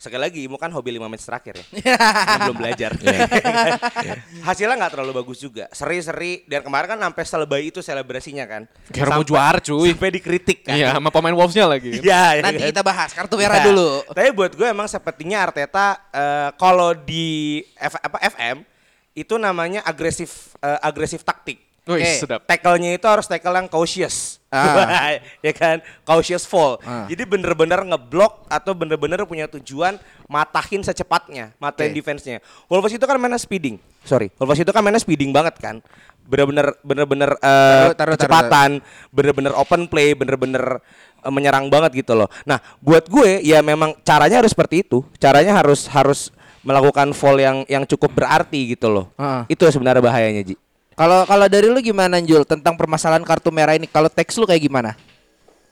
Sekali 0.00 0.16
lagi, 0.24 0.48
mau 0.48 0.56
kan 0.56 0.72
hobi 0.72 0.96
5 0.96 1.12
match 1.12 1.28
terakhir 1.28 1.60
ya. 1.60 1.64
Yang 2.32 2.40
belum 2.48 2.56
belajar. 2.56 2.90
Hasilnya 4.48 4.80
nggak 4.80 4.92
terlalu 4.96 5.12
bagus 5.12 5.36
juga. 5.36 5.68
Seri-seri 5.70 6.40
dan 6.48 6.64
kemarin 6.64 6.96
kan 6.96 6.98
sampai 7.04 7.24
selebay 7.28 7.62
itu 7.68 7.84
selebrasinya 7.84 8.48
kan. 8.48 8.62
Kayak 8.88 9.12
mau 9.12 9.20
juara 9.20 9.60
cuy. 9.60 9.92
Sampai 9.92 10.08
dikritik 10.08 10.64
kan. 10.64 10.72
Iya, 10.72 10.96
sama 10.96 11.12
pemain 11.12 11.36
Wolves-nya 11.36 11.68
lagi. 11.68 11.92
Iya, 12.00 12.22
ya 12.32 12.40
Nanti 12.40 12.64
kan? 12.64 12.68
kita 12.72 12.80
bahas 12.80 13.12
kartu 13.12 13.36
merah 13.36 13.60
Nah, 13.60 13.66
dulu. 13.68 13.88
Tapi 14.08 14.28
buat 14.32 14.52
gue 14.56 14.66
emang 14.72 14.88
sepertinya 14.88 15.44
Arteta 15.44 16.00
eh, 16.08 16.48
kalau 16.56 16.96
di 16.96 17.60
F- 17.76 18.00
apa 18.00 18.24
FM 18.24 18.64
itu 19.12 19.36
namanya 19.36 19.84
agresif 19.84 20.56
eh, 20.64 20.80
agresif 20.80 21.20
taktik. 21.20 21.60
Wih, 21.84 22.00
Oke. 22.00 22.24
sedap. 22.24 22.40
Tackle-nya 22.48 22.96
itu 22.96 23.04
harus 23.04 23.28
tackle 23.28 23.52
yang 23.52 23.68
cautious. 23.68 24.39
Ah. 24.50 25.22
ya 25.46 25.52
kan? 25.54 25.78
Cautious 26.02 26.42
fall. 26.42 26.82
Ah. 26.82 27.06
Jadi 27.06 27.22
bener-bener 27.22 27.78
ngeblok 27.86 28.50
atau 28.50 28.74
bener-bener 28.74 29.22
punya 29.22 29.46
tujuan 29.46 29.96
matahin 30.26 30.82
secepatnya, 30.82 31.54
matain 31.62 31.94
Oke. 31.94 31.96
defense-nya. 32.02 32.42
Wolves 32.66 32.90
itu 32.90 33.04
kan 33.06 33.16
mainnya 33.16 33.38
speeding. 33.38 33.78
Sorry. 34.02 34.28
Wolves 34.42 34.58
itu 34.58 34.70
kan 34.74 34.82
mainnya 34.82 34.98
speeding 34.98 35.30
banget 35.30 35.54
kan. 35.62 35.78
Bener-bener 36.26 36.74
bener-bener 36.82 37.30
eh, 37.38 37.94
Taruh, 37.94 38.14
kecepatan, 38.18 38.82
bener-bener 39.14 39.54
open 39.54 39.86
play, 39.86 40.18
bener-bener 40.18 40.82
eh, 41.22 41.32
menyerang 41.32 41.70
banget 41.70 42.02
gitu 42.02 42.18
loh. 42.18 42.26
Nah, 42.42 42.58
buat 42.82 43.06
gue 43.06 43.46
ya 43.46 43.62
memang 43.62 43.94
caranya 44.02 44.42
harus 44.42 44.50
seperti 44.50 44.82
itu. 44.82 45.06
Caranya 45.22 45.54
harus 45.54 45.86
harus 45.86 46.34
melakukan 46.60 47.16
fall 47.16 47.40
yang 47.40 47.62
yang 47.70 47.86
cukup 47.86 48.12
berarti 48.18 48.74
gitu 48.74 48.90
loh. 48.90 49.06
Ah. 49.14 49.46
Itu 49.46 49.64
sebenarnya 49.70 50.02
bahayanya, 50.02 50.42
Ji. 50.42 50.58
Kalau 50.94 51.24
kalau 51.24 51.46
dari 51.46 51.66
lu 51.70 51.80
gimana 51.80 52.20
Jul 52.20 52.44
tentang 52.44 52.74
permasalahan 52.76 53.24
kartu 53.24 53.48
merah 53.54 53.74
ini? 53.78 53.86
Kalau 53.88 54.10
teks 54.10 54.36
lu 54.36 54.44
kayak 54.44 54.62
gimana? 54.62 54.92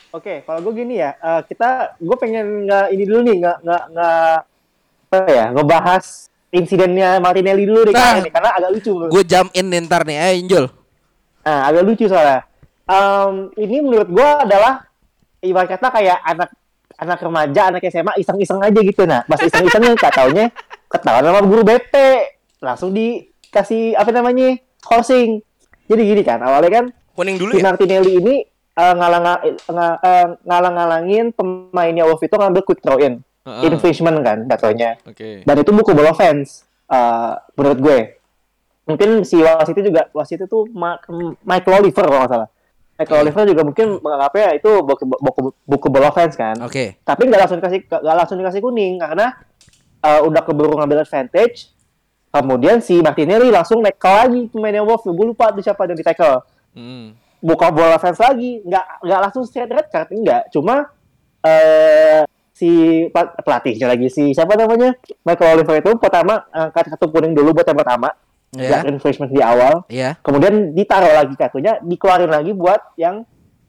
Oke, 0.09 0.40
kalau 0.48 0.64
gue 0.64 0.72
gini 0.72 1.04
ya, 1.04 1.12
eh, 1.20 1.40
kita, 1.44 2.00
gue 2.00 2.16
pengen 2.16 2.64
nggak 2.64 2.87
ini 2.96 3.02
dulu 3.04 3.20
nih, 3.28 3.37
nggak 3.44 3.57
nggak 3.61 3.83
nggak 3.92 4.35
apa 5.09 5.16
ya, 5.28 5.44
ngebahas 5.52 6.04
insidennya 6.48 7.20
Martinelli 7.20 7.68
dulu 7.68 7.85
deh, 7.85 7.92
Nah. 7.92 8.24
nih, 8.24 8.33
karena 8.33 8.50
agak 8.57 8.70
lucu. 8.72 8.92
Gue 9.12 9.22
jump 9.28 9.52
in 9.52 9.68
nih 9.68 9.85
ntar 9.85 10.09
nih, 10.09 10.16
ayo 10.16 10.37
Jul. 10.48 10.64
Nah, 11.44 11.61
agak 11.68 11.83
lucu 11.85 12.04
soalnya. 12.09 12.40
Em, 12.88 13.52
ini 13.61 13.85
menurut 13.85 14.09
gua 14.09 14.48
adalah 14.48 14.81
ibarat 15.44 15.76
kata 15.76 15.92
kayak 15.92 16.18
anak 16.24 16.48
anak 16.96 17.18
remaja, 17.20 17.62
anak 17.68 17.85
SMA 17.85 18.12
iseng-iseng 18.16 18.64
aja 18.64 18.81
gitu. 18.81 19.04
Nah, 19.04 19.28
pas 19.28 19.40
iseng-isengnya 19.44 19.92
nggak 19.92 20.12
taunya 20.16 20.48
ketahuan 20.88 21.24
sama 21.28 21.40
guru 21.44 21.62
BP, 21.68 21.94
langsung 22.64 22.96
dikasih 22.96 23.92
apa 23.92 24.09
namanya 24.09 24.57
horsing. 24.88 25.44
Jadi 25.88 26.03
gini 26.05 26.22
kan, 26.22 26.40
awalnya 26.40 26.70
kan 26.70 26.85
Kuning 27.12 27.37
dulu 27.37 27.53
si 27.53 27.61
ya. 27.61 27.64
Martinelli 27.64 28.12
ini 28.16 28.35
eh, 28.74 28.94
ngalang 28.94 29.22
nga- 29.24 29.42
eh, 29.42 30.27
ngalang-ngalangin 30.44 31.33
pemainnya 31.33 32.05
Wolf 32.05 32.20
itu 32.20 32.33
ngambil 32.33 32.62
quick 32.62 32.81
throw 32.81 32.96
in. 32.96 33.20
Heeh. 33.42 33.64
Infringement 33.66 34.20
kan 34.20 34.44
jatuhnya. 34.44 35.01
Oke. 35.03 35.42
Dan 35.42 35.57
itu 35.57 35.70
buku 35.72 35.90
bola 35.92 36.12
offense 36.12 36.68
eh, 36.87 37.33
menurut 37.55 37.79
gue. 37.79 37.98
Mungkin 38.85 39.20
si 39.20 39.37
wasit 39.37 39.77
itu 39.77 39.88
juga 39.88 40.09
wasit 40.12 40.40
itu 40.40 40.59
Ma- 40.72 40.96
Mike 41.44 41.68
Oliver 41.68 42.05
kalau 42.05 42.20
nggak 42.24 42.33
salah. 42.33 42.48
Mike 42.98 43.12
Oliver 43.14 43.44
juga 43.46 43.62
mungkin 43.62 43.87
menganggapnya 44.01 44.48
itu 44.57 44.70
buku, 44.83 45.05
buku, 45.07 45.40
buku 45.62 45.87
bola 45.88 46.09
offense 46.09 46.35
kan. 46.35 46.57
Oke. 46.61 46.96
Tapi 47.01 47.22
nggak 47.24 47.40
langsung 47.40 47.59
dikasih 47.59 47.81
nggak 47.85 48.16
langsung 48.16 48.37
dikasih 48.37 48.61
kuning 48.61 48.96
karena 48.96 49.33
eh, 50.01 50.20
udah 50.22 50.42
keburu 50.44 50.77
ngambil 50.77 51.03
advantage. 51.03 51.72
Kemudian 52.28 52.78
si 52.78 53.00
Martinelli 53.00 53.48
langsung 53.48 53.80
tackle 53.80 54.14
lagi 54.14 54.40
pemainnya 54.48 54.80
Wolf. 54.80 55.02
Gue 55.02 55.26
lupa 55.26 55.48
tuh 55.48 55.60
siapa 55.60 55.84
yang 55.84 55.96
di 55.96 56.04
tackle 56.04 56.44
Hmm. 56.76 57.16
buka 57.40 57.70
bola 57.70 57.96
fans 57.96 58.18
lagi 58.18 58.60
nggak 58.62 59.02
nggak 59.02 59.20
langsung 59.20 59.42
straight 59.42 59.66
red 59.66 59.88
card 59.88 60.10
enggak 60.10 60.46
cuma 60.48 60.86
eh 61.40 62.22
si 62.52 62.68
pel- 63.08 63.34
pelatihnya 63.40 63.86
lagi 63.88 64.06
si 64.06 64.30
siapa 64.30 64.54
namanya 64.54 64.94
Michael 65.22 65.58
Oliver 65.58 65.78
itu 65.78 65.90
pertama 65.96 66.44
angkat 66.50 66.90
kartu 66.90 67.06
kuning 67.08 67.34
dulu 67.34 67.54
buat 67.54 67.66
yang 67.66 67.78
pertama 67.78 68.08
Iya. 68.48 68.68
nggak 68.68 68.82
infringement 68.90 69.30
di 69.30 69.40
awal 69.40 69.74
Iya. 69.86 70.16
kemudian 70.20 70.72
ditaruh 70.72 71.12
lagi 71.14 71.34
kartunya 71.34 71.78
dikeluarin 71.78 72.30
lagi 72.30 72.52
buat 72.52 72.80
yang 72.96 73.22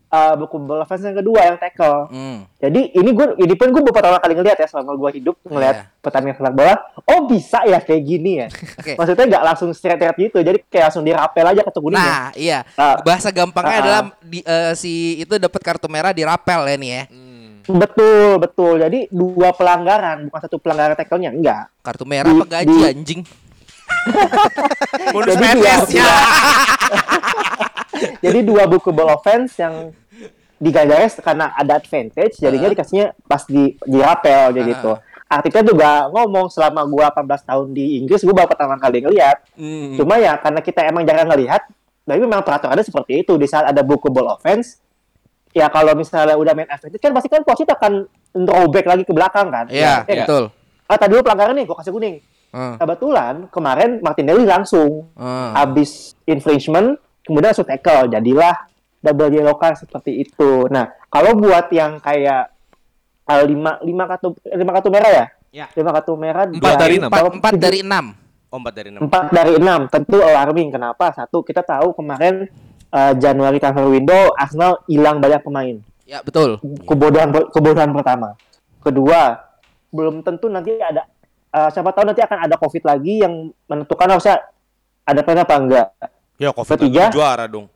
eh, 0.09 0.33
buku 0.35 0.55
bola 0.59 0.83
fans 0.83 1.01
yang 1.01 1.13
kedua 1.15 1.39
yang 1.43 1.55
tackle 1.55 2.07
Hmm. 2.07 2.43
jadi 2.55 2.81
ini 2.91 3.09
gue 3.09 3.27
ini 3.37 3.53
pun 3.53 3.69
gue 3.69 3.83
pertama 3.85 4.17
kali 4.17 4.33
ngeliat 4.33 4.55
ya 4.55 4.65
selama 4.65 4.93
gue 4.93 5.09
hidup 5.15 5.35
ngeliat 5.43 5.75
Iya. 5.79 5.85
pertandingan 5.99 6.35
sepak 6.35 6.53
bola 6.53 6.75
oh 7.05 7.19
bisa 7.25 7.59
ya 7.63 7.77
kayak 7.77 8.01
gini 8.01 8.31
ya 8.35 8.47
Oke. 8.79 8.93
maksudnya 8.95 9.25
nggak 9.27 9.43
langsung 9.45 9.69
straight 9.69 9.97
red 9.97 10.17
gitu 10.17 10.39
jadi 10.39 10.57
kayak 10.63 10.85
langsung 10.87 11.03
dirapel 11.03 11.45
aja 11.45 11.61
kartu 11.61 11.79
kuningnya 11.79 12.01
Nah, 12.01 12.27
iya. 12.33 12.59
Ah. 12.73 12.97
Bahasa 12.99 13.29
gampangnya 13.29 13.69
Ah. 13.71 13.81
adalah 13.81 14.01
di, 14.19 14.39
eh, 14.41 14.73
si 14.73 14.93
itu 15.19 15.33
dapat 15.35 15.61
kartu 15.61 15.85
merah 15.85 16.09
dirapel 16.09 16.65
ya 16.65 16.75
nih 16.75 16.91
ya. 16.91 17.03
Betul, 17.69 18.39
betul. 18.39 18.81
Jadi 18.81 19.05
dua 19.09 19.53
pelanggaran, 19.53 20.25
bukan 20.25 20.41
satu 20.41 20.57
pelanggaran 20.57 20.97
tackle-nya, 20.97 21.29
enggak. 21.29 21.69
Kartu 21.79 22.01
merah 22.01 22.25
Di- 22.25 22.33
apa 22.35 22.45
gaji 22.49 22.73
di- 22.73 22.87
anjing? 22.87 23.21
Bonus 25.13 25.37
PNS-nya. 25.37 26.05
jadi 28.23 28.39
dua 28.41 28.63
buku 28.65 28.89
ball 28.89 29.13
offense 29.13 29.57
yang 29.57 29.91
digaris 30.55 31.15
karena 31.17 31.55
ada 31.55 31.79
advantage, 31.79 32.35
jadinya 32.35 32.67
Ah. 32.67 32.73
dikasihnya 32.75 33.07
pas 33.23 33.43
di 33.43 33.79
di 33.79 33.97
rapel 33.97 34.51
jadi 34.51 34.67
Ah. 34.67 34.73
gitu. 34.73 34.91
Artinya 35.29 35.61
juga 35.63 35.89
ngomong 36.09 36.49
selama 36.49 36.81
gua 36.83 37.13
18 37.13 37.45
tahun 37.45 37.67
di 37.71 38.01
Inggris, 38.01 38.25
gua 38.25 38.33
baru 38.35 38.49
pertama 38.49 38.75
kali 38.75 38.99
ngelihat. 38.99 39.37
Hmm. 39.53 39.93
Cuma 39.95 40.17
ya 40.17 40.35
karena 40.35 40.59
kita 40.59 40.81
emang 40.83 41.05
jarang 41.05 41.29
ngelihat, 41.29 41.63
tapi 42.03 42.19
memang 42.19 42.41
peraturannya 42.41 42.81
seperti 42.81 43.21
itu. 43.21 43.37
Di 43.37 43.45
saat 43.45 43.69
ada 43.69 43.79
buku 43.79 44.09
ball 44.09 44.33
offense, 44.33 44.81
ya 45.53 45.69
kalau 45.69 45.93
misalnya 45.93 46.33
udah 46.33 46.51
main 46.51 46.65
advantage 46.65 46.97
kan 46.99 47.13
pasti 47.13 47.29
kan 47.29 47.41
wasit 47.45 47.69
akan 47.69 48.09
throwback 48.33 48.85
lagi 48.85 49.03
ke 49.05 49.13
belakang 49.13 49.47
kan. 49.47 49.65
Iya, 49.69 50.01
Ya, 50.03 50.25
betul. 50.25 50.49
ah 50.85 50.97
tadi 50.97 51.13
pelanggaran 51.15 51.53
nih, 51.55 51.65
gua 51.69 51.77
kasih 51.77 51.93
kuning. 51.93 52.19
Hmm. 52.49 52.81
Kebetulan 52.81 53.45
kemarin 53.47 54.01
Martinelli 54.01 54.43
langsung 54.43 55.13
Hmm. 55.13 55.53
habis 55.53 56.17
infringement, 56.25 56.97
kemudian 57.29 57.53
langsung 57.53 57.69
tackle, 57.69 58.09
jadilah 58.09 58.65
double 58.99 59.29
yellow 59.29 59.53
card 59.55 59.77
seperti 59.77 60.25
itu. 60.25 60.65
Nah, 60.73 60.89
kalau 61.13 61.37
buat 61.37 61.69
yang 61.69 62.01
kayak 62.01 62.49
uh, 63.29 63.43
lima 63.45 63.77
lima 63.85 64.03
kartu 64.09 64.33
lima 64.49 64.71
kartu 64.73 64.89
merah 64.89 65.11
ya? 65.13 65.25
Ya. 65.53 65.65
Lima 65.77 65.93
kartu 65.93 66.13
merah. 66.17 66.49
Empat 66.49 66.75
dari 66.81 66.95
enam. 66.97 67.09
Empat, 67.09 67.23
empat 67.29 67.53
dari 67.61 67.79
enam. 67.85 68.05
Oh, 68.49 68.57
empat 68.57 68.73
dari 68.73 68.89
enam. 68.89 69.01
empat 69.05 69.25
dari 69.29 69.53
enam 69.61 69.79
tentu 69.85 70.17
alarming. 70.25 70.69
Kenapa? 70.73 71.13
Satu 71.13 71.45
kita 71.45 71.61
tahu 71.61 71.93
kemarin 71.93 72.49
uh, 72.89 73.13
Januari 73.13 73.61
transfer 73.61 73.85
window 73.85 74.33
Arsenal 74.33 74.81
hilang 74.89 75.21
banyak 75.21 75.41
pemain. 75.45 75.75
Ya, 76.09 76.25
betul. 76.25 76.57
Kebodohan 76.89 77.29
kebodohan 77.53 77.93
pertama. 77.93 78.33
Kedua, 78.81 79.37
belum 79.93 80.25
tentu 80.25 80.49
nanti 80.49 80.73
ada 80.81 81.05
uh, 81.53 81.69
siapa 81.69 81.93
tahu 81.93 82.09
nanti 82.09 82.25
akan 82.25 82.49
ada 82.49 82.55
covid 82.57 82.83
lagi 82.85 83.21
yang 83.21 83.53
menentukan 83.69 84.17
harusnya 84.17 84.41
ada 85.05 85.21
plan 85.21 85.41
apa 85.41 85.55
enggak. 85.57 85.87
Ya, 86.39 86.49
Covid 86.49 86.79
Ketiga. 86.79 87.11
juara 87.11 87.45
dong. 87.45 87.67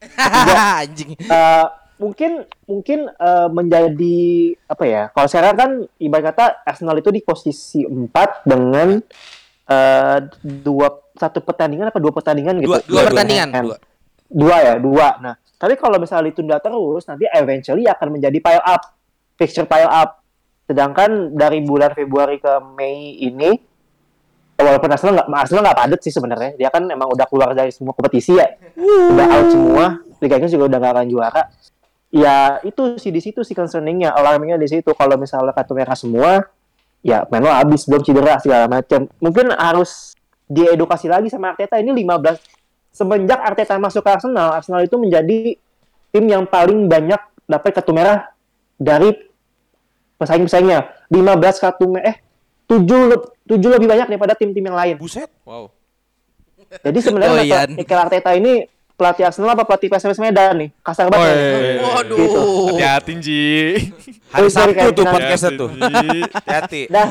anjing. 0.80 1.12
Eh, 1.14 1.66
mungkin 2.00 2.30
mungkin 2.64 2.98
eh, 3.06 3.48
menjadi 3.52 4.18
apa 4.64 4.84
ya? 4.84 5.02
Kalau 5.12 5.28
sekarang 5.28 5.54
kan 5.54 5.70
ibarat 6.00 6.32
kata 6.32 6.44
Arsenal 6.64 6.96
itu 6.96 7.12
di 7.12 7.20
posisi 7.20 7.84
4 7.84 8.08
dengan 8.42 8.96
eh, 9.68 10.18
dua 10.40 10.88
satu 11.12 11.44
pertandingan 11.44 11.92
apa 11.92 12.00
dua 12.00 12.10
pertandingan 12.10 12.56
gitu. 12.58 12.72
Dua- 12.72 12.82
Dua 12.82 13.02
pertandingan, 13.06 13.48
Kan. 13.52 13.62
dua. 13.62 13.76
Dua 14.26 14.56
ya, 14.58 14.74
dua. 14.80 15.08
Nah, 15.20 15.34
tapi 15.54 15.76
kalau 15.76 16.00
misalnya 16.00 16.32
ditunda 16.32 16.56
terus 16.56 17.04
nanti 17.04 17.28
eventually 17.28 17.84
akan 17.84 18.08
menjadi 18.10 18.38
pile 18.40 18.64
up, 18.64 18.82
fixture 19.36 19.68
pile 19.68 19.84
up. 19.86 20.24
Sedangkan 20.64 21.34
dari 21.34 21.60
bulan 21.60 21.92
Februari 21.92 22.40
ke 22.40 22.48
Mei 22.72 23.20
ini 23.20 23.58
walaupun 24.62 24.88
Arsenal 24.92 25.12
nggak 25.20 25.28
Arsenal 25.28 25.62
nggak 25.66 25.78
padat 25.78 26.00
sih 26.00 26.12
sebenarnya. 26.12 26.50
Dia 26.56 26.68
kan 26.68 26.84
emang 26.86 27.08
udah 27.10 27.26
keluar 27.26 27.52
dari 27.52 27.72
semua 27.74 27.92
kompetisi 27.92 28.36
ya. 28.36 28.46
Udah 28.80 29.26
out 29.26 29.48
semua. 29.50 29.86
Liga 30.20 30.34
Inggris 30.36 30.52
juga 30.52 30.66
udah 30.70 30.78
nggak 30.78 30.92
akan 30.96 31.06
juara. 31.08 31.42
Ya 32.10 32.58
itu 32.66 32.98
sih 32.98 33.14
di 33.14 33.22
situ 33.22 33.46
sih 33.46 33.54
concerningnya 33.54 34.12
alarmingnya 34.12 34.58
di 34.58 34.68
situ. 34.68 34.90
Kalau 34.94 35.14
misalnya 35.16 35.54
kartu 35.54 35.72
merah 35.72 35.96
semua 35.96 36.44
ya 37.00 37.24
main 37.32 37.40
lo 37.40 37.48
habis 37.48 37.88
belum 37.88 38.02
cedera 38.04 38.36
segala 38.42 38.66
macam. 38.68 39.08
Mungkin 39.22 39.54
harus 39.56 40.14
diedukasi 40.50 41.06
lagi 41.06 41.30
sama 41.30 41.54
Arteta. 41.54 41.78
Ini 41.78 41.94
15 41.94 42.90
semenjak 42.90 43.38
Arteta 43.38 43.78
masuk 43.78 44.02
ke 44.02 44.10
Arsenal 44.10 44.58
Arsenal 44.58 44.82
itu 44.82 44.98
menjadi 44.98 45.54
tim 46.10 46.24
yang 46.26 46.44
paling 46.44 46.90
banyak 46.90 47.22
dapat 47.46 47.70
kartu 47.70 47.94
merah 47.94 48.26
dari 48.74 49.14
pesaing-pesaingnya. 50.18 51.08
15 51.08 51.62
kartu 51.62 51.86
merah 51.86 52.14
eh 52.14 52.16
7 52.70 53.39
7 53.50 53.58
lebih 53.58 53.88
banyak 53.90 54.06
daripada 54.06 54.38
tim-tim 54.38 54.62
yang 54.62 54.78
lain 54.78 54.94
Buset. 54.94 55.26
Wow. 55.42 55.74
jadi 56.70 56.98
sebenarnya 57.02 57.42
Doyan. 57.42 57.68
Mikel 57.74 57.98
Arteta 57.98 58.30
ini 58.38 58.70
pelatih 59.00 59.24
Arsenal 59.26 59.56
apa 59.56 59.64
pelatih 59.64 59.88
PSMS 59.88 60.20
Medan 60.20 60.54
nih? 60.60 60.68
Kasar 60.84 61.08
banget. 61.08 61.32
ya. 61.32 61.82
Waduh. 61.82 62.18
Gitu. 62.20 62.40
Hati-hati, 62.76 63.12
Ji. 63.16 63.42
Hari 64.28 64.46
Oh, 64.46 64.52
Sabtu 64.52 64.88
tuh 64.92 65.04
podcastnya 65.08 65.50
tuh. 65.56 65.68
Hati-hati. 65.72 66.80
Dah, 66.92 67.08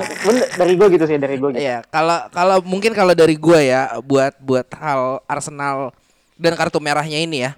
dari 0.53 0.73
gue 0.77 0.87
gitu 0.93 1.05
sih, 1.09 1.17
dari 1.17 1.35
gue 1.41 1.49
gitu. 1.57 1.59
Iya, 1.59 1.81
kalau 1.89 2.29
kalau 2.29 2.61
mungkin 2.61 2.93
kalau 2.93 3.17
dari 3.17 3.33
gua 3.35 3.59
ya 3.59 3.97
buat 4.05 4.37
buat 4.37 4.69
hal 4.77 5.25
Arsenal 5.25 5.91
dan 6.37 6.53
kartu 6.53 6.77
merahnya 6.77 7.17
ini 7.17 7.49
ya. 7.49 7.57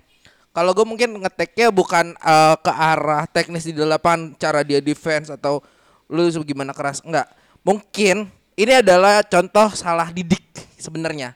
Kalau 0.55 0.71
gue 0.71 0.83
mungkin 0.87 1.21
ngeteknya 1.21 1.69
bukan 1.69 2.15
eh, 2.15 2.55
ke 2.57 2.71
arah 2.71 3.27
teknis 3.27 3.67
di 3.67 3.75
delapan 3.75 4.31
cara 4.39 4.63
dia 4.63 4.79
defense 4.79 5.27
atau 5.27 5.59
lu 6.07 6.27
gimana 6.41 6.71
keras 6.71 7.03
enggak. 7.03 7.27
Mungkin 7.67 8.31
ini 8.61 8.73
adalah 8.77 9.25
contoh 9.25 9.73
salah 9.73 10.13
didik 10.13 10.45
sebenarnya. 10.77 11.33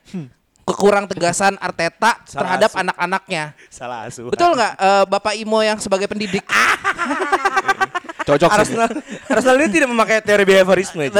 Kekurang 0.66 1.06
tegasan 1.06 1.62
Arteta 1.62 2.18
Salah 2.26 2.42
terhadap 2.42 2.72
asuh. 2.74 2.82
anak-anaknya. 2.82 3.44
Salah 3.70 4.00
asuh. 4.10 4.34
Betul 4.34 4.58
nggak 4.58 4.74
eh, 4.78 5.04
Bapak 5.06 5.34
Imo 5.38 5.62
yang 5.62 5.78
sebagai 5.78 6.10
pendidik? 6.10 6.42
Cocok 8.26 8.50
sih. 8.50 8.58
Arsenal, 8.58 8.90
Arsenal 9.30 9.58
ini 9.62 9.70
tidak 9.70 9.90
memakai 9.94 10.18
teori 10.26 10.46
behaviorisme. 10.46 11.10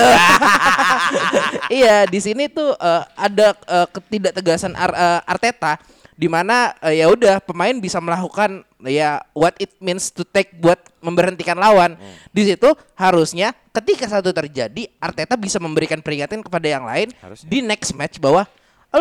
Iya 1.70 2.06
di 2.10 2.18
sini 2.18 2.50
tuh 2.50 2.74
eh, 2.74 3.04
ada 3.13 3.54
eh, 3.54 3.88
ketidaktegasan 3.94 4.74
Ar- 4.74 4.98
eh, 4.98 5.22
Arteta 5.30 5.78
di 6.15 6.32
mana 6.32 6.71
eh, 6.80 7.04
ya 7.04 7.12
udah 7.12 7.43
pemain 7.43 7.75
bisa 7.75 7.99
melakukan 7.99 8.63
ya 8.88 9.19
what 9.36 9.56
it 9.60 9.75
means 9.84 10.10
to 10.12 10.23
take 10.23 10.56
buat 10.60 10.80
memberhentikan 11.04 11.60
lawan. 11.60 11.99
Di 12.32 12.47
situ 12.47 12.71
harusnya 12.95 13.51
ketika 13.75 14.08
satu 14.08 14.32
terjadi 14.32 14.88
Arteta 15.04 15.36
bisa 15.36 15.60
memberikan 15.60 15.99
peringatan 15.99 16.39
kepada 16.39 16.67
yang 16.67 16.88
lain 16.88 17.12
Harusnya. 17.19 17.47
di 17.51 17.60
next 17.60 17.91
match 17.93 18.15
bahwa 18.17 18.47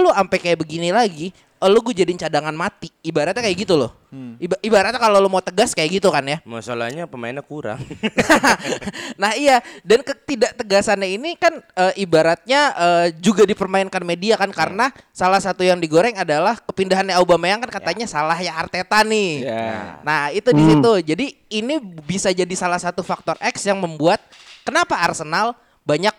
lu 0.01 0.11
sampai 0.11 0.39
kayak 0.41 0.59
begini 0.61 0.91
lagi, 0.91 1.31
lu 1.65 1.81
gue 1.81 1.95
jadiin 1.97 2.21
cadangan 2.21 2.53
mati. 2.53 2.93
Ibaratnya 3.01 3.41
kayak 3.41 3.57
gitu 3.65 3.75
loh. 3.79 3.93
Iba- 4.39 4.61
ibaratnya 4.63 5.01
kalau 5.01 5.19
lu 5.19 5.27
mau 5.27 5.43
tegas 5.43 5.75
kayak 5.75 5.99
gitu 5.99 6.09
kan 6.13 6.23
ya. 6.23 6.39
Masalahnya 6.47 7.09
pemainnya 7.11 7.43
kurang. 7.43 7.81
nah 9.21 9.35
iya 9.35 9.59
dan 9.83 10.07
ketidaktegasannya 10.07 11.19
ini 11.19 11.35
kan 11.35 11.59
eh, 11.75 12.05
ibaratnya 12.05 12.61
eh, 12.75 13.07
juga 13.19 13.43
dipermainkan 13.43 14.03
media 14.07 14.39
kan 14.39 14.55
karena 14.55 14.95
salah 15.11 15.43
satu 15.43 15.67
yang 15.67 15.83
digoreng 15.83 16.15
adalah 16.15 16.55
kepindahannya 16.63 17.17
Aubameyang 17.19 17.65
kan 17.67 17.83
katanya 17.83 18.07
salah 18.07 18.39
ya 18.39 18.55
Arteta 18.55 19.03
nih. 19.03 19.43
Ya. 19.43 19.99
Nah 20.07 20.31
itu 20.31 20.51
di 20.55 20.63
situ 20.63 20.93
jadi 21.15 21.27
ini 21.51 21.75
bisa 22.07 22.31
jadi 22.31 22.55
salah 22.55 22.79
satu 22.79 23.03
faktor 23.03 23.35
X 23.43 23.67
yang 23.67 23.83
membuat 23.83 24.23
kenapa 24.63 24.95
Arsenal 25.01 25.59
banyak 25.83 26.15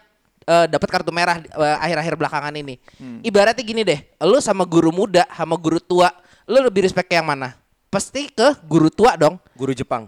eh, 0.45 0.65
dapat 0.69 0.87
kartu 0.87 1.11
merah 1.11 1.41
eh, 1.41 1.77
akhir-akhir 1.81 2.13
belakangan 2.15 2.53
ini. 2.55 2.77
Ibaratnya 3.21 3.63
gini 3.65 3.81
deh, 3.83 3.99
lu 4.23 4.37
sama 4.39 4.63
guru 4.63 4.93
muda 4.93 5.25
sama 5.33 5.57
guru 5.57 5.81
tua, 5.81 6.09
lu 6.45 6.61
lebih 6.61 6.85
respect 6.85 7.09
ke 7.09 7.17
yang 7.17 7.27
mana? 7.27 7.57
Pasti 7.89 8.29
ke 8.29 8.55
guru 8.65 8.87
tua 8.89 9.15
dong. 9.15 9.39
Guru 9.55 9.71
Jepang. 9.71 10.07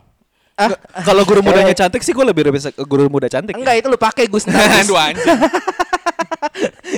Ah, 0.58 0.74
Kalau 1.06 1.22
guru 1.22 1.46
mudanya 1.46 1.70
cantik 1.70 2.02
sih 2.02 2.18
gue 2.18 2.26
lebih 2.26 2.50
ke 2.50 2.82
guru 2.82 3.06
muda 3.14 3.30
cantik. 3.30 3.54
enggak 3.54 3.78
itu 3.78 3.88
lu 3.94 3.96
pakai 3.96 4.26
Gus 4.26 4.50
Aduh 4.50 4.98
anjing. 5.06 5.22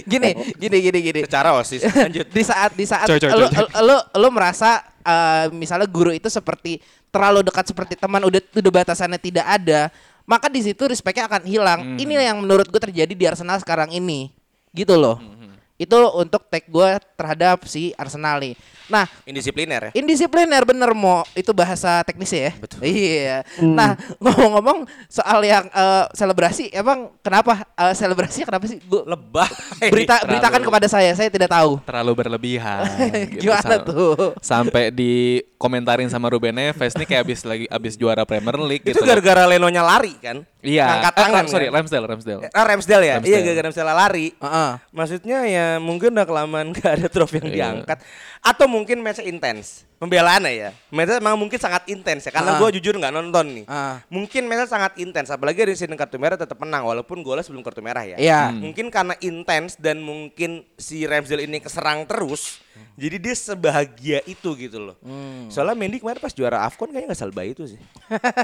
gini, 0.07 0.29
gini, 0.55 0.77
gini, 0.79 0.99
gini. 1.03 1.21
Secara 1.27 1.51
osis 1.59 1.83
lanjut. 1.83 2.25
Di 2.31 2.43
saat 2.43 2.71
di 2.75 2.85
saat 2.87 3.03
Coy, 3.03 3.19
coy, 3.19 3.29
lu, 3.35 3.45
coy, 3.51 3.67
lu 3.83 3.97
lu 4.15 4.27
merasa 4.31 4.79
eh, 5.03 5.51
misalnya 5.51 5.87
guru 5.91 6.15
itu 6.15 6.31
seperti 6.31 6.79
terlalu 7.09 7.43
dekat 7.43 7.67
seperti 7.67 7.99
teman 7.99 8.21
udah 8.23 8.39
udah 8.39 8.71
batasannya 8.71 9.19
tidak 9.19 9.45
ada, 9.45 9.89
maka 10.29 10.45
di 10.45 10.61
situ 10.61 10.85
respectnya 10.85 11.25
akan 11.25 11.41
hilang. 11.49 11.79
Hmm. 11.81 11.97
Ini 11.97 12.29
yang 12.29 12.45
menurut 12.45 12.69
gue 12.69 12.77
terjadi 12.77 13.09
di 13.17 13.25
Arsenal 13.25 13.57
sekarang 13.57 13.89
ini. 13.89 14.29
Gitu 14.69 14.93
loh. 14.93 15.17
Hmm, 15.17 15.38
Itu 15.79 15.95
untuk 16.13 16.43
tag 16.45 16.67
gue 16.67 16.89
terhadap 17.15 17.63
si 17.63 17.95
Arsenal 17.95 18.35
nih. 18.37 18.53
Nah, 18.89 19.05
Indisipliner 19.23 19.79
ya. 19.79 19.91
Indisipliner 19.95 20.65
bener 20.65 20.91
mo 20.91 21.21
itu 21.31 21.53
bahasa 21.53 22.01
teknis 22.03 22.29
ya. 22.29 22.51
Betul. 22.57 22.83
Iya. 22.83 23.45
Nah 23.61 23.93
ngomong-ngomong 24.17 24.83
soal 25.05 25.39
yang 25.41 25.69
eh, 25.69 26.05
selebrasi, 26.11 26.67
emang 26.69 27.13
kenapa 27.21 27.63
eh, 27.69 27.93
selebrasinya 27.93 28.49
kenapa 28.49 28.65
sih? 28.65 28.81
Gua 28.83 29.05
Lebah. 29.05 29.45
berita 29.87 30.19
Terlalu- 30.19 30.27
beritakan 30.27 30.61
kepada 30.65 30.87
saya, 30.89 31.11
saya 31.13 31.29
tidak 31.29 31.47
tahu. 31.47 31.79
Terlalu 31.85 32.11
berlebihan. 32.17 32.83
gitu. 33.37 33.47
Gimana 33.47 33.77
Sam- 33.77 33.85
tuh? 33.85 34.15
Sampai 34.41 34.89
dikomentarin 34.89 36.09
sama 36.09 36.27
Ruben 36.27 36.51
Neves 36.51 36.91
nih 36.93 37.05
kayak 37.05 37.23
abis 37.23 37.39
lagi 37.45 37.65
abis 37.69 37.93
juara 37.93 38.25
Premier 38.25 38.57
League 38.59 38.83
Itu 38.83 38.97
gitu. 38.97 39.05
gara-gara 39.05 39.45
Lenonya 39.45 39.85
lari 39.85 40.17
kan? 40.17 40.41
Iya. 40.59 40.97
Angkat 40.97 41.13
Eh, 41.13 41.21
tangan. 41.23 41.43
sorry, 41.47 41.65
kan? 41.69 41.73
Ramsdale, 41.77 42.05
Ramsdale. 42.09 42.41
Ah, 42.51 42.65
Ramsdale 42.65 43.05
ya? 43.05 43.15
Ramsdale. 43.15 43.29
Iya 43.29 43.39
gara-gara 43.39 43.65
Ramsdale 43.69 43.93
lari. 43.93 44.27
Heeh. 44.33 44.71
Maksudnya 44.91 45.39
ya 45.45 45.67
mungkin 45.77 46.09
udah 46.11 46.25
kelamaan 46.25 46.73
gak 46.75 46.97
ada 46.97 47.07
trofi 47.07 47.37
yang 47.37 47.47
Iya. 47.47 47.55
diangkat 47.55 48.01
Atau 48.39 48.65
mungkin 48.65 48.97
match 48.97 49.21
intens 49.21 49.85
Pembelaannya 49.95 50.49
ya 50.49 50.69
Match 50.89 51.11
memang 51.13 51.37
mungkin 51.37 51.55
sangat 51.55 51.85
intens 51.85 52.23
ya 52.23 52.31
Karena 52.31 52.55
Ah. 52.55 52.57
gue 52.57 52.73
jujur 52.73 52.95
nggak 52.95 53.11
nonton 53.11 53.45
nih 53.53 53.65
Ah. 53.65 53.99
Mungkin 54.07 54.45
match 54.45 54.65
sangat 54.67 54.95
intens 54.95 55.27
Apalagi 55.27 55.59
ada 55.59 55.73
scene 55.73 55.93
kartu 55.93 56.15
merah 56.15 56.33
tetap 56.33 56.55
menang 56.55 56.81
Walaupun 56.83 57.19
golnya 57.19 57.41
sebelum 57.41 57.61
kartu 57.61 57.79
merah 57.79 58.01
ya 58.03 58.15
Iya. 58.15 58.49
Mungkin 58.49 58.87
karena 58.87 59.13
intens 59.19 59.75
dan 59.75 59.99
mungkin 59.99 60.65
si 60.73 61.03
Ramsdale 61.03 61.43
ini 61.43 61.59
keserang 61.59 62.03
terus 62.03 62.57
Jadi 62.95 63.15
dia 63.17 63.33
sebahagia 63.33 64.23
itu 64.23 64.55
gitu 64.55 64.79
loh 64.81 64.95
Hmm. 64.99 65.47
Soalnya 65.47 65.75
Mendy 65.75 65.99
kemarin 65.99 66.17
pas 66.17 66.31
juara 66.31 66.63
Afcon 66.63 66.87
kayaknya 66.87 67.11
gak 67.11 67.19
salba 67.19 67.43
itu 67.43 67.67
sih 67.67 67.79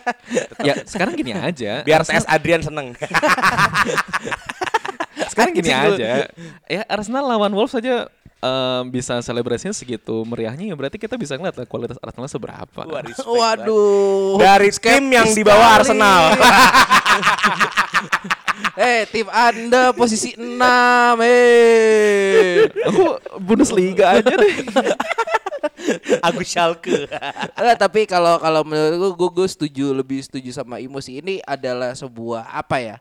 ya 0.68 0.76
sekarang 0.84 1.14
gini 1.14 1.32
aja. 1.32 1.82
Biar 1.82 2.04
Arsenal- 2.04 2.20
TS 2.20 2.28
Adrian 2.28 2.62
seneng 2.62 2.88
sekarang 5.36 5.52
gini 5.52 5.72
aja. 5.76 6.32
Ya 6.72 6.82
Arsenal 6.88 7.28
lawan 7.28 7.52
Wolves 7.52 7.76
saja 7.76 8.08
em, 8.40 8.84
bisa 8.88 9.20
selebrasinya 9.20 9.76
segitu 9.76 10.24
meriahnya 10.24 10.72
ya 10.72 10.76
berarti 10.80 10.96
kita 10.96 11.20
bisa 11.20 11.36
ngeliat 11.36 11.60
kualitas 11.68 12.00
Arsenal 12.00 12.32
seberapa. 12.32 12.82
Wah, 12.88 13.04
respect 13.04 13.28
Waduh. 13.28 14.40
Dari 14.40 14.72
tim 14.72 15.04
yang 15.12 15.28
di 15.36 15.44
bawah 15.44 15.84
sekali. 15.84 15.84
Arsenal 15.84 16.24
eh, 18.80 19.04
tim 19.10 19.28
Anda 19.32 19.92
posisi 19.92 20.36
6. 20.36 21.20
Eh. 21.24 22.70
Aku 22.92 23.04
Bundesliga 23.44 24.20
aja 24.20 24.34
deh. 24.34 24.56
Agus 26.26 26.54
Schalke 26.54 27.10
Enggak, 27.58 27.78
tapi 27.78 28.06
kalau 28.06 28.38
kalau 28.38 28.62
menurut 28.62 29.18
gue, 29.18 29.30
gue 29.42 29.48
setuju 29.50 29.86
lebih 29.92 30.22
setuju 30.22 30.54
sama 30.54 30.80
Imo 30.80 31.02
sih. 31.02 31.20
Ini 31.20 31.42
adalah 31.44 31.98
sebuah 31.98 32.54
apa 32.54 32.78
ya? 32.80 32.98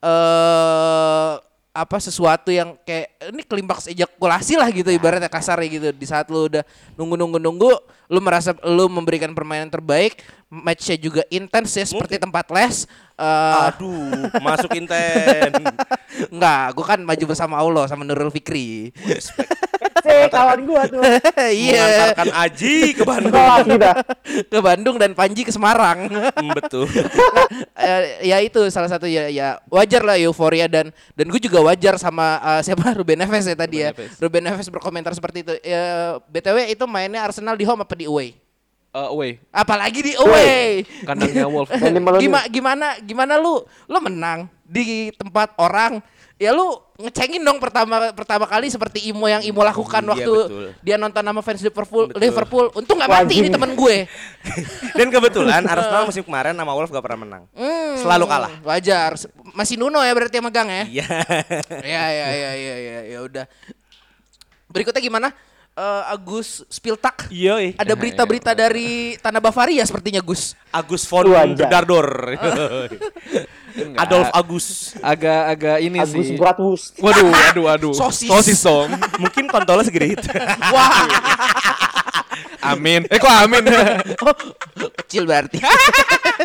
Eh 0.00 1.32
apa 1.76 2.00
sesuatu 2.00 2.48
yang 2.48 2.72
kayak 2.88 3.12
ini 3.28 3.42
klimaks 3.44 3.92
ejakulasi 3.92 4.56
lah 4.56 4.72
gitu 4.72 4.88
ibaratnya 4.88 5.28
kasarnya 5.28 5.68
gitu. 5.68 5.88
Di 5.92 6.06
saat 6.08 6.32
lu 6.32 6.48
udah 6.48 6.64
nunggu 6.96 7.14
nunggu 7.20 7.38
nunggu 7.38 7.70
lu 8.06 8.20
merasa 8.22 8.56
lu 8.64 8.88
memberikan 8.88 9.34
permainan 9.36 9.68
terbaik 9.68 10.22
matchnya 10.46 10.94
juga 10.94 11.22
intens 11.26 11.74
ya 11.74 11.82
seperti 11.82 12.22
tempat 12.22 12.46
les 12.54 12.86
eh 13.18 13.66
Aduh, 13.74 14.30
masuk 14.38 14.70
inten. 14.78 15.52
enggak 16.34 16.64
gue 16.72 16.84
kan 16.86 17.00
maju 17.02 17.24
bersama 17.26 17.58
Allah 17.58 17.84
sama 17.90 18.06
Nurul 18.06 18.30
Fikri 18.30 18.94
Kawan 20.30 20.60
gua 20.66 20.82
tuh. 20.86 21.02
iya. 21.52 21.82
Mengantarkan 21.82 22.30
Aji 22.46 22.76
ke 22.94 23.02
Bandung. 23.02 23.34
Ke 24.52 24.58
Bandung 24.58 24.96
dan 24.98 25.12
Panji 25.14 25.42
ke 25.46 25.52
Semarang. 25.52 26.10
Hmm, 26.10 26.50
Betul. 26.54 26.86
Eh, 27.76 28.32
ya 28.32 28.42
itu 28.42 28.58
salah 28.72 28.90
satu 28.90 29.06
ya 29.06 29.30
ya 29.30 29.62
wajar 29.70 30.02
lah 30.02 30.18
euforia 30.18 30.66
dan 30.66 30.90
dan 31.14 31.26
gue 31.28 31.38
juga 31.38 31.62
wajar 31.62 31.94
sama 32.00 32.40
eh, 32.42 32.60
siapa? 32.66 32.90
Ruben 32.96 33.20
Neves 33.20 33.46
ya 33.46 33.54
tadi 33.54 33.84
ya. 33.84 33.94
Ruben 33.94 34.02
Neves. 34.02 34.18
Ruben 34.18 34.42
Neves 34.42 34.68
berkomentar 34.72 35.12
seperti 35.14 35.46
itu. 35.46 35.54
Ya, 35.62 36.18
btw 36.26 36.72
itu 36.72 36.84
mainnya 36.90 37.22
Arsenal 37.22 37.54
di 37.54 37.62
home 37.62 37.86
apa 37.86 37.94
di 37.94 38.08
away? 38.10 38.34
Eh, 38.96 39.08
away. 39.12 39.30
apalagi 39.52 40.00
di 40.00 40.12
away. 40.16 40.88
Kandangnya 41.04 41.44
lawan 41.44 41.68
gimana 42.16 42.40
gimana 42.48 42.86
gimana 43.04 43.34
lu? 43.36 43.60
Lu 43.86 43.98
menang 44.00 44.48
di 44.64 45.12
tempat 45.14 45.52
orang 45.60 46.00
ya 46.36 46.52
lu 46.52 46.68
ngecengin 46.96 47.40
dong 47.40 47.56
pertama 47.56 48.12
pertama 48.12 48.44
kali 48.44 48.68
seperti 48.68 49.08
Imo 49.08 49.24
yang 49.24 49.40
Imo 49.40 49.60
lakukan 49.60 50.00
Iya, 50.00 50.10
waktu 50.12 50.32
betul. 50.38 50.68
dia 50.80 50.96
nonton 50.96 51.20
nama 51.20 51.40
fans 51.40 51.60
Liverpool 51.60 52.04
Betul. 52.06 52.20
Liverpool 52.20 52.64
untung 52.74 52.96
nggak 52.96 53.08
mati 53.10 53.34
ini 53.36 53.48
temen 53.48 53.72
gue 53.72 54.04
Dan 54.98 55.08
kebetulan 55.08 55.64
Arsenal 55.72 56.04
musim 56.04 56.20
kemarin 56.20 56.52
sama 56.52 56.72
Wolves 56.72 56.88
gak 56.88 57.00
pernah 57.00 57.20
menang. 57.22 57.42
Hmm, 57.52 57.96
Selalu 57.96 58.24
kalah. 58.26 58.52
wajar 58.62 59.16
masih 59.50 59.76
Nuno 59.76 59.98
ya 59.98 60.12
berarti 60.12 60.36
yang 60.36 60.44
megang 60.44 60.68
ya 60.68 60.84
Iya. 60.84 61.06
ya 61.96 62.04
ya 62.06 62.28
ya 62.30 62.50
ya 62.52 62.74
ya 62.76 62.98
ya 63.06 63.18
udah 63.22 63.44
berikutnya 64.66 65.00
gimana 65.00 65.28
Eh, 65.76 66.02
Agus 66.08 66.64
Spiltak 66.72 67.28
Iya. 67.28 67.76
ada 67.76 67.92
berita-berita 67.92 68.56
dari 68.56 69.20
tanah 69.20 69.44
Bavaria 69.44 69.84
sepertinya 69.84 70.24
Gus 70.24 70.56
Agus 70.72 71.04
von. 71.04 71.28
Dardor. 71.52 72.32
Adolf 74.00 74.32
Agus. 74.32 74.96
Agak-agak 75.04 75.76
ini 75.84 76.00
Agus 76.00 76.32
sih. 76.32 76.40
Bratwurst. 76.40 76.96
Waduh, 76.96 77.28
waduh, 77.52 77.64
waduh. 77.68 77.92
Sosis. 77.92 78.24
Sosis 78.24 78.56
dong. 78.64 78.88
Mungkin 79.22 79.52
kontolnya 79.52 79.84
segede 79.84 80.16
itu. 80.16 80.28
wah 80.72 81.04
Amin. 82.72 83.04
Eh 83.12 83.20
kok 83.20 83.28
amin? 83.30 83.68
oh, 84.24 84.34
kecil 85.04 85.28
berarti 85.28 85.60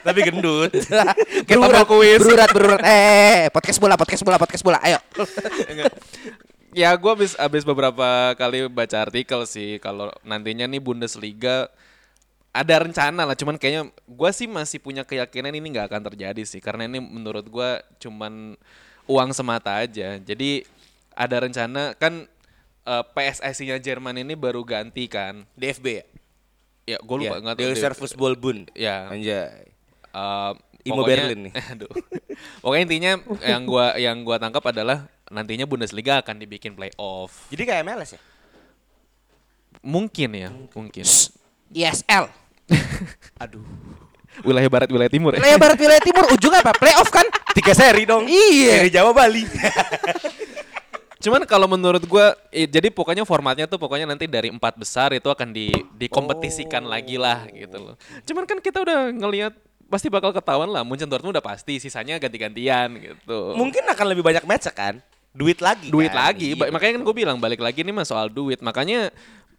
Tapi 0.04 0.20
gendut. 0.28 0.76
Kita 0.76 1.56
berurat 1.56 1.88
mau 1.88 1.96
kuis. 1.96 2.20
berurat 2.20 2.52
berurat 2.52 2.82
eh 2.84 3.48
podcast 3.48 3.80
bola 3.80 3.96
podcast 3.96 4.28
bola 4.28 4.36
podcast 4.36 4.64
bola 4.68 4.78
ayo 4.84 5.00
ya 6.72 6.96
gue 6.96 7.12
abis, 7.12 7.36
abis 7.36 7.64
beberapa 7.68 8.36
kali 8.36 8.68
baca 8.72 8.98
artikel 9.04 9.44
sih 9.48 9.78
kalau 9.84 10.12
nantinya 10.24 10.68
nih 10.68 10.80
Bundesliga 10.80 11.68
ada 12.52 12.84
rencana 12.84 13.24
lah 13.24 13.36
cuman 13.36 13.56
kayaknya 13.56 13.92
gue 13.92 14.30
sih 14.36 14.48
masih 14.48 14.84
punya 14.84 15.08
keyakinan 15.08 15.56
ini 15.56 15.68
nggak 15.72 15.88
akan 15.92 16.04
terjadi 16.12 16.44
sih 16.44 16.60
karena 16.60 16.88
ini 16.88 17.00
menurut 17.00 17.48
gue 17.48 17.70
cuman 18.04 18.60
uang 19.08 19.30
semata 19.32 19.80
aja 19.80 20.20
jadi 20.20 20.68
ada 21.16 21.44
rencana 21.44 21.96
kan 21.96 22.28
eh, 22.88 23.04
PSSI-nya 23.16 23.80
Jerman 23.80 24.20
ini 24.20 24.36
baru 24.36 24.64
ganti 24.68 25.08
kan 25.08 25.48
DFB 25.56 25.86
ya? 25.88 26.06
ya 26.96 26.98
gue 27.00 27.18
lupa 27.24 27.40
Iya, 27.40 27.44
nggak 27.44 27.58
Deutscher 27.60 27.92
tahu 27.92 27.96
deh. 27.96 28.00
Fußball 28.04 28.36
Bund. 28.36 28.64
ya 28.76 29.08
Anjay. 29.08 29.72
Eh, 30.12 30.54
Imo 30.86 31.06
Berlin 31.06 31.50
nih. 31.50 31.54
Aduh. 31.76 31.92
Pokoknya 32.62 32.84
intinya 32.90 33.12
yang 33.46 33.64
gua 33.70 33.94
yang 34.02 34.18
gua 34.26 34.42
tangkap 34.42 34.66
adalah 34.66 35.06
nantinya 35.32 35.64
Bundesliga 35.64 36.20
akan 36.20 36.36
dibikin 36.44 36.76
playoff. 36.76 37.48
Jadi 37.48 37.64
kayak 37.64 37.82
MLS 37.88 38.20
ya? 38.20 38.22
Mungkin 39.82 40.30
ya, 40.36 40.50
mungkin. 40.52 41.06
ISL 41.72 42.28
Aduh. 43.44 43.64
Wilayah 44.44 44.70
barat, 44.72 44.88
wilayah 44.88 45.12
timur 45.12 45.36
ya. 45.36 45.44
wilayah 45.44 45.60
barat 45.60 45.76
wilayah 45.76 46.04
timur 46.04 46.24
ujungnya 46.32 46.64
apa 46.64 46.72
playoff 46.80 47.12
kan 47.12 47.28
Tiga 47.52 47.74
seri 47.76 48.08
dong. 48.08 48.32
Iya. 48.32 48.88
Seri 48.88 48.90
Jawa 48.92 49.12
Bali. 49.12 49.44
Cuman 51.24 51.46
kalau 51.46 51.70
menurut 51.70 52.02
gua 52.10 52.34
eh, 52.50 52.66
jadi 52.66 52.90
pokoknya 52.90 53.28
formatnya 53.28 53.70
tuh 53.70 53.78
pokoknya 53.78 54.10
nanti 54.10 54.26
dari 54.26 54.50
empat 54.50 54.74
besar 54.74 55.14
itu 55.14 55.30
akan 55.30 55.54
di 55.54 55.70
dikompetisikan 55.94 56.82
lagi 56.88 57.20
lah 57.20 57.46
gitu 57.54 57.78
loh. 57.78 57.96
Cuman 58.26 58.50
kan 58.50 58.58
kita 58.58 58.82
udah 58.82 59.14
ngelihat 59.14 59.54
pasti 59.86 60.08
bakal 60.08 60.32
ketahuan 60.32 60.72
lah 60.72 60.82
Munchen 60.82 61.06
Dortmund 61.06 61.36
udah 61.36 61.46
pasti 61.46 61.78
sisanya 61.78 62.18
ganti-gantian 62.18 62.98
gitu. 62.98 63.54
Mungkin 63.54 63.86
akan 63.86 64.06
lebih 64.16 64.24
banyak 64.26 64.48
match 64.48 64.72
kan? 64.74 64.98
Duit 65.32 65.60
lagi. 65.60 65.88
duit 65.88 66.12
kan? 66.12 66.28
lagi. 66.28 66.54
Iya. 66.54 66.68
Makanya 66.70 66.94
kan 67.00 67.04
gue 67.04 67.16
bilang 67.16 67.38
balik 67.40 67.60
lagi 67.60 67.82
nih 67.82 67.92
mas 67.92 68.12
soal 68.12 68.28
duit. 68.28 68.60
Makanya 68.60 69.10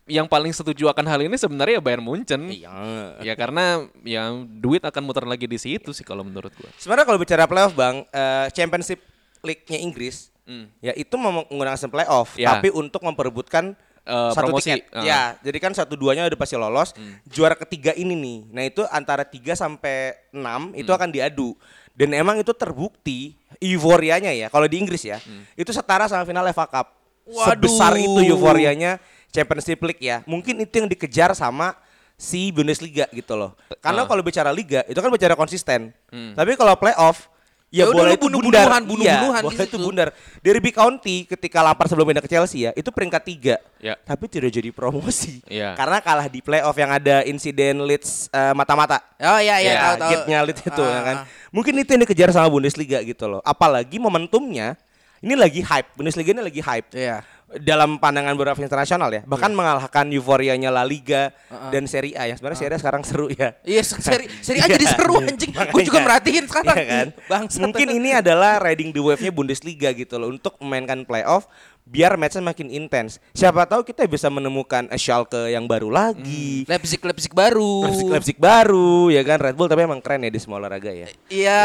yang 0.04 0.26
paling 0.26 0.50
setuju 0.50 0.90
akan 0.90 1.06
hal 1.06 1.20
ini 1.22 1.32
sebenarnya 1.34 1.78
ya 1.78 1.82
Bayern 1.82 2.04
Munchen. 2.04 2.50
Iya. 2.50 2.74
Ya 3.22 3.34
karena 3.34 3.86
ya 4.02 4.28
duit 4.52 4.82
akan 4.82 5.02
muter 5.02 5.24
lagi 5.24 5.46
di 5.46 5.56
situ 5.56 5.90
sih 5.90 6.02
kalau 6.02 6.20
menurut 6.20 6.52
gue. 6.52 6.68
Sebenarnya 6.76 7.06
kalau 7.06 7.16
bicara 7.16 7.46
playoff 7.46 7.72
bang, 7.72 8.04
eh, 8.06 8.46
Championship 8.50 9.00
League-nya 9.40 9.78
Inggris, 9.78 10.28
Hmm. 10.42 10.66
ya 10.78 10.90
itu 10.92 11.14
menggunakan 11.14 11.78
playoff, 11.86 12.34
Ya. 12.34 12.52
tapi 12.52 12.68
untuk 12.68 13.00
memperebutkan 13.00 13.74
Eh, 14.02 14.30
satu 14.34 14.50
promosi. 14.50 14.74
tiket. 14.74 14.90
Ah. 14.90 14.98
Hmm. 14.98 15.06
Ya, 15.06 15.20
jadi 15.40 15.58
kan 15.58 15.72
satu 15.72 15.94
duanya 15.94 16.26
udah 16.26 16.34
pasti 16.34 16.54
lolos. 16.54 16.90
Juara 17.24 17.54
ketiga 17.54 17.94
ini 17.94 18.12
nih, 18.12 18.38
nah 18.50 18.62
itu 18.62 18.82
antara 18.88 19.22
3 19.22 19.54
sampai 19.54 20.18
6 20.32 20.74
itu 20.74 20.86
Hmm. 20.86 20.98
akan 20.98 21.08
diadu. 21.08 21.54
Dan 21.92 22.12
emang 22.12 22.40
itu 22.40 22.52
terbukti 22.52 23.36
euforianya 23.58 24.32
ya, 24.32 24.48
kalau 24.48 24.64
di 24.64 24.80
Inggris 24.80 25.04
ya, 25.04 25.20
Hmm. 25.20 25.44
itu 25.54 25.70
setara 25.70 26.08
sama 26.08 26.24
final 26.24 26.44
FA 26.48 26.66
Cup. 26.66 26.86
Waduh. 27.24 27.54
Sebesar 27.54 27.94
itu 27.96 28.20
euforianya 28.28 28.98
Championship 29.30 29.80
League 29.80 30.02
ya. 30.02 30.20
Mungkin 30.26 30.60
itu 30.60 30.74
yang 30.74 30.88
dikejar 30.90 31.32
sama 31.32 31.76
si 32.18 32.52
Bundesliga 32.52 33.08
gitu 33.10 33.32
loh. 33.34 33.56
Karena 33.80 34.04
Ah. 34.04 34.08
kalau 34.08 34.20
bicara 34.20 34.50
liga 34.50 34.84
itu 34.84 34.98
kan 34.98 35.08
bicara 35.08 35.32
konsisten. 35.34 35.90
Hmm. 36.12 36.36
Tapi 36.36 36.54
kalau 36.54 36.76
playoff 36.76 37.31
Ya, 37.72 37.82
Ya 37.82 37.84
udah 37.88 38.04
bola 38.04 38.12
itu 38.12 38.26
bundar. 38.28 38.68
bunuh-bunuhan 38.84 38.84
Iya, 39.00 39.16
di 39.40 39.56
bola 39.56 39.64
itu 39.64 39.78
bundar. 39.80 40.08
Derby 40.44 40.70
County 40.70 41.24
ketika 41.24 41.64
Lampard 41.64 41.88
sebelum 41.88 42.04
pindah 42.04 42.20
ke 42.20 42.28
Chelsea 42.28 42.68
ya, 42.68 42.76
itu 42.76 42.92
peringkat 42.92 43.22
tiga. 43.24 43.56
Ya. 43.80 43.96
Tapi 43.96 44.28
tidak 44.28 44.52
jadi 44.52 44.68
promosi. 44.68 45.40
Iya. 45.48 45.72
Karena 45.72 45.98
kalah 45.98 46.28
di 46.28 46.38
playoff 46.38 46.76
yang 46.76 46.92
ada 46.92 47.24
insiden 47.24 47.80
Leeds 47.80 48.28
eh, 48.28 48.52
mata-mata. 48.52 49.00
Oh 49.16 49.40
iya 49.40 49.56
iya 49.56 49.72
Ya, 49.72 49.80
tahu 49.80 49.94
tahu. 49.98 50.10
gate-nya 50.12 50.38
Leeds 50.44 50.62
itu 50.62 50.82
ya 50.84 51.00
kan. 51.00 51.16
Ah. 51.16 51.26
Mungkin 51.48 51.72
itu 51.74 51.88
yang 51.88 52.02
dikejar 52.04 52.28
sama 52.28 52.46
Bundesliga 52.46 53.00
gitu 53.00 53.24
loh. 53.24 53.40
Apalagi 53.40 53.96
momentumnya 53.96 54.76
ini 55.18 55.32
lagi 55.32 55.64
hype. 55.64 55.96
Bundesliga 55.96 56.36
ini 56.36 56.44
lagi 56.44 56.60
hype. 56.60 56.92
Iya. 56.92 57.24
Dalam 57.60 58.00
pandangan 58.00 58.32
beberapa 58.32 58.56
internasional 58.64 59.12
ya, 59.12 59.20
bahkan 59.28 59.52
mengalahkan 59.52 60.08
euforianya 60.08 60.72
La 60.72 60.88
Liga 60.88 61.36
dan 61.68 61.84
Serie 61.84 62.16
A 62.16 62.24
yang 62.24 62.40
sebenarnya 62.40 62.60
Serie 62.64 62.76
A 62.76 62.80
sekarang 62.80 63.02
seru 63.04 63.28
ya. 63.28 63.52
Iya 63.60 63.84
seri 63.84 64.24
seri 64.40 64.58
aja 64.64 64.72
jadi 64.72 64.86
seru 64.88 65.20
anjing. 65.20 65.52
Gue 65.68 65.84
juga 65.84 66.00
merhatiin 66.00 66.48
sekarang. 66.48 66.76
Iya 66.80 66.86
kan? 66.88 67.08
Bangsat. 67.28 67.60
Mungkin 67.60 67.88
ini 67.92 68.16
adalah 68.16 68.56
riding 68.56 68.96
the 68.96 69.04
wave-nya 69.04 69.28
Bundesliga 69.28 69.92
gitu 69.92 70.16
loh 70.16 70.32
untuk 70.32 70.56
memainkan 70.64 71.04
playoff 71.04 71.44
biar 71.82 72.16
matchnya 72.16 72.40
makin 72.40 72.72
intens. 72.72 73.20
Siapa 73.34 73.66
tahu 73.66 73.84
kita 73.84 74.06
bisa 74.06 74.30
menemukan 74.32 74.88
Schalke 74.96 75.50
yang 75.50 75.68
baru 75.68 75.92
lagi. 75.92 76.64
Leipzig 76.64 77.02
Leipzig 77.02 77.32
baru. 77.34 77.84
Leipzig, 77.84 78.08
Leipzig 78.08 78.38
baru 78.38 79.10
ya 79.12 79.20
kan 79.26 79.36
Red 79.42 79.58
Bull 79.58 79.68
tapi 79.68 79.84
emang 79.84 80.00
keren 80.00 80.24
ya 80.24 80.30
di 80.32 80.40
semua 80.40 80.62
olahraga 80.62 80.88
ya. 80.88 81.10
Iya, 81.28 81.62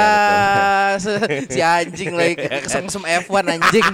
se- 1.00 1.48
si 1.54 1.60
anjing 1.64 2.12
lagi 2.18 2.44
kesengsem 2.66 3.06
F1 3.06 3.44
anjing. 3.56 3.88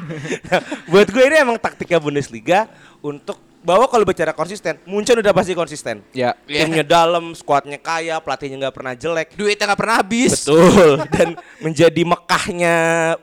Nah, 0.50 0.62
buat 0.92 1.08
gue 1.12 1.24
ini 1.28 1.36
emang 1.38 1.58
taktiknya 1.60 2.00
Bundesliga 2.02 2.66
untuk 3.04 3.38
bahwa 3.64 3.88
kalau 3.88 4.04
bicara 4.04 4.36
konsisten, 4.36 4.76
Munchen 4.84 5.16
udah 5.24 5.32
pasti 5.32 5.56
konsisten. 5.56 6.04
Ya. 6.12 6.36
Timnya 6.44 6.84
dalam, 6.84 7.32
skuadnya 7.32 7.80
kaya, 7.80 8.20
pelatihnya 8.20 8.60
nggak 8.60 8.76
pernah 8.76 8.94
jelek. 8.94 9.28
Duitnya 9.40 9.72
nggak 9.72 9.80
pernah 9.80 9.96
habis. 10.04 10.44
Betul. 10.44 11.00
Dan 11.08 11.40
menjadi 11.64 12.02
mekahnya 12.04 12.76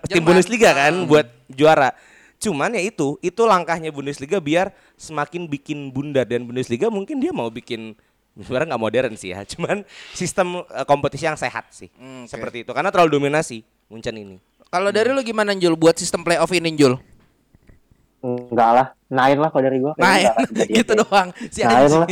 tim. 0.08 0.24
Bundesliga 0.24 0.72
kan 0.72 1.04
buat 1.04 1.28
juara. 1.52 1.92
Cuman 2.40 2.72
ya 2.72 2.81
itu, 2.81 3.20
itu 3.20 3.42
langkahnya 3.44 3.92
Bundesliga 3.92 4.40
biar 4.40 4.72
semakin 4.96 5.44
bikin 5.44 5.92
bundar 5.92 6.24
dan 6.24 6.48
Bundesliga 6.48 6.88
mungkin 6.88 7.20
dia 7.20 7.37
mau 7.37 7.53
bikin 7.53 7.92
sebenarnya 8.33 8.72
nggak 8.72 8.83
modern 8.83 9.12
sih 9.12 9.37
ya, 9.37 9.44
cuman 9.53 9.85
sistem 10.16 10.64
eh, 10.72 10.87
kompetisi 10.88 11.29
yang 11.29 11.37
sehat 11.37 11.68
sih. 11.68 11.92
Hmm, 12.00 12.24
oke. 12.24 12.33
Seperti 12.33 12.64
itu 12.64 12.72
karena 12.72 12.88
terlalu 12.88 13.20
dominasi 13.20 13.61
Munchen 13.92 14.16
ini. 14.16 14.40
Kalau 14.70 14.88
dari 14.88 15.12
lu 15.12 15.20
gimana 15.20 15.53
Jul 15.53 15.76
buat 15.76 15.98
sistem 15.98 16.24
playoff 16.24 16.48
ini 16.55 16.72
Jul? 16.79 16.96
Enggak 18.20 18.70
lah, 18.76 18.87
nine 19.09 19.38
lah 19.40 19.48
kalau 19.48 19.64
dari 19.64 19.80
akan 19.80 19.96
kejadian 19.96 20.76
gitu 20.85 20.92
doang. 20.92 21.28
Si 21.48 21.64
Nine 21.64 21.72
anjing. 21.72 22.00
lah. 22.04 22.09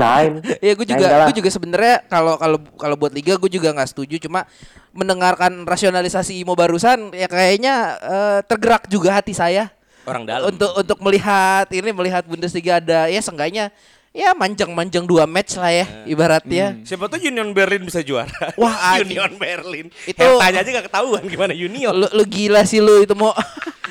Nine. 0.00 0.34
Ya 0.64 0.72
gue 0.72 0.86
juga 0.88 1.06
gue 1.28 1.34
juga 1.44 1.50
sebenarnya 1.52 1.94
kalau 2.08 2.34
kalau 2.40 2.58
kalau 2.80 2.96
buat 2.96 3.12
liga 3.12 3.36
gue 3.36 3.50
juga 3.52 3.76
nggak 3.76 3.92
setuju 3.92 4.16
cuma 4.24 4.48
mendengarkan 4.96 5.68
rasionalisasi 5.68 6.40
Imo 6.40 6.56
barusan 6.56 7.12
ya 7.12 7.28
kayaknya 7.28 7.74
eh, 8.00 8.38
tergerak 8.48 8.88
juga 8.88 9.12
hati 9.20 9.36
saya 9.36 9.68
Orang 10.08 10.24
dalam. 10.24 10.48
untuk 10.52 10.72
untuk 10.72 10.98
melihat 11.04 11.68
ini 11.68 11.92
melihat 11.92 12.24
Bundesliga 12.24 12.80
ada 12.80 13.08
ya 13.12 13.20
seenggaknya 13.20 13.68
ya 14.14 14.30
manjang-manjang 14.30 15.02
dua 15.04 15.26
match 15.26 15.58
lah 15.58 15.74
ya 15.74 15.86
ibaratnya. 16.06 16.78
Siapa 16.86 17.10
tuh 17.10 17.18
Union 17.18 17.50
Berlin 17.50 17.82
bisa 17.82 17.98
juara? 18.00 18.30
Wah. 18.62 18.94
Union 19.02 19.34
Berlin. 19.34 19.90
Itu- 20.06 20.38
tanya 20.38 20.62
aja 20.62 20.70
gak 20.72 20.86
ketahuan 20.86 21.26
gimana 21.26 21.50
Union. 21.50 21.90
Lu, 21.90 22.06
lu 22.06 22.24
gila 22.24 22.62
sih 22.62 22.78
lu 22.78 23.02
itu 23.02 23.12
mau 23.12 23.34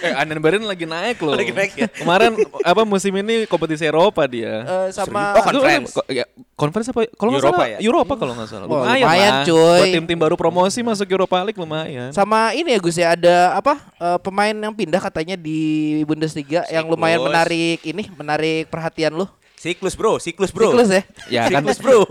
Eh, 0.04 0.12
Anden 0.12 0.44
Beren 0.44 0.68
lagi 0.68 0.84
naik 0.84 1.24
loh. 1.24 1.32
Lagi 1.32 1.56
naik 1.56 1.80
ya? 1.80 1.88
Kemarin 1.88 2.36
apa 2.60 2.84
musim 2.84 3.16
ini 3.16 3.48
kompetisi 3.48 3.88
Eropa 3.88 4.28
dia. 4.28 4.60
eh, 4.60 4.88
sama 4.92 5.40
Oh, 5.40 5.48
conference. 5.48 5.96
Ko- 5.96 6.04
ya, 6.12 6.28
conference 6.60 6.92
apa? 6.92 7.08
Kalau 7.08 7.32
nggak 7.32 7.44
salah 7.48 7.68
ya? 7.72 7.78
Europa 7.80 8.14
kalau 8.20 8.36
nggak 8.36 8.50
salah. 8.52 8.68
Lumayan, 8.68 9.00
lumayan, 9.00 9.32
lah. 9.32 9.46
cuy. 9.48 9.80
Buat 9.80 9.96
tim-tim 9.96 10.20
baru 10.20 10.36
promosi 10.36 10.84
masuk 10.84 11.08
Europa 11.08 11.40
League 11.48 11.56
lumayan. 11.56 12.12
sama 12.12 12.52
ini 12.52 12.76
ya 12.76 12.80
Gus 12.84 13.00
ya 13.00 13.16
ada 13.16 13.56
apa 13.56 13.80
eh, 13.96 14.20
pemain 14.20 14.52
yang 14.52 14.76
pindah 14.76 15.00
katanya 15.00 15.40
di 15.40 15.60
Bundesliga 16.04 16.68
yang 16.68 16.84
lumayan 16.92 17.24
menarik 17.24 17.80
ini 17.88 18.04
menarik 18.12 18.68
perhatian 18.68 19.16
lu. 19.16 19.24
Siklus 19.64 19.96
bro, 19.96 20.20
siklus 20.20 20.52
bro. 20.52 20.76
Siklus 20.76 20.92
ya. 20.92 21.02
Ya 21.32 21.44
kan 21.48 21.64
Siklus 21.64 21.80
bro. 21.80 22.04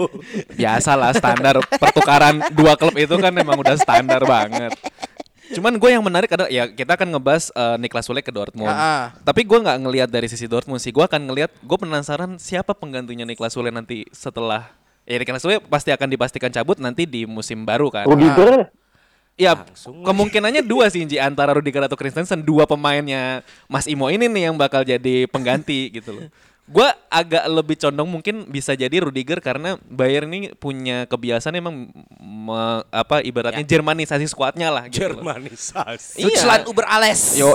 biasa 0.57 0.97
lah 0.97 1.13
standar 1.13 1.61
pertukaran 1.77 2.41
dua 2.57 2.81
klub 2.81 2.97
itu 2.97 3.13
kan 3.21 3.29
memang 3.29 3.61
udah 3.61 3.77
standar 3.77 4.25
banget. 4.25 4.73
Cuman 5.53 5.77
gue 5.77 5.91
yang 5.93 6.01
menarik 6.01 6.33
adalah 6.33 6.49
ya 6.49 6.65
kita 6.65 6.97
akan 6.97 7.13
ngebahas 7.13 7.53
eh, 7.53 7.77
Niklas 7.77 8.09
Sule 8.09 8.25
ke 8.25 8.33
Dortmund. 8.33 8.73
Ah, 8.73 8.81
ah. 8.81 9.05
Tapi 9.21 9.45
gue 9.45 9.59
nggak 9.61 9.79
ngelihat 9.85 10.09
dari 10.09 10.33
sisi 10.33 10.49
Dortmund 10.49 10.81
sih. 10.81 10.97
Gue 10.97 11.05
akan 11.05 11.29
ngelihat, 11.29 11.53
gue 11.61 11.77
penasaran 11.77 12.41
siapa 12.41 12.73
penggantinya 12.73 13.29
Niklas 13.29 13.53
Sule 13.53 13.69
nanti 13.69 14.09
setelah 14.17 14.73
ya 15.05 15.21
Niklas 15.21 15.45
Sule 15.45 15.61
pasti 15.61 15.93
akan 15.93 16.09
dipastikan 16.09 16.49
cabut 16.49 16.81
nanti 16.81 17.05
di 17.05 17.29
musim 17.29 17.69
baru 17.69 17.93
kan. 17.93 18.09
Rudiger 18.09 18.73
Ya 19.41 19.57
kemungkinannya 20.05 20.61
dua 20.61 20.93
sih 20.93 21.01
Inji 21.01 21.17
antara 21.17 21.57
Rudiger 21.57 21.89
atau 21.89 21.97
Christensen 21.97 22.45
dua 22.45 22.69
pemainnya 22.69 23.41
Mas 23.65 23.89
Imo 23.89 24.13
ini 24.13 24.29
nih 24.29 24.53
yang 24.53 24.61
bakal 24.61 24.85
jadi 24.85 25.25
pengganti 25.25 25.89
gitu 25.89 26.21
loh. 26.21 26.29
Gue 26.73 26.89
agak 27.07 27.45
lebih 27.47 27.77
condong 27.77 28.09
mungkin 28.09 28.49
bisa 28.49 28.73
jadi 28.73 29.05
Rudiger 29.05 29.45
karena 29.45 29.77
Bayern 29.85 30.33
ini 30.33 30.57
punya 30.57 31.05
kebiasaan 31.05 31.53
emang 31.53 31.93
me- 32.17 32.83
apa 32.89 33.21
ibaratnya 33.21 33.61
Jermanisasi 33.61 34.25
skuadnya 34.25 34.73
lah 34.73 34.89
gitu 34.89 35.05
loh. 35.13 35.21
Jermanisasi. 35.21 36.17
Iya. 36.17 36.33
Deutschland 36.33 36.65
über 36.65 36.89
alles. 36.89 37.37
Yo 37.37 37.53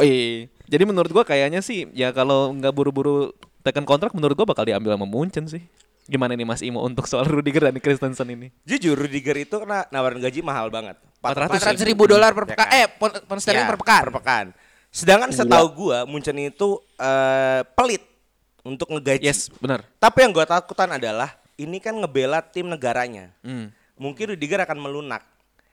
Jadi 0.68 0.84
menurut 0.86 1.10
gua 1.10 1.26
kayaknya 1.26 1.66
sih 1.66 1.90
ya 1.92 2.14
kalau 2.14 2.54
nggak 2.54 2.70
buru-buru 2.70 3.34
tekan 3.66 3.84
kontrak 3.84 4.14
menurut 4.14 4.38
gua 4.38 4.46
bakal 4.46 4.70
diambil 4.70 4.94
sama 4.94 5.10
Munchen 5.10 5.50
sih. 5.50 5.66
Gimana 6.06 6.38
nih 6.38 6.46
Mas 6.46 6.62
Imo 6.62 6.80
untuk 6.80 7.04
soal 7.04 7.26
Rudiger 7.26 7.68
dan 7.68 7.76
Christensen 7.82 8.30
ini? 8.30 8.48
Jujur 8.64 8.96
Rudiger 8.96 9.36
itu 9.36 9.56
kena 9.58 9.90
nawaran 9.90 10.22
gaji 10.22 10.40
mahal 10.40 10.70
banget. 10.70 10.96
400 11.20 11.82
ribu 11.84 12.06
dolar 12.06 12.32
per 12.32 12.46
Ya 12.46 12.50
pekan. 12.54 12.64
kan? 12.64 12.78
Eh, 12.78 12.88
pon, 12.88 13.40
sterling 13.42 13.66
Ya, 13.66 13.72
per 13.74 13.78
pekan. 13.82 14.02
Per 14.06 14.14
pekan. 14.22 14.46
Sedangkan 14.88 15.30
setahu 15.34 15.68
gua 15.74 16.06
Munchen 16.06 16.38
itu 16.38 16.80
eh, 16.96 17.66
pelit 17.74 18.06
untuk 18.68 18.92
ngegaji. 18.92 19.24
Yes, 19.24 19.48
benar. 19.64 19.88
Tapi 19.98 20.28
yang 20.28 20.36
gua 20.36 20.44
takutan 20.44 20.92
adalah 20.92 21.40
ini 21.56 21.80
kan 21.80 21.96
ngebela 21.96 22.44
tim 22.44 22.68
negaranya. 22.68 23.32
Hmm. 23.40 23.72
Mungkin 23.96 24.36
Rudiger 24.36 24.62
akan 24.62 24.78
melunak. 24.78 25.24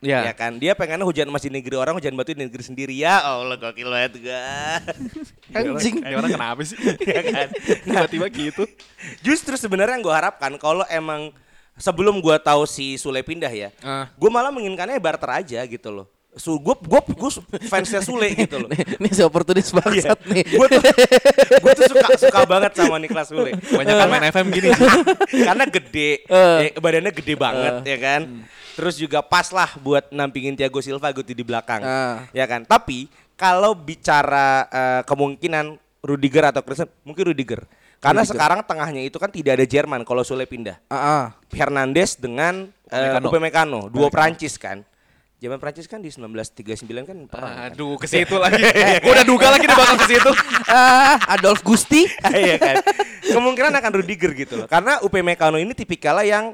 Ya. 0.05 0.21
Ya 0.21 0.33
kan, 0.37 0.61
dia 0.61 0.77
pengennya 0.77 1.09
hujan 1.09 1.33
emas 1.33 1.41
di 1.41 1.49
negeri 1.49 1.81
orang, 1.81 1.97
hujan 1.97 2.13
batu 2.13 2.37
di 2.37 2.45
negeri 2.45 2.61
sendiri 2.61 2.93
ya. 2.93 3.25
Allah 3.25 3.57
gokil 3.57 3.89
banget 3.89 4.21
gua. 4.21 4.45
Anjing. 5.57 6.05
Kayak 6.05 6.17
orang 6.21 6.33
kenapa 6.37 6.61
sih? 6.63 6.77
ya 7.09 7.23
kan. 7.25 7.49
Tiba-tiba 7.89 8.27
gitu. 8.29 8.63
Justru 9.25 9.57
sebenarnya 9.57 9.97
yang 9.97 10.05
gue 10.05 10.13
harapkan 10.13 10.53
kalau 10.61 10.85
emang 10.93 11.33
sebelum 11.81 12.21
gua 12.21 12.37
tahu 12.37 12.69
si 12.69 13.01
Sule 13.01 13.25
pindah 13.25 13.49
ya, 13.49 13.73
Ah. 13.81 14.13
gue 14.13 14.31
malah 14.31 14.53
menginginkannya 14.53 15.01
barter 15.01 15.31
aja 15.41 15.61
gitu 15.65 15.89
loh. 15.89 16.07
Su, 16.35 16.59
gue 16.59 16.75
gue 16.75 17.01
gue 17.15 17.31
fansnya 17.71 18.03
Sule 18.03 18.35
gitu 18.35 18.59
loh. 18.59 18.69
Ini 18.99 19.09
si 19.15 19.23
oportunis 19.23 19.71
bangsat 19.71 20.19
nih. 20.27 20.43
Gue 20.59 20.67
tuh 20.67 20.83
gue 21.63 21.73
tuh 21.79 21.85
suka 21.95 22.07
suka 22.19 22.41
banget 22.53 22.75
sama 22.75 22.99
Niklas 22.99 23.31
Sule. 23.31 23.55
Banyak 23.55 23.95
kan 23.95 24.07
main 24.11 24.25
FM 24.35 24.47
gini 24.51 24.69
sih. 24.75 24.89
Karena 25.49 25.65
gede, 25.71 26.27
Eh. 26.27 26.59
ya, 26.75 26.81
badannya 26.83 27.13
gede 27.15 27.35
banget 27.39 27.75
ya 27.87 27.97
kan. 28.03 28.21
Terus 28.75 28.99
juga 28.99 29.23
pas 29.23 29.47
lah 29.55 29.71
buat 29.79 30.11
nampingin 30.11 30.59
Thiago 30.59 30.83
Silva 30.83 31.15
gitu 31.15 31.31
di 31.31 31.47
belakang. 31.47 31.87
Ah. 31.87 32.27
Ya 32.35 32.51
kan. 32.51 32.67
Tapi 32.67 33.07
kalau 33.39 33.79
bicara 33.79 34.67
eh, 34.67 35.03
kemungkinan 35.07 35.79
Rudiger 36.05 36.51
atau 36.51 36.61
Christensen, 36.61 36.93
mungkin 37.07 37.31
Rudiger. 37.31 37.63
Karena 37.97 38.21
sekarang 38.21 38.61
tengahnya 38.69 39.01
itu 39.01 39.17
kan 39.17 39.33
tidak 39.33 39.57
ada 39.57 39.65
Jerman 39.65 40.05
kalau 40.05 40.21
Sule 40.21 40.45
pindah. 40.45 40.77
Ah, 40.93 40.99
ah. 40.99 41.25
Hernandez 41.49 42.21
dengan 42.21 42.69
uh, 42.93 42.93
Upamecano. 42.93 43.27
Upamecano, 43.33 43.81
dua 43.89 44.13
Prancis 44.13 44.61
kan. 44.61 44.85
Zaman 45.45 45.61
Prancis 45.61 45.85
kan 45.85 46.01
di 46.01 46.09
1939 46.09 47.05
kan 47.05 47.17
perang. 47.29 47.53
kan? 47.53 47.69
Aduh, 47.77 48.01
ke 48.01 48.09
situ 48.09 48.33
lagi. 48.41 48.65
Gua 49.05 49.13
udah 49.13 49.27
duga 49.29 49.53
lagi 49.53 49.69
dia 49.69 49.77
bakal 49.77 50.01
ke 50.01 50.09
situ. 50.09 50.31
Ah, 50.65 51.21
Adolf 51.37 51.61
Gusti. 51.61 52.09
Iya 52.33 52.57
kan. 52.57 52.81
Kemungkinan 53.29 53.77
akan 53.77 53.93
Rudiger 54.01 54.33
gitu 54.33 54.57
loh. 54.57 54.67
Karena 54.67 54.97
Upamecano 55.05 55.61
ini 55.61 55.77
tipikalnya 55.77 56.25
yang 56.25 56.45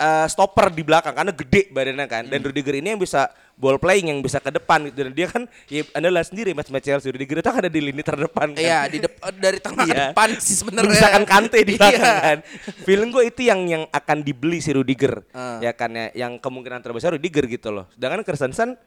eh, 0.00 0.26
stopper 0.26 0.72
di 0.72 0.80
belakang 0.80 1.12
karena 1.12 1.30
gede 1.30 1.68
badannya 1.68 2.06
kan. 2.06 2.24
Dan 2.24 2.40
Rudiger 2.40 2.72
ini 2.74 2.90
yang 2.90 2.98
bisa 2.98 3.28
ball 3.54 3.76
playing 3.76 4.08
yang 4.08 4.18
bisa 4.18 4.40
ke 4.40 4.48
depan 4.48 4.88
gitu. 4.88 5.04
Dan 5.04 5.12
dia 5.12 5.28
kan 5.28 5.44
ya 5.68 5.84
Anda 5.92 6.08
lihat 6.08 6.26
sendiri 6.26 6.50
match-match 6.50 6.88
Chelsea 6.88 7.12
Rudiger 7.12 7.38
itu 7.38 7.46
kan 7.46 7.60
ada 7.60 7.68
di 7.68 7.78
lini 7.78 8.00
terdepan 8.00 8.56
kan. 8.56 8.60
Iya, 8.60 8.88
di 8.88 8.98
depan 8.98 9.32
dari 9.36 9.58
tengah 9.60 9.84
Iya. 9.84 9.96
depan 10.10 10.28
sih 10.40 10.56
sebenarnya. 10.56 10.90
Misalkan 10.90 11.24
Kante 11.24 11.58
di 11.60 11.72
belakang 11.78 12.00
Iya. 12.00 12.24
kan. 12.24 12.38
Feeling 12.82 13.10
gue 13.10 13.24
itu 13.28 13.40
yang 13.44 13.60
yang 13.68 13.82
akan 13.86 14.18
dibeli 14.24 14.58
si 14.58 14.72
Rudiger. 14.72 15.20
Ah. 15.30 15.60
Ya 15.60 15.76
kan 15.76 15.92
ya, 15.92 16.08
yang 16.16 16.40
kemungkinan 16.40 16.80
terbesar 16.80 17.12
Rudiger 17.12 17.44
gitu 17.44 17.68
loh. 17.68 17.84
Sedangkan 17.92 18.24
Christensen 18.24 18.80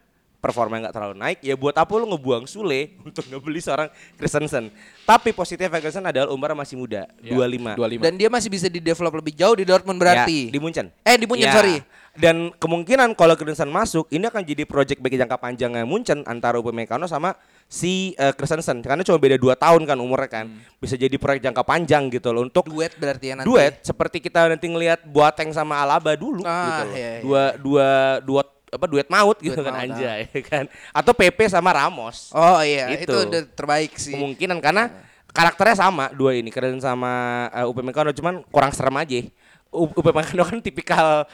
performa 0.44 0.76
nggak 0.78 0.92
terlalu 0.92 1.16
naik, 1.16 1.40
ya 1.40 1.56
buat 1.56 1.72
apa 1.72 1.88
lu 1.96 2.04
ngebuang 2.12 2.44
Sule 2.44 3.00
untuk 3.00 3.24
ngebeli 3.24 3.64
seorang 3.64 3.88
Christensen. 4.20 4.68
Tapi 5.02 5.32
positif 5.32 5.72
Christensen 5.72 6.04
adalah 6.04 6.28
umurnya 6.28 6.60
masih 6.60 6.76
muda, 6.76 7.08
Ya, 7.24 7.32
25. 7.32 7.80
25. 7.80 8.04
Dan 8.04 8.14
dia 8.20 8.28
masih 8.28 8.52
bisa 8.52 8.68
di 8.68 8.84
develop 8.84 9.16
lebih 9.16 9.32
jauh 9.34 9.56
di 9.56 9.64
Dortmund 9.64 9.96
berarti. 9.96 10.52
Ya, 10.52 10.52
di 10.52 10.60
Munchen. 10.60 10.92
Eh, 11.02 11.16
di 11.16 11.24
Munchen, 11.24 11.48
Ya. 11.48 11.56
sorry. 11.56 11.80
Dan 12.14 12.54
kemungkinan 12.54 13.18
kalau 13.18 13.34
Christensen 13.34 13.74
masuk, 13.74 14.06
ini 14.08 14.30
akan 14.30 14.46
jadi 14.46 14.64
project 14.64 15.02
bagi 15.02 15.18
jangka 15.18 15.34
panjangnya 15.34 15.82
Munchen 15.82 16.22
antara 16.24 16.62
Upamecano 16.62 17.10
sama 17.10 17.34
si 17.66 18.14
eh, 18.14 18.30
Christensen. 18.32 18.80
Karena 18.80 19.02
cuma 19.02 19.18
beda 19.18 19.34
2 19.34 19.56
tahun 19.56 19.82
kan 19.84 19.98
umurnya 19.98 20.30
kan. 20.30 20.46
Bisa 20.78 20.94
jadi 20.94 21.16
proyek 21.18 21.42
jangka 21.42 21.66
panjang 21.66 22.12
gitu 22.12 22.30
loh 22.30 22.46
untuk 22.46 22.70
Duet 22.70 22.94
berarti 22.94 23.32
ya 23.32 23.36
nanti. 23.36 23.50
duet 23.50 23.82
seperti 23.82 24.22
kita 24.22 24.46
nanti 24.46 24.68
ngelihat 24.68 25.02
Boateng 25.04 25.50
sama 25.50 25.82
Alaba 25.82 26.14
dulu 26.14 26.46
Ah, 26.46 26.54
gitu 26.62 26.84
loh. 26.86 26.94
iya, 26.94 27.10
iya. 27.10 27.22
Dua 27.26 27.44
dua 27.58 27.88
dua 28.22 28.42
apa 28.74 28.86
duet 28.90 29.08
maut 29.08 29.38
gitu 29.38 29.54
Duet 29.54 29.68
kan 29.70 29.74
maut, 29.78 29.84
anjay 29.86 30.22
kan. 30.50 30.66
Atau 30.90 31.14
PP 31.14 31.46
sama 31.48 31.70
Ramos. 31.70 32.34
Oh 32.34 32.60
iya, 32.60 32.90
Gitu. 32.98 33.14
itu 33.14 33.18
udah 33.30 33.42
terbaik 33.54 33.94
sih. 33.96 34.18
Kemungkinan 34.18 34.58
karena 34.58 34.90
karakternya 35.30 35.78
sama 35.78 36.10
dua 36.12 36.34
ini 36.34 36.50
keren 36.50 36.78
sama 36.78 37.46
uh, 37.50 37.70
Upamecano 37.70 38.10
cuman 38.12 38.42
kurang 38.50 38.74
serem 38.74 38.98
aja. 38.98 39.22
Upamecano 39.70 40.44
kan 40.46 40.58
tipikal 40.60 41.26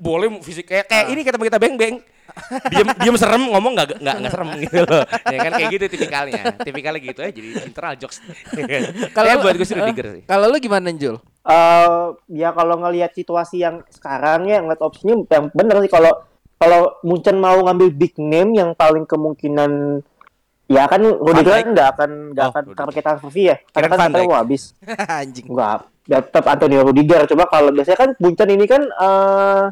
boleh 0.00 0.32
fisik 0.40 0.64
kayak 0.64 0.88
kayak 0.88 1.06
ini 1.12 1.20
kita 1.20 1.36
kita 1.36 1.60
beng 1.60 1.76
beng 1.76 2.00
diem 2.72 2.88
diem 3.04 3.16
serem 3.20 3.52
ngomong 3.52 3.76
nggak 3.76 4.00
nggak 4.00 4.16
nggak 4.16 4.32
serem 4.32 4.48
gitu 4.64 4.80
loh 4.88 5.04
ya 5.28 5.38
kan 5.44 5.52
kayak 5.60 5.70
gitu 5.76 5.84
tipikalnya 5.92 6.42
tipikalnya 6.56 7.00
gitu 7.04 7.20
ya 7.20 7.28
jadi 7.28 7.48
internal 7.68 7.94
jokes 8.00 8.16
kalau 9.16 9.44
buat 9.44 9.54
gue 9.60 9.66
sih 9.68 9.76
eh, 9.76 9.82
Rudiger 9.84 10.06
sih 10.16 10.22
Kalau 10.24 10.48
lu 10.48 10.56
gimana, 10.56 10.88
Jul? 10.96 11.20
eh 11.40 12.04
ya 12.32 12.48
kalau 12.52 12.80
ngelihat 12.80 13.12
situasi 13.12 13.60
yang 13.60 13.84
sekarang 13.92 14.48
ya 14.48 14.64
ngeliat 14.64 14.80
opsinya 14.80 15.20
yang 15.28 15.52
bener 15.52 15.84
sih 15.84 15.92
kalau 15.92 16.12
kalau 16.60 16.92
Munchen 17.00 17.40
mau 17.40 17.56
ngambil 17.56 17.88
big 17.90 18.12
name 18.16 18.52
yang 18.52 18.76
paling 18.76 19.08
kemungkinan 19.08 20.04
ya 20.68 20.84
kan 20.84 21.00
Rudiger 21.00 21.56
kan 21.56 21.68
nggak 21.72 21.88
akan 21.90 22.10
nggak 22.30 22.44
Oh, 22.44 22.52
akan 22.52 22.64
karena 22.70 22.92
kita 22.92 23.10
fee 23.24 23.48
ya 23.48 23.56
karena 23.72 23.88
kan 23.88 23.98
kita 24.06 24.20
mau 24.20 24.36
habis 24.36 24.62
Anjing. 25.18 25.48
Enggak, 25.48 25.78
ya 26.04 26.18
tetap 26.20 26.44
Antonio 26.46 26.84
Rudiger. 26.84 27.24
Coba 27.26 27.48
kalau 27.48 27.72
biasanya 27.72 27.98
kan 27.98 28.10
Munchen 28.14 28.48
ini 28.50 28.68
kan 28.68 28.84
eh 28.84 29.64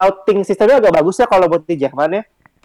outing 0.00 0.40
sistemnya 0.42 0.80
agak 0.80 0.96
bagus 0.96 1.20
ya 1.20 1.28
kalau 1.28 1.46
buat 1.46 1.62
di 1.62 1.76
Jerman 1.76 2.10
ya. 2.10 2.22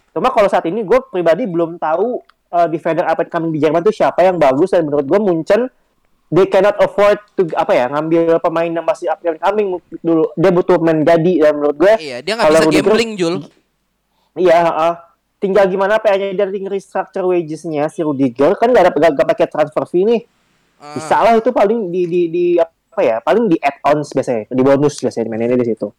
Cuma 0.10 0.32
kalau 0.32 0.48
saat 0.48 0.66
ini 0.66 0.82
gue 0.82 1.00
pribadi 1.06 1.44
belum 1.44 1.76
tahu 1.78 2.24
eh, 2.50 2.68
defender 2.68 3.04
and 3.04 3.28
coming 3.28 3.52
di 3.52 3.60
Jerman 3.60 3.84
tuh 3.84 3.92
siapa 3.92 4.24
yang 4.24 4.40
bagus 4.40 4.72
dan 4.72 4.88
menurut 4.88 5.04
gue 5.04 5.20
Munchen 5.20 5.68
they 6.28 6.44
cannot 6.44 6.76
afford 6.78 7.20
to 7.34 7.48
apa 7.54 7.72
ya 7.72 7.86
ngambil 7.88 8.42
pemain 8.42 8.68
yang 8.70 8.84
masih 8.84 9.08
up 9.08 9.20
and 9.22 9.38
coming 9.38 9.76
dulu. 10.00 10.32
Dia 10.34 10.50
butuh 10.50 10.80
pemain 10.80 10.98
jadi 10.98 11.34
dan 11.42 11.52
menurut 11.54 11.78
gue 11.78 11.94
Iya, 12.00 12.18
dia 12.22 12.34
nggak 12.34 12.48
bisa 12.48 12.64
Rudiger- 12.64 12.86
gambling, 12.88 13.12
Jul. 13.14 13.36
Iya, 14.38 14.58
heeh. 14.64 14.94
tinggal 15.38 15.70
gimana 15.70 16.02
PR-nya 16.02 16.50
tinggal 16.50 16.74
restructure 16.74 17.22
wages-nya 17.30 17.86
si 17.94 18.02
Rudiger 18.02 18.58
kan 18.58 18.74
gak 18.74 18.90
ada 18.90 18.92
gak, 18.94 19.12
gak 19.22 19.28
pakai 19.38 19.46
transfer 19.46 19.86
fee 19.86 20.02
nih. 20.02 20.22
Ah. 20.82 20.98
Bisa 20.98 21.18
lah 21.22 21.38
itu 21.38 21.54
paling 21.54 21.94
di 21.94 22.10
di 22.10 22.22
di 22.30 22.46
apa 22.58 23.02
ya? 23.06 23.18
Paling 23.22 23.46
di 23.46 23.58
add-ons 23.62 24.10
biasanya, 24.18 24.50
di 24.50 24.62
bonus 24.66 24.98
biasanya 24.98 25.30
mainnya 25.30 25.54
di 25.54 25.68
situ. 25.70 25.94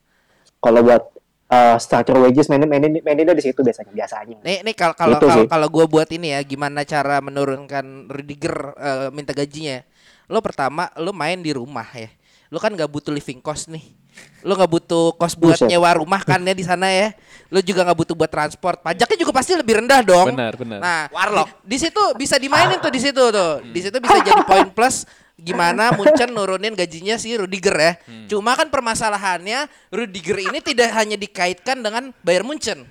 Kalau 0.58 0.82
buat 0.82 1.02
uh, 1.48 1.76
structure 1.78 2.18
wages 2.18 2.50
mainnya 2.50 2.68
mainnya 2.68 3.00
mainnya 3.02 3.34
di 3.34 3.44
situ 3.44 3.60
biasanya 3.62 3.92
biasanya. 3.94 4.38
Nih, 4.42 4.66
nih 4.66 4.74
kalau 4.74 4.94
kalau 4.94 5.16
Gitu 5.18 5.46
kalau 5.48 5.68
gue 5.70 5.84
buat 5.86 6.08
ini 6.12 6.34
ya, 6.36 6.40
gimana 6.44 6.84
cara 6.84 7.22
menurunkan 7.22 8.10
Rudiger 8.10 8.74
eh, 8.76 9.08
minta 9.14 9.32
gajinya? 9.32 9.82
Lo 10.28 10.44
pertama, 10.44 10.92
lo 11.00 11.14
main 11.16 11.40
di 11.40 11.54
rumah 11.56 11.88
ya. 11.96 12.12
Lo 12.52 12.60
kan 12.60 12.72
nggak 12.76 12.88
butuh 12.88 13.12
living 13.12 13.40
cost 13.40 13.72
nih. 13.72 13.97
Lo 14.46 14.54
nggak 14.54 14.70
butuh 14.70 15.16
kos 15.18 15.34
buat 15.34 15.58
Buset. 15.58 15.66
nyewa 15.66 15.90
rumah 15.98 16.22
kan 16.22 16.38
ya 16.42 16.54
di 16.54 16.62
sana 16.62 16.88
ya. 16.90 17.10
Lo 17.50 17.58
juga 17.58 17.82
nggak 17.82 17.98
butuh 17.98 18.14
buat 18.14 18.30
transport. 18.30 18.78
Pajaknya 18.84 19.18
juga 19.18 19.32
pasti 19.34 19.58
lebih 19.58 19.82
rendah 19.82 20.00
dong. 20.04 20.30
Benar, 20.32 20.54
benar. 20.54 20.78
Nah, 20.78 21.02
warlock. 21.10 21.48
Di, 21.66 21.74
di 21.74 21.76
situ 21.82 22.02
bisa 22.14 22.38
dimainin 22.38 22.78
tuh 22.78 22.92
di 22.92 23.00
situ 23.02 23.22
tuh. 23.32 23.52
Di 23.66 23.80
situ 23.82 23.96
bisa 23.98 24.16
jadi 24.22 24.42
poin 24.46 24.68
plus 24.70 25.08
gimana 25.38 25.94
Munchen 25.94 26.34
nurunin 26.34 26.74
gajinya 26.74 27.14
si 27.14 27.34
Rudiger 27.34 27.76
ya. 27.78 27.92
Cuma 28.26 28.58
kan 28.58 28.66
permasalahannya 28.70 29.70
Rudiger 29.94 30.38
ini 30.50 30.58
tidak 30.58 30.90
hanya 30.98 31.14
dikaitkan 31.14 31.78
dengan 31.78 32.10
Bayern 32.26 32.46
Munchen. 32.46 32.82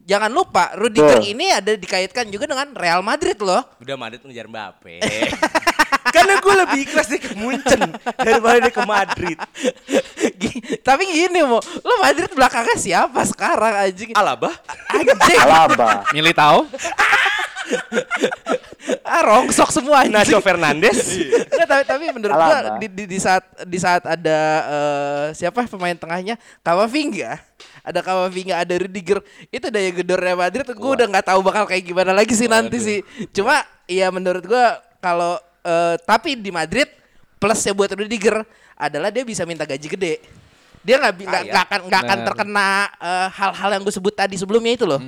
Jangan 0.00 0.32
lupa 0.32 0.72
Rudiger 0.80 1.20
Betul. 1.20 1.32
ini 1.36 1.52
ada 1.52 1.76
dikaitkan 1.76 2.26
juga 2.32 2.48
dengan 2.48 2.72
Real 2.72 3.04
Madrid 3.04 3.36
loh. 3.38 3.62
udah 3.78 3.96
Madrid 4.00 4.24
ngejar 4.24 4.48
Mbappe 4.48 4.96
karena 6.10 6.34
gue 6.42 6.54
lebih 6.66 6.78
ikhlas 6.86 7.06
dia 7.08 7.20
ke 7.22 7.32
Munchen 7.38 7.80
daripada 8.18 8.58
dia 8.62 8.74
ke 8.74 8.82
Madrid 8.84 9.38
Tapi 10.80 11.02
gini 11.06 11.40
mau, 11.44 11.60
lo 11.60 11.94
Madrid 12.02 12.30
belakangnya 12.32 12.76
siapa 12.76 13.20
sekarang 13.28 13.74
anjing? 13.88 14.10
Alaba 14.16 14.50
Anjing. 14.90 15.38
Alaba. 15.38 16.04
Milih 16.10 16.34
tahu? 16.34 16.66
ah, 19.06 19.22
rongsok 19.22 19.70
semua 19.70 20.02
anjing. 20.02 20.16
Nacho 20.16 20.38
Fernandes 20.42 20.98
Nggak, 21.50 21.66
tapi, 21.68 21.82
tapi 21.86 22.04
menurut 22.10 22.34
gua 22.34 22.58
di, 22.80 22.86
di, 22.90 23.04
di 23.06 23.18
saat 23.20 23.44
di 23.66 23.78
saat 23.78 24.02
ada 24.06 24.38
eh, 24.66 25.26
siapa 25.36 25.66
pemain 25.66 25.94
tengahnya 25.94 26.34
Kamavinga, 26.64 27.38
ada 27.84 28.00
Kamavinga, 28.02 28.54
ada 28.58 28.74
Rudiger, 28.74 29.22
itu 29.52 29.66
daya 29.70 29.90
gedornya 29.94 30.34
Madrid 30.34 30.66
gua 30.74 30.90
udah 30.98 31.06
nggak 31.06 31.26
tahu 31.30 31.40
bakal 31.44 31.64
kayak 31.68 31.84
gimana 31.86 32.10
lagi 32.10 32.34
sih 32.34 32.50
nanti 32.50 32.78
sih. 32.80 32.98
Cuma 33.30 33.62
ya 33.86 34.10
menurut 34.10 34.42
gua 34.46 34.80
kalau 34.98 35.38
eh, 35.62 35.96
tapi 36.02 36.36
di 36.36 36.50
Madrid 36.50 36.88
plusnya 37.36 37.72
buat 37.72 37.88
Rudiger 37.88 38.44
adalah 38.74 39.08
dia 39.08 39.24
bisa 39.24 39.44
minta 39.44 39.64
gaji 39.64 39.88
gede. 39.88 40.14
Dia 40.80 40.96
nggak 40.96 41.14
Kaya. 41.20 41.40
nggak 41.52 41.64
akan 41.68 41.80
nggak 41.88 42.02
akan 42.02 42.18
terkena 42.24 42.68
eh, 42.96 43.28
hal-hal 43.32 43.70
yang 43.76 43.82
gue 43.84 43.92
sebut 43.92 44.14
tadi 44.14 44.36
sebelumnya 44.36 44.72
itu 44.74 44.84
loh. 44.88 45.00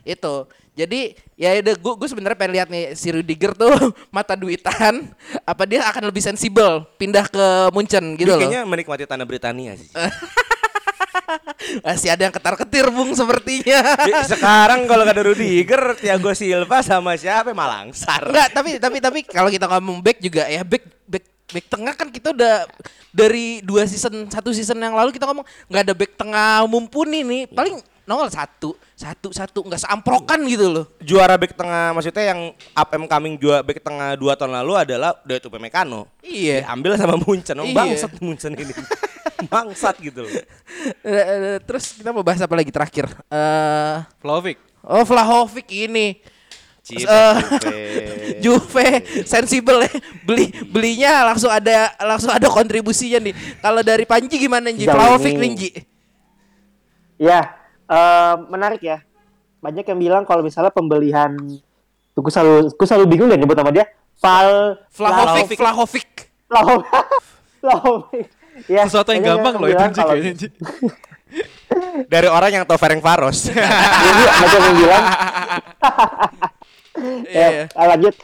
Itu. 0.00 0.48
Jadi 0.70 1.12
ya 1.36 1.60
udah 1.60 1.74
gue 1.76 1.92
gue 1.98 2.08
sebenarnya 2.08 2.38
pengen 2.38 2.52
lihat 2.56 2.68
nih 2.72 2.84
si 2.96 3.12
Rudiger 3.12 3.52
tuh 3.52 3.68
mata 4.16 4.32
duitan 4.32 5.12
apa 5.44 5.62
dia 5.68 5.84
akan 5.84 6.08
lebih 6.08 6.24
sensibel 6.24 6.88
pindah 6.96 7.28
ke 7.28 7.46
Munchen 7.74 8.16
gitu 8.16 8.32
Dia 8.32 8.36
loh. 8.36 8.40
kayaknya 8.40 8.62
menikmati 8.64 9.04
tanah 9.04 9.26
Britania 9.28 9.76
sih 9.76 9.90
Masih 11.86 12.08
ada 12.12 12.22
yang 12.26 12.34
ketar-ketir 12.34 12.86
Bung 12.90 13.12
sepertinya. 13.12 13.96
Sekarang 14.24 14.86
kalau 14.86 15.02
gak 15.06 15.16
ada 15.16 15.24
Rudiger 15.26 15.82
Thiago 15.98 16.32
Silva 16.34 16.80
sama 16.82 17.14
siapa? 17.18 17.52
Malangsar. 17.52 18.26
Enggak, 18.26 18.48
tapi 18.54 18.70
tapi 18.78 18.98
tapi 19.02 19.20
kalau 19.26 19.50
kita 19.50 19.66
ngomong 19.66 20.00
back 20.00 20.18
juga 20.22 20.46
ya 20.46 20.62
back 20.62 20.84
back 21.06 21.24
back 21.50 21.66
tengah 21.66 21.94
kan 21.98 22.08
kita 22.08 22.30
udah 22.30 22.66
dari 23.10 23.58
dua 23.66 23.82
season 23.84 24.30
satu 24.30 24.54
season 24.54 24.78
yang 24.78 24.94
lalu 24.94 25.10
kita 25.10 25.26
ngomong 25.26 25.42
nggak 25.66 25.82
ada 25.82 25.94
back 25.94 26.12
tengah 26.14 26.64
mumpuni 26.70 27.26
nih. 27.26 27.42
Paling 27.50 27.82
nongol 28.10 28.26
satu 28.26 28.74
satu 28.98 29.30
satu 29.30 29.62
nggak 29.62 29.86
seamprokan 29.86 30.42
gitu 30.44 30.66
loh 30.66 30.84
juara 30.98 31.38
back 31.38 31.54
tengah 31.54 31.94
maksudnya 31.94 32.34
yang 32.34 32.40
up 32.74 32.90
and 32.90 33.06
coming 33.06 33.38
juara 33.38 33.62
back 33.62 33.78
tengah 33.78 34.18
dua 34.18 34.34
tahun 34.34 34.58
lalu 34.58 34.74
adalah 34.74 35.14
David 35.22 35.46
Upamecano. 35.46 36.10
Iya. 36.20 36.66
Diambil 36.66 36.98
sama 36.98 37.14
Munchen. 37.16 37.54
Oh, 37.54 37.64
Iya. 37.64 37.76
bangsat 37.78 38.12
Munchen 38.18 38.52
ini. 38.52 38.74
bangsat 39.52 39.94
gitu 39.96 40.26
loh. 40.26 40.32
Eh, 40.32 40.42
eh, 41.06 41.56
terus 41.62 41.94
kita 41.94 42.10
mau 42.10 42.20
bahas 42.20 42.42
apa 42.42 42.50
lagi 42.52 42.68
terakhir 42.68 43.06
eh 43.30 43.96
Vlahovic. 44.18 44.58
oh 44.82 45.06
Vlahovic 45.06 45.70
ini 45.70 46.18
Cip, 46.80 47.04
Eh, 47.04 47.36
Juve. 47.46 47.76
Juve 48.44 48.88
sensibel 49.22 49.84
ya 49.84 49.92
beli 50.24 50.48
belinya 50.64 51.28
langsung 51.28 51.48
ada 51.48 51.92
langsung 52.00 52.32
ada 52.32 52.48
kontribusinya 52.48 53.20
nih 53.20 53.34
kalau 53.60 53.80
dari 53.80 54.02
Panji 54.02 54.34
gimana 54.34 54.72
Ji 54.72 54.84
Jauh 54.84 54.96
Vlahovic 54.96 55.36
nih 55.36 55.50
Ji 55.54 55.70
Ya, 57.20 57.52
eh, 57.90 58.34
menarik 58.46 58.80
ya. 58.80 59.02
Banyak 59.60 59.84
yang 59.84 59.98
bilang 59.98 60.22
kalau 60.24 60.40
misalnya 60.40 60.70
pembelian 60.70 61.36
gue 62.12 62.28
selalu 62.28 62.68
gue 62.70 62.86
selalu 62.86 63.06
bingung 63.08 63.28
deh 63.28 63.36
nyebut 63.36 63.54
nama 63.54 63.70
dia. 63.70 63.86
Val 64.20 64.76
Vlahovic 64.92 65.56
Vlahovic 65.56 66.08
Vlahovic. 66.46 66.88
Vlahovic. 67.60 68.28
Ya, 68.68 68.84
Sesuatu 68.84 69.16
yang 69.16 69.24
gampang 69.24 69.56
loh 69.56 69.72
itu 69.72 69.80
Ji, 69.88 69.96
kalau- 69.96 70.12
kayaknya 70.12 70.32
Ji. 70.36 70.48
Dari 72.12 72.28
orang 72.28 72.50
yang 72.52 72.64
tahu 72.68 72.76
Ferenc 72.76 73.00
Varos. 73.00 73.48
Jadi 74.04 74.22
banyak 74.28 74.60
yang 74.60 74.76
bilang 74.76 75.04
Iya. 77.24 77.48
ya, 77.48 77.48
eh, 77.72 77.86
lanjut 77.88 78.14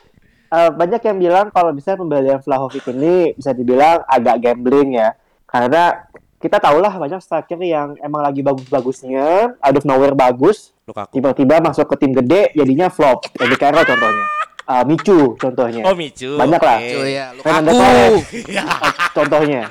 Eh, 0.47 0.71
banyak 0.71 1.03
yang 1.03 1.19
bilang 1.19 1.47
kalau 1.51 1.75
misalnya 1.75 2.07
pembelian 2.07 2.39
Vlahovic 2.39 2.87
ini 2.87 3.35
bisa 3.35 3.51
dibilang 3.51 4.07
agak 4.07 4.39
gambling 4.39 4.95
ya 4.95 5.11
karena 5.43 6.07
kita 6.37 6.61
tahulah 6.61 6.93
banyak 6.93 7.21
striker 7.25 7.57
yang 7.65 7.97
emang 8.05 8.21
lagi 8.21 8.45
bagus-bagusnya 8.45 9.57
out 9.57 9.77
of 9.77 9.85
nowhere 9.89 10.13
bagus 10.13 10.77
Lukaku. 10.85 11.17
tiba-tiba 11.17 11.65
masuk 11.65 11.89
ke 11.89 11.97
tim 11.97 12.13
gede 12.13 12.53
jadinya 12.53 12.93
flop. 12.93 13.25
Eddie 13.41 13.57
Carroll 13.57 13.89
contohnya. 13.89 14.25
Eh, 14.67 14.83
Micu 14.85 15.19
contohnya. 15.41 15.83
Oh 15.89 15.95
Micu. 15.97 16.37
banyak 16.37 16.61
lah. 16.61 16.79
Oke. 16.83 16.93
Cuy 16.93 17.11
ya. 17.17 17.27
Fernando 17.41 17.73
Torres. 17.73 18.15
Eh, 18.35 18.45
contohnya. 19.17 19.63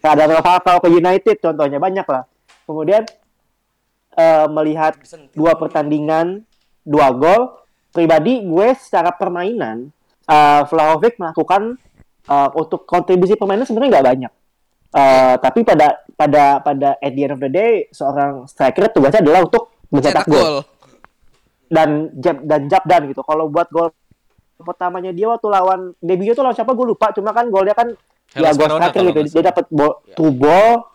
Rafael 0.42 0.78
ke 0.82 0.88
United 0.88 1.36
contohnya 1.38 1.78
banyak 1.78 2.06
lah. 2.10 2.22
Kemudian 2.66 3.02
eh, 4.18 4.46
melihat 4.50 4.98
dua 5.38 5.54
pertandingan 5.54 6.42
dua 6.82 7.14
gol 7.14 7.62
pribadi 7.94 8.42
gue 8.42 8.68
secara 8.74 9.14
permainan 9.14 9.94
eh 10.30 10.62
Vlahovic 10.66 11.18
melakukan 11.22 11.78
eh, 12.26 12.50
untuk 12.58 12.82
kontribusi 12.86 13.38
permainan 13.38 13.66
sebenarnya 13.66 13.90
nggak 13.98 14.08
banyak 14.10 14.32
Eh, 14.90 15.34
tapi 15.38 15.62
pada 15.62 16.02
pada 16.18 16.58
pada 16.58 16.98
at 16.98 17.12
the 17.14 17.22
end 17.22 17.38
of 17.38 17.38
the 17.38 17.46
day 17.46 17.86
seorang 17.94 18.42
striker 18.50 18.90
tugasnya 18.90 19.22
adalah 19.22 19.46
untuk 19.46 19.70
mencetak 19.86 20.26
cetak 20.26 20.34
gol 20.34 20.42
gol 20.42 20.56
dan 21.70 22.10
jab 22.18 22.42
dan 22.42 22.66
jab 22.66 22.82
dan 22.90 23.06
gitu. 23.06 23.22
Kalau 23.22 23.46
buat 23.46 23.70
gol 23.70 23.94
pertamanya 24.58 25.14
dia 25.14 25.30
waktu 25.30 25.46
lawan 25.46 25.94
debutnya 26.02 26.34
tuh 26.34 26.42
lawan 26.42 26.58
siapa 26.58 26.74
gue 26.74 26.86
lupa. 26.90 27.14
Cuma 27.14 27.30
kan 27.30 27.46
golnya 27.54 27.70
kan 27.78 27.94
ya 28.34 28.50
gol 28.50 28.66
striker 28.66 29.02
gitu. 29.14 29.20
Dia 29.30 29.54
dapat 29.54 29.70
ball, 29.70 30.02
two 30.18 30.34
ball, 30.34 30.90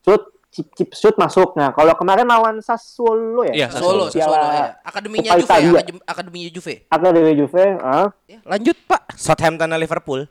shoot, 0.00 0.22
chip 0.48 0.72
chip 0.72 0.88
shoot 0.96 1.16
masuk. 1.20 1.52
Nah 1.60 1.76
kalau 1.76 1.92
kemarin 1.92 2.24
lawan 2.24 2.64
Sassuolo 2.64 3.44
ya. 3.52 3.52
Iya, 3.52 3.68
Piala 3.68 3.84
Solo 3.84 4.04
ya 4.16 4.80
akademinya 4.80 5.36
Juve 5.36 5.56
ya 5.60 5.82
akademinya 6.08 6.50
Juve 6.56 6.74
Akademi 6.88 7.32
Juve, 7.36 7.64
ah. 7.84 8.08
Ya, 8.24 8.40
lanjut 8.48 8.80
Pak 8.88 9.12
Southampton 9.12 9.76
Liverpool. 9.76 10.24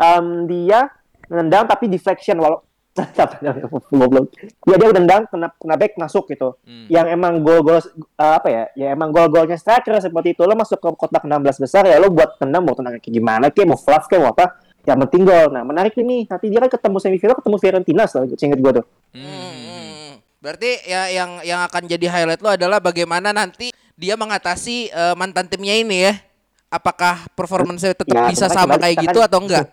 Em, 0.00 0.48
dia 0.48 0.88
nendang 1.28 1.64
tapi 1.64 1.86
deflection 1.86 2.38
walau? 2.38 2.62
Goblok. 3.92 4.32
Ya 4.64 4.76
dia 4.80 4.88
nendang 4.88 5.28
kena 5.28 5.52
kena 5.52 5.76
back 5.76 6.00
masuk 6.00 6.32
gitu. 6.32 6.56
Hmm. 6.64 6.88
Yang 6.88 7.06
emang 7.12 7.44
gol-gol 7.44 7.76
eh, 7.76 7.84
apa 8.16 8.48
ya? 8.48 8.64
Ya 8.72 8.86
emang 8.90 9.12
gol-golnya 9.12 9.60
striker 9.60 10.00
seperti 10.00 10.32
itu 10.32 10.42
lo 10.42 10.56
masuk 10.56 10.80
ke 10.80 10.88
kotak 10.96 11.22
16 11.22 11.60
besar 11.60 11.84
ya 11.84 12.00
lo 12.00 12.08
buat 12.08 12.40
tendang 12.40 12.64
mau 12.64 12.72
tendang 12.72 12.96
kayak 12.96 13.12
gimana 13.12 13.52
kayak 13.52 13.68
mau 13.68 13.76
flush 13.76 14.08
kayak 14.08 14.22
mau 14.24 14.32
apa 14.32 14.56
yang 14.86 14.96
penting 15.04 15.26
gol. 15.26 15.50
Nah, 15.50 15.60
menarik 15.60 15.92
ini. 15.98 16.24
Nanti 16.24 16.46
dia 16.48 16.56
kan 16.56 16.70
ketemu 16.70 16.96
semifinal 16.96 17.36
ketemu 17.36 17.56
Fiorentina 17.58 18.02
setahu 18.08 18.32
seinget 18.32 18.58
gue 18.62 18.72
tuh. 18.80 18.84
Hmm. 19.12 20.16
Berarti 20.40 20.70
ya 20.86 21.10
yang 21.10 21.42
yang 21.42 21.60
akan 21.66 21.82
jadi 21.84 22.06
highlight 22.08 22.40
lo 22.40 22.54
adalah 22.54 22.80
bagaimana 22.80 23.34
nanti 23.34 23.74
dia 23.92 24.16
mengatasi 24.16 24.88
eh, 24.88 25.14
mantan 25.18 25.52
timnya 25.52 25.76
ini 25.76 26.06
ya. 26.06 26.14
Apakah 26.66 27.28
performance 27.36 27.84
tetap 27.84 28.08
Ya, 28.08 28.26
bisa 28.26 28.48
sama 28.48 28.74
kayak 28.80 29.04
gitu 29.04 29.20
kan- 29.20 29.26
atau 29.28 29.38
enggak? 29.44 29.66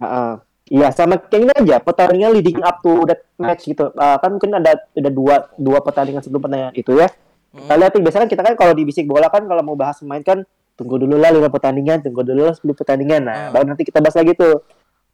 Heeh. 0.00 0.32
Iya 0.66 0.90
sama 0.90 1.14
kayak 1.22 1.40
gini 1.46 1.52
aja 1.54 1.76
pertandingan 1.78 2.30
leading 2.34 2.58
up 2.58 2.82
to 2.82 3.06
that 3.06 3.22
match 3.38 3.70
gitu. 3.70 3.94
Eh, 3.94 4.16
kan 4.18 4.30
mungkin 4.34 4.50
ada 4.58 4.74
ada 4.74 5.10
dua 5.14 5.46
dua 5.54 5.78
pertandingan 5.78 6.26
sebelum 6.26 6.42
pertandingan 6.42 6.74
itu 6.74 6.90
ya. 6.98 7.06
Kita 7.54 7.74
lihat 7.78 7.92
nih 7.94 8.02
biasanya 8.02 8.22
kan 8.26 8.30
kita 8.34 8.42
kan 8.42 8.54
kalau 8.58 8.72
di 8.74 8.82
bisik 8.82 9.06
bola 9.06 9.30
kan 9.30 9.46
kalau 9.46 9.62
mau 9.62 9.78
bahas 9.78 10.02
pemain 10.02 10.20
kan 10.20 10.42
tunggu 10.74 11.00
dulu 11.00 11.16
lah 11.16 11.30
lima 11.30 11.48
pertandingan 11.48 12.02
tunggu 12.02 12.26
dulu 12.26 12.50
lah 12.50 12.54
sepuluh 12.58 12.74
pertandingan. 12.74 13.22
Nah 13.24 13.54
baru 13.54 13.70
nanti 13.72 13.86
kita 13.86 14.02
bahas 14.02 14.18
lagi 14.18 14.34
tuh. 14.34 14.66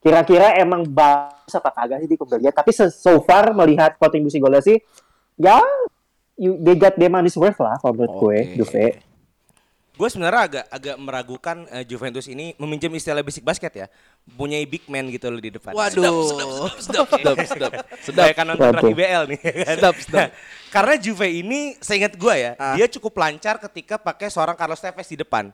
Kira-kira 0.03 0.59
emang 0.59 0.83
bagus 0.83 1.55
apa 1.55 1.71
kagak 1.71 2.03
sih 2.03 2.11
di 2.11 2.19
Kumbelia 2.19 2.51
tapi 2.51 2.75
se- 2.75 2.91
so 2.91 3.23
far 3.23 3.55
melihat 3.55 3.95
kontribusi 4.03 4.43
golnya 4.43 4.59
sih 4.59 4.75
ya 5.39 5.63
you, 6.35 6.59
they 6.59 6.75
got 6.75 6.99
their 6.99 7.07
money's 7.07 7.39
worth 7.39 7.63
lah 7.63 7.79
kalau 7.79 7.95
menurut 7.95 8.15
gue 8.19 8.39
Oke. 8.43 8.55
Juve 8.59 8.87
Gue 9.93 10.09
sebenarnya 10.09 10.43
agak 10.43 10.65
agak 10.67 10.97
meragukan 10.97 11.57
eh, 11.69 11.85
Juventus 11.85 12.25
ini 12.25 12.57
meminjam 12.57 12.89
istilah 12.91 13.21
basic 13.21 13.45
basket 13.45 13.73
ya, 13.75 13.87
punya 14.33 14.57
big 14.65 14.89
man 14.89 15.05
gitu 15.07 15.29
loh 15.29 15.37
di 15.37 15.53
depan. 15.53 15.77
Waduh. 15.77 16.73
Sedap, 16.81 17.09
sedap, 17.13 17.37
sedap. 17.45 17.73
Sedap 18.09 18.27
kan 18.33 18.45
nonton 18.47 18.73
Waduh. 18.73 18.81
Rugby 18.81 18.97
BL 18.97 19.23
nih. 19.29 19.39
kan? 19.39 19.77
Sedap, 19.77 19.95
sedap. 20.01 20.29
Karena 20.69 20.95
Juve 20.97 21.29
ini 21.29 21.77
seingat 21.79 22.17
gue 22.17 22.35
ya, 22.35 22.57
Ah. 22.57 22.73
dia 22.73 22.89
cukup 22.89 23.13
lancar 23.15 23.61
ketika 23.61 24.01
pakai 24.01 24.33
seorang 24.33 24.57
Carlos 24.57 24.81
Tevez 24.81 25.05
di 25.07 25.21
depan. 25.21 25.53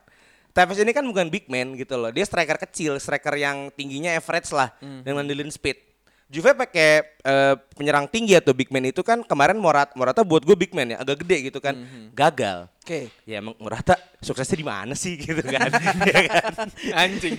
Tevez 0.49 0.79
ini 0.79 0.91
kan 0.91 1.03
bukan 1.03 1.27
big 1.27 1.51
man 1.51 1.75
gitu 1.75 1.95
loh. 1.95 2.09
Dia 2.09 2.23
striker 2.23 2.59
kecil, 2.61 2.95
striker 2.97 3.35
yang 3.35 3.75
tingginya 3.75 4.15
average 4.15 4.55
lah 4.55 4.71
Hmm. 4.79 5.03
dengan 5.03 5.27
ngandelin 5.27 5.51
speed. 5.51 5.88
Juve 6.29 6.53
pakai 6.53 7.09
eh, 7.25 7.55
penyerang 7.73 8.05
tinggi 8.05 8.37
atau 8.37 8.53
big 8.53 8.69
man 8.69 8.85
itu 8.85 9.01
kan 9.01 9.25
kemarin 9.25 9.57
Morata, 9.57 9.97
Morata 9.97 10.21
buat 10.21 10.45
gue 10.45 10.53
big 10.53 10.77
man 10.77 10.93
ya, 10.93 11.01
agak 11.01 11.25
gede 11.25 11.49
gitu 11.49 11.57
kan. 11.57 11.73
Hmm. 11.73 12.13
Gagal. 12.13 12.69
Oke. 12.85 13.09
Ya 13.25 13.41
emang 13.41 13.57
Morata 13.57 13.97
suksesnya 14.21 14.61
di 14.61 14.67
mana 14.69 14.93
sih 14.93 15.17
gitu 15.17 15.41
kan. 15.41 15.73
Iya 16.05 16.21
kan? 16.37 16.69
Anjing. 17.01 17.33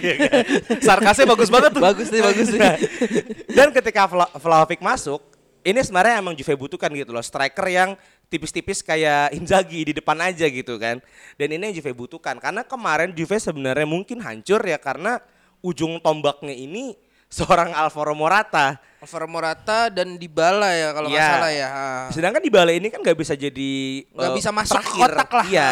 Sarkasnya 0.82 1.30
bagus 1.30 1.54
banget 1.54 1.70
tuh. 1.78 1.82
Bagus 1.86 2.10
nih, 2.10 2.22
bagus 2.26 2.48
nih. 2.50 2.60
Dan 3.54 3.70
ketika 3.70 4.10
Vla- 4.10 4.34
Vlahovic 4.34 4.82
masuk, 4.82 5.22
ini 5.62 5.78
sebenarnya 5.86 6.18
emang 6.18 6.34
Juve 6.34 6.58
butuhkan 6.58 6.90
gitu 6.90 7.14
loh, 7.14 7.22
striker 7.22 7.70
yang 7.70 7.94
tipis-tipis 8.26 8.82
kayak 8.82 9.38
Inzaghi 9.38 9.86
di 9.86 9.94
depan 9.94 10.18
aja 10.18 10.50
gitu 10.50 10.82
kan. 10.82 10.98
Dan 11.38 11.54
ini 11.54 11.70
yang 11.70 11.76
Juve 11.78 11.94
butuhkan 11.94 12.42
karena 12.42 12.66
kemarin 12.66 13.14
Juve 13.14 13.38
sebenarnya 13.38 13.86
mungkin 13.86 14.18
hancur 14.18 14.66
ya 14.66 14.82
karena 14.82 15.22
ujung 15.62 16.02
tombaknya 16.02 16.58
ini 16.58 16.98
seorang 17.30 17.72
Alvaro 17.72 18.12
Morata. 18.12 18.82
Alvaro 19.00 19.30
Morata 19.30 19.88
dan 19.88 20.18
Dybala 20.18 20.76
ya 20.76 20.90
kalau 20.92 21.08
nggak 21.08 21.22
Iya. 21.22 21.32
salah 21.32 21.52
ya. 21.54 21.68
Ah. 21.70 22.06
Sedangkan 22.12 22.42
di 22.42 22.52
Bale 22.52 22.76
ini 22.76 22.90
kan 22.90 23.00
nggak 23.00 23.16
bisa 23.16 23.34
jadi 23.34 24.04
Nggak 24.12 24.32
eh, 24.34 24.36
bisa 24.36 24.50
masuk 24.52 24.76
ke 24.76 24.84
terakhir. 24.84 25.00
kotak 25.16 25.30
lah. 25.32 25.46
Iya. 25.48 25.70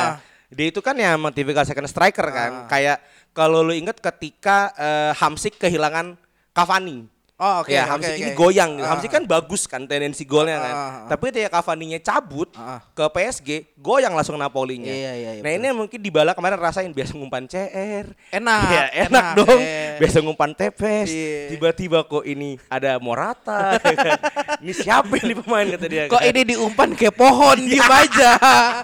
Dia 0.48 0.68
itu 0.72 0.80
kan 0.80 0.96
ya 0.96 1.12
emang 1.12 1.36
tipikal 1.36 1.68
second 1.68 1.90
striker 1.92 2.24
kan. 2.24 2.70
Kayak 2.72 3.04
kalau 3.36 3.66
lu 3.66 3.76
inget 3.76 4.00
ketika 4.00 4.72
eh, 4.74 5.12
Hamsik 5.18 5.60
kehilangan 5.60 6.16
Cavani. 6.54 7.10
Oh, 7.38 7.62
oke. 7.62 7.70
ya 7.70 7.86
oke, 7.86 7.92
Hamsik 7.94 8.10
oke. 8.10 8.18
ini 8.20 8.32
goyang. 8.34 8.72
Ah. 8.82 8.90
Hamsik 8.92 9.14
kan 9.14 9.22
bagus 9.22 9.70
kan 9.70 9.86
tendensi 9.86 10.26
golnya 10.26 10.58
kan. 10.58 10.74
Ah, 10.74 10.82
ah, 10.82 10.90
ah. 10.90 11.08
Tapi 11.08 11.30
ketika 11.30 11.62
Cavani-nya 11.62 12.02
cabut 12.02 12.50
Ah. 12.52 12.82
ke 12.92 13.06
PSG, 13.06 13.50
goyang 13.78 14.10
langsung 14.12 14.34
Napolinya. 14.36 14.90
Iya, 14.90 15.14
iya, 15.14 15.30
iya, 15.38 15.42
nah 15.46 15.54
ini 15.54 15.62
yang 15.64 15.78
mungkin 15.78 16.02
Dybala 16.02 16.34
kemarin 16.34 16.58
rasain 16.58 16.90
biasa 16.90 17.14
ngumpan 17.14 17.46
CR. 17.46 18.10
Enak, 18.34 18.62
Iya, 18.66 18.84
enak, 19.06 19.06
enak, 19.06 19.26
dong. 19.38 19.54
eh. 19.56 20.02
Biasa 20.02 20.18
ngumpan 20.20 20.52
Tevez. 20.52 21.08
Iya. 21.08 21.54
Tiba-tiba 21.54 22.00
kok 22.04 22.26
ini 22.26 22.58
ada 22.66 22.98
Morata. 22.98 23.78
ya 23.78 23.94
kan. 24.08 24.18
ini 24.58 24.74
siapa 24.74 25.14
ini 25.16 25.34
pemain 25.38 25.68
kata 25.70 25.86
dia. 25.86 26.04
Kok 26.10 26.18
kan. 26.18 26.30
ini 26.34 26.42
diumpan 26.44 26.90
kayak 26.92 27.14
pohon 27.14 27.58
diem 27.60 27.86
aja. 27.86 28.32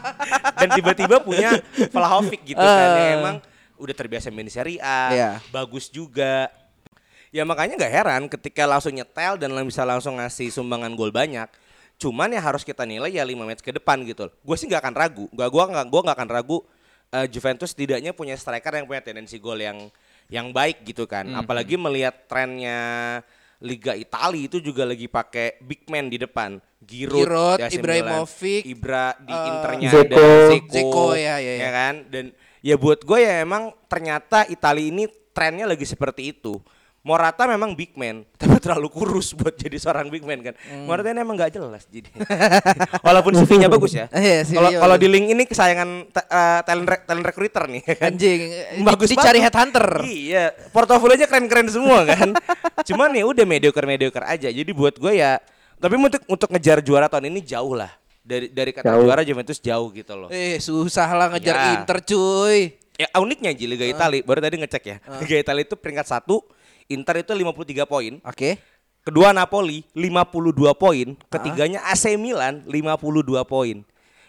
dan 0.62 0.70
tiba-tiba 0.70 1.18
punya 1.20 1.58
Vlahovic 1.90 2.46
gitu 2.46 2.62
kan 2.62 2.70
Ah. 2.86 2.98
yang 3.02 3.18
emang 3.18 3.36
udah 3.76 3.96
terbiasa 3.98 4.30
main 4.30 4.46
di 4.46 4.54
Serie 4.54 4.78
A, 4.78 5.10
Iya. 5.10 5.30
bagus 5.50 5.90
juga. 5.90 6.54
Ya 7.34 7.42
makanya 7.50 7.82
nggak 7.82 7.94
heran 7.98 8.24
ketika 8.30 8.70
langsung 8.70 8.94
nyetel 8.94 9.42
dan 9.42 9.50
bisa 9.66 9.82
langsung 9.82 10.22
ngasih 10.22 10.54
sumbangan 10.54 10.94
gol 10.94 11.10
banyak. 11.10 11.50
Cuman 11.98 12.30
ya 12.30 12.38
harus 12.38 12.62
kita 12.62 12.86
nilai 12.86 13.10
ya 13.10 13.26
5 13.26 13.34
match 13.42 13.66
ke 13.66 13.74
depan 13.74 14.06
gitu. 14.06 14.30
Gue 14.46 14.54
sih 14.54 14.70
nggak 14.70 14.86
akan 14.86 14.94
ragu. 14.94 15.26
Gak 15.34 15.50
gua 15.50 15.66
nggak 15.66 15.86
gua 15.90 16.02
nggak 16.06 16.18
akan 16.22 16.30
ragu 16.30 16.58
eh, 17.10 17.26
Juventus 17.26 17.74
setidaknya 17.74 18.14
punya 18.14 18.38
striker 18.38 18.78
yang 18.78 18.86
punya 18.86 19.02
tendensi 19.02 19.42
gol 19.42 19.58
yang 19.58 19.90
yang 20.30 20.54
baik 20.54 20.86
gitu 20.86 21.10
kan. 21.10 21.26
Apalagi 21.34 21.74
melihat 21.74 22.30
trennya 22.30 22.78
Liga 23.64 23.96
Italia 23.96 24.44
itu 24.44 24.60
juga 24.60 24.84
lagi 24.84 25.08
pakai 25.08 25.58
big 25.64 25.90
man 25.90 26.12
di 26.12 26.22
depan. 26.22 26.62
Giroud, 26.84 27.24
Giroud, 27.24 27.60
Ibrahimovic, 27.72 28.62
Ibra 28.68 29.16
di 29.18 29.32
eh, 29.32 29.50
Internya 29.50 29.90
Zeko. 29.90 30.04
ada 30.04 30.24
Zeko, 30.52 30.74
Zeko, 30.76 31.08
ya, 31.16 31.36
ya, 31.40 31.54
ya. 31.58 31.70
kan 31.72 31.96
dan 32.12 32.26
ya 32.60 32.76
buat 32.76 33.00
gue 33.08 33.20
ya 33.24 33.40
emang 33.40 33.72
ternyata 33.88 34.44
Italia 34.52 34.84
ini 34.84 35.08
trennya 35.32 35.64
lagi 35.64 35.88
seperti 35.88 36.36
itu 36.36 36.60
Morata 37.04 37.44
memang 37.46 37.76
big 37.76 37.92
man 37.94 38.24
tapi 38.40 38.56
terlalu 38.58 38.88
kurus 38.88 39.32
buat 39.32 39.52
jadi 39.52 39.76
seorang 39.76 40.08
big 40.08 40.24
man 40.24 40.40
kan 40.42 40.56
Hmm. 40.64 40.88
Morata 40.88 41.08
ini 41.08 41.20
emang 41.20 41.36
gak 41.36 41.52
jelas 41.52 41.84
jadi 41.86 42.08
walaupun 43.06 43.36
CV-nya 43.36 43.68
bagus 43.76 43.92
ya 43.92 44.08
Iya, 44.10 44.48
kalau 44.48 44.72
kalau 44.72 44.96
bagus. 44.96 45.04
di 45.04 45.08
link 45.10 45.26
ini 45.30 45.44
kesayangan 45.44 45.90
ta- 46.10 46.24
eh, 46.26 46.60
talent 46.64 46.88
re- 46.88 47.04
talent 47.04 47.26
recruiter 47.26 47.64
nih 47.66 47.82
kan. 47.84 48.08
Anjing, 48.08 48.40
bagus 48.82 49.08
dicari 49.10 49.38
banget. 49.38 49.46
headhunter. 49.46 49.88
Iya, 50.02 50.44
portofolionya 50.70 51.26
keren-keren 51.26 51.68
semua 51.68 52.06
kan. 52.06 52.32
Cuman 52.82 53.12
ya 53.12 53.24
udah 53.26 53.44
mediocre 53.44 53.84
mediocre 53.84 54.24
aja. 54.24 54.48
Jadi 54.48 54.72
buat 54.72 54.96
gue 54.96 55.14
ya, 55.14 55.44
tapi 55.76 55.94
untuk 55.94 56.24
untuk 56.26 56.48
ngejar 56.48 56.80
juara 56.80 57.08
tahun 57.08 57.28
ini 57.28 57.44
jauh 57.44 57.76
lah. 57.76 57.92
Dari 58.18 58.48
dari 58.48 58.72
kata 58.72 58.88
Jauh. 58.88 59.04
juara 59.04 59.22
Juventus 59.22 59.60
jauh 59.60 59.92
gitu 59.92 60.16
loh. 60.16 60.30
Eh 60.30 60.56
susah 60.58 61.12
lah 61.12 61.28
ngejar 61.30 61.52
Ya. 61.54 61.68
Inter 61.76 62.00
cuy. 62.02 62.80
Ya 62.94 63.08
uniknya 63.18 63.52
Ji 63.52 63.66
Liga 63.66 63.84
Italia, 63.84 64.22
baru 64.22 64.40
tadi 64.40 64.56
ngecek 64.56 64.84
ya. 64.86 64.98
Liga 65.18 65.36
Italia 65.36 65.64
itu 65.64 65.76
peringkat 65.76 66.08
satu, 66.08 66.46
Inter 66.92 67.24
itu 67.24 67.32
53 67.32 67.86
poin. 67.88 68.20
Oke. 68.24 68.60
Kedua 69.04 69.36
Napoli 69.36 69.84
52 69.92 70.56
poin, 70.80 71.08
ketiganya 71.28 71.84
AC 71.92 72.16
Milan 72.16 72.64
52 72.64 73.44
poin. 73.44 73.84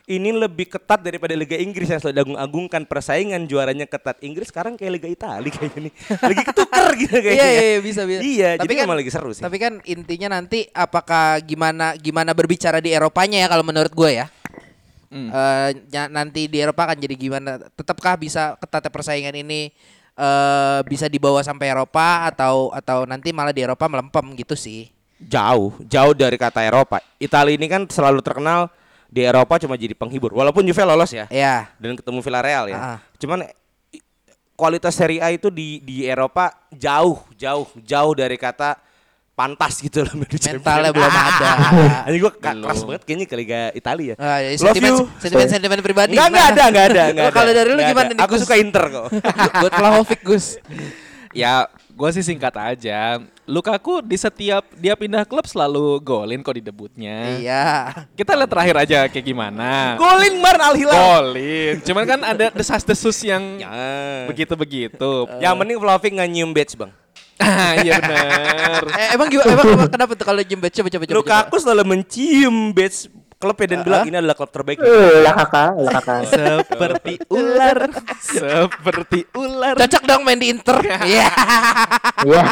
Ini 0.05 0.37
lebih 0.37 0.69
ketat 0.69 1.01
daripada 1.01 1.33
Liga 1.33 1.57
Inggris 1.57 1.89
yang 1.89 1.97
selalu 1.97 2.37
agung-agungkan 2.37 2.85
persaingan 2.85 3.49
juaranya 3.49 3.89
ketat. 3.89 4.21
Inggris 4.21 4.53
sekarang 4.53 4.77
kayak 4.77 5.01
Liga 5.01 5.09
Italia 5.09 5.49
kayaknya 5.49 5.89
nih. 5.89 5.93
Lagi 6.29 6.43
ketuker 6.45 6.87
gitu 7.01 7.17
kayaknya. 7.25 7.41
Iya, 7.41 7.47
iya, 7.49 7.65
iya, 7.73 7.81
bisa, 7.81 8.03
bisa. 8.05 8.21
Iya, 8.21 8.51
Tapi 8.61 8.69
jadi 8.69 8.75
kan- 8.77 8.85
emang 8.85 8.99
lagi 9.01 9.09
seru 9.15 9.33
sih. 9.33 9.41
Tapi 9.41 9.57
kan 9.57 9.81
intinya 9.89 10.37
nanti 10.37 10.69
apakah 10.77 11.41
gimana 11.41 11.97
gimana 11.97 12.37
berbicara 12.37 12.85
di 12.85 12.93
Eropanya 12.93 13.41
ya 13.41 13.49
kalau 13.49 13.65
menurut 13.65 13.95
gue 13.97 14.11
ya. 14.13 14.27
Hmm. 15.09 15.33
Nya- 15.89 16.13
nanti 16.13 16.53
di 16.53 16.59
Eropa 16.61 16.85
akan 16.85 17.01
jadi 17.01 17.15
gimana? 17.17 17.51
Tetapkah 17.73 18.21
bisa 18.21 18.61
ketatnya 18.61 18.93
persaingan 18.93 19.33
ini 19.41 19.73
eh 20.15 20.81
bisa 20.87 21.11
dibawa 21.11 21.43
sampai 21.43 21.75
Eropa 21.75 22.31
atau 22.31 22.71
atau 22.71 23.03
nanti 23.03 23.35
malah 23.35 23.51
di 23.51 23.67
Eropa 23.67 23.91
melempem 23.91 24.35
gitu 24.39 24.55
sih? 24.55 24.95
jauh, 25.29 25.73
jauh 25.87 26.13
dari 26.13 26.37
kata 26.37 26.61
Eropa. 26.65 27.01
Italia 27.17 27.57
ini 27.57 27.67
kan 27.71 27.89
selalu 27.89 28.21
terkenal 28.21 28.69
di 29.09 29.25
Eropa 29.25 29.57
cuma 29.63 29.79
jadi 29.79 29.95
penghibur. 29.97 30.35
Walaupun 30.35 30.67
Juve 30.67 30.83
lolos 30.85 31.11
ya. 31.15 31.27
Ya. 31.31 31.71
dan 31.81 31.97
ketemu 31.97 32.21
Villarreal 32.21 32.65
ya. 32.71 32.79
Ah. 32.79 32.99
Cuman 33.17 33.47
kualitas 34.55 34.95
Serie 34.95 35.23
A 35.23 35.31
itu 35.35 35.51
di 35.51 35.83
di 35.83 36.07
Eropa 36.07 36.55
jauh 36.71 37.19
jauh 37.35 37.67
jauh 37.83 38.13
dari 38.15 38.39
kata 38.39 38.79
pantas 39.35 39.83
gitu 39.83 40.07
loh 40.07 40.15
Mentalnya 40.15 40.91
belum 40.97 41.11
ada. 41.11 41.51
Ini 42.09 42.17
gue 42.23 42.33
keras 42.39 42.81
banget 42.87 43.03
kayaknya 43.03 43.27
ke 43.27 43.35
Liga 43.35 43.61
Italia 43.75 44.15
ya. 44.15 44.17
Ah, 44.23 44.39
ya, 44.39 44.49
Love 44.63 44.79
you. 44.79 44.97
sentimen 45.19 45.47
sentimen 45.51 45.79
pribadi. 45.83 46.15
Enggak, 46.15 46.29
enggak 46.31 46.47
ada, 46.47 46.63
enggak 46.71 46.87
ada, 46.87 47.03
enggak 47.11 47.27
ada. 47.31 47.35
Kalau 47.35 47.51
dari 47.51 47.69
lu 47.75 47.81
gimana 47.83 48.11
nih? 48.15 48.23
Aku 48.23 48.35
suka 48.39 48.55
Inter 48.55 48.85
kok. 48.89 49.07
Buat 49.59 49.73
Vlahovic 49.75 50.21
Gus. 50.23 50.47
Ya, 51.35 51.67
gue 51.95 52.09
sih 52.11 52.25
singkat 52.27 52.55
aja. 52.59 53.23
Lukaku 53.47 54.03
di 54.03 54.19
setiap 54.19 54.67
dia 54.75 54.99
pindah 54.99 55.23
klub 55.23 55.47
selalu 55.47 56.03
golin 56.03 56.43
kok 56.43 56.59
di 56.59 56.65
debutnya. 56.65 57.39
Iya. 57.39 57.65
Kita 58.19 58.35
lihat 58.35 58.51
terakhir 58.51 58.77
aja 58.83 58.99
kayak 59.07 59.23
gimana. 59.25 59.95
Golin 59.95 60.35
Mar 60.43 60.59
Al 60.59 60.75
Hilal. 60.75 60.99
Golin. 60.99 61.75
Cuman 61.87 62.05
kan 62.05 62.21
ada 62.27 62.51
desas-desus 62.51 63.23
yang 63.23 63.63
Ya. 63.63 63.71
begitu-begitu. 64.27 65.13
Yang 65.39 65.55
penting 65.55 65.77
Vlahovic 65.79 66.11
nggak 66.19 66.31
nyium 66.35 66.51
badge 66.51 66.75
bang. 66.75 66.91
Ah, 67.35 67.75
iya 67.83 67.99
benar. 67.99 68.83
Eh, 68.95 69.09
emang 69.19 69.27
gimana? 69.27 69.51
Emang, 69.59 69.67
emang 69.75 69.91
kenapa 69.91 70.13
tuh 70.15 70.23
kalau 70.23 70.39
jembet 70.47 70.71
coba 70.71 70.87
coba 70.87 71.03
coba. 71.03 71.11
coba. 71.11 71.19
Lukaku 71.19 71.57
selalu 71.59 71.83
mencium 71.83 72.71
badge 72.71 73.11
klub 73.37 73.57
ya 73.61 73.67
dan 73.71 73.81
bilang 73.85 74.05
ini 74.09 74.17
adalah 74.19 74.37
klub 74.37 74.51
terbaik. 74.51 74.79
Lah 74.81 75.35
kakak, 75.37 75.71
lah 75.77 75.93
kakak. 76.01 76.21
Seperti 76.31 77.15
ular, 77.29 77.79
seperti 78.19 79.21
ular. 79.37 79.75
Cocok 79.77 80.03
dong 80.05 80.23
main 80.25 80.39
di 80.39 80.49
Inter. 80.51 80.79
Iya. 81.05 81.27
Iya. 82.25 82.45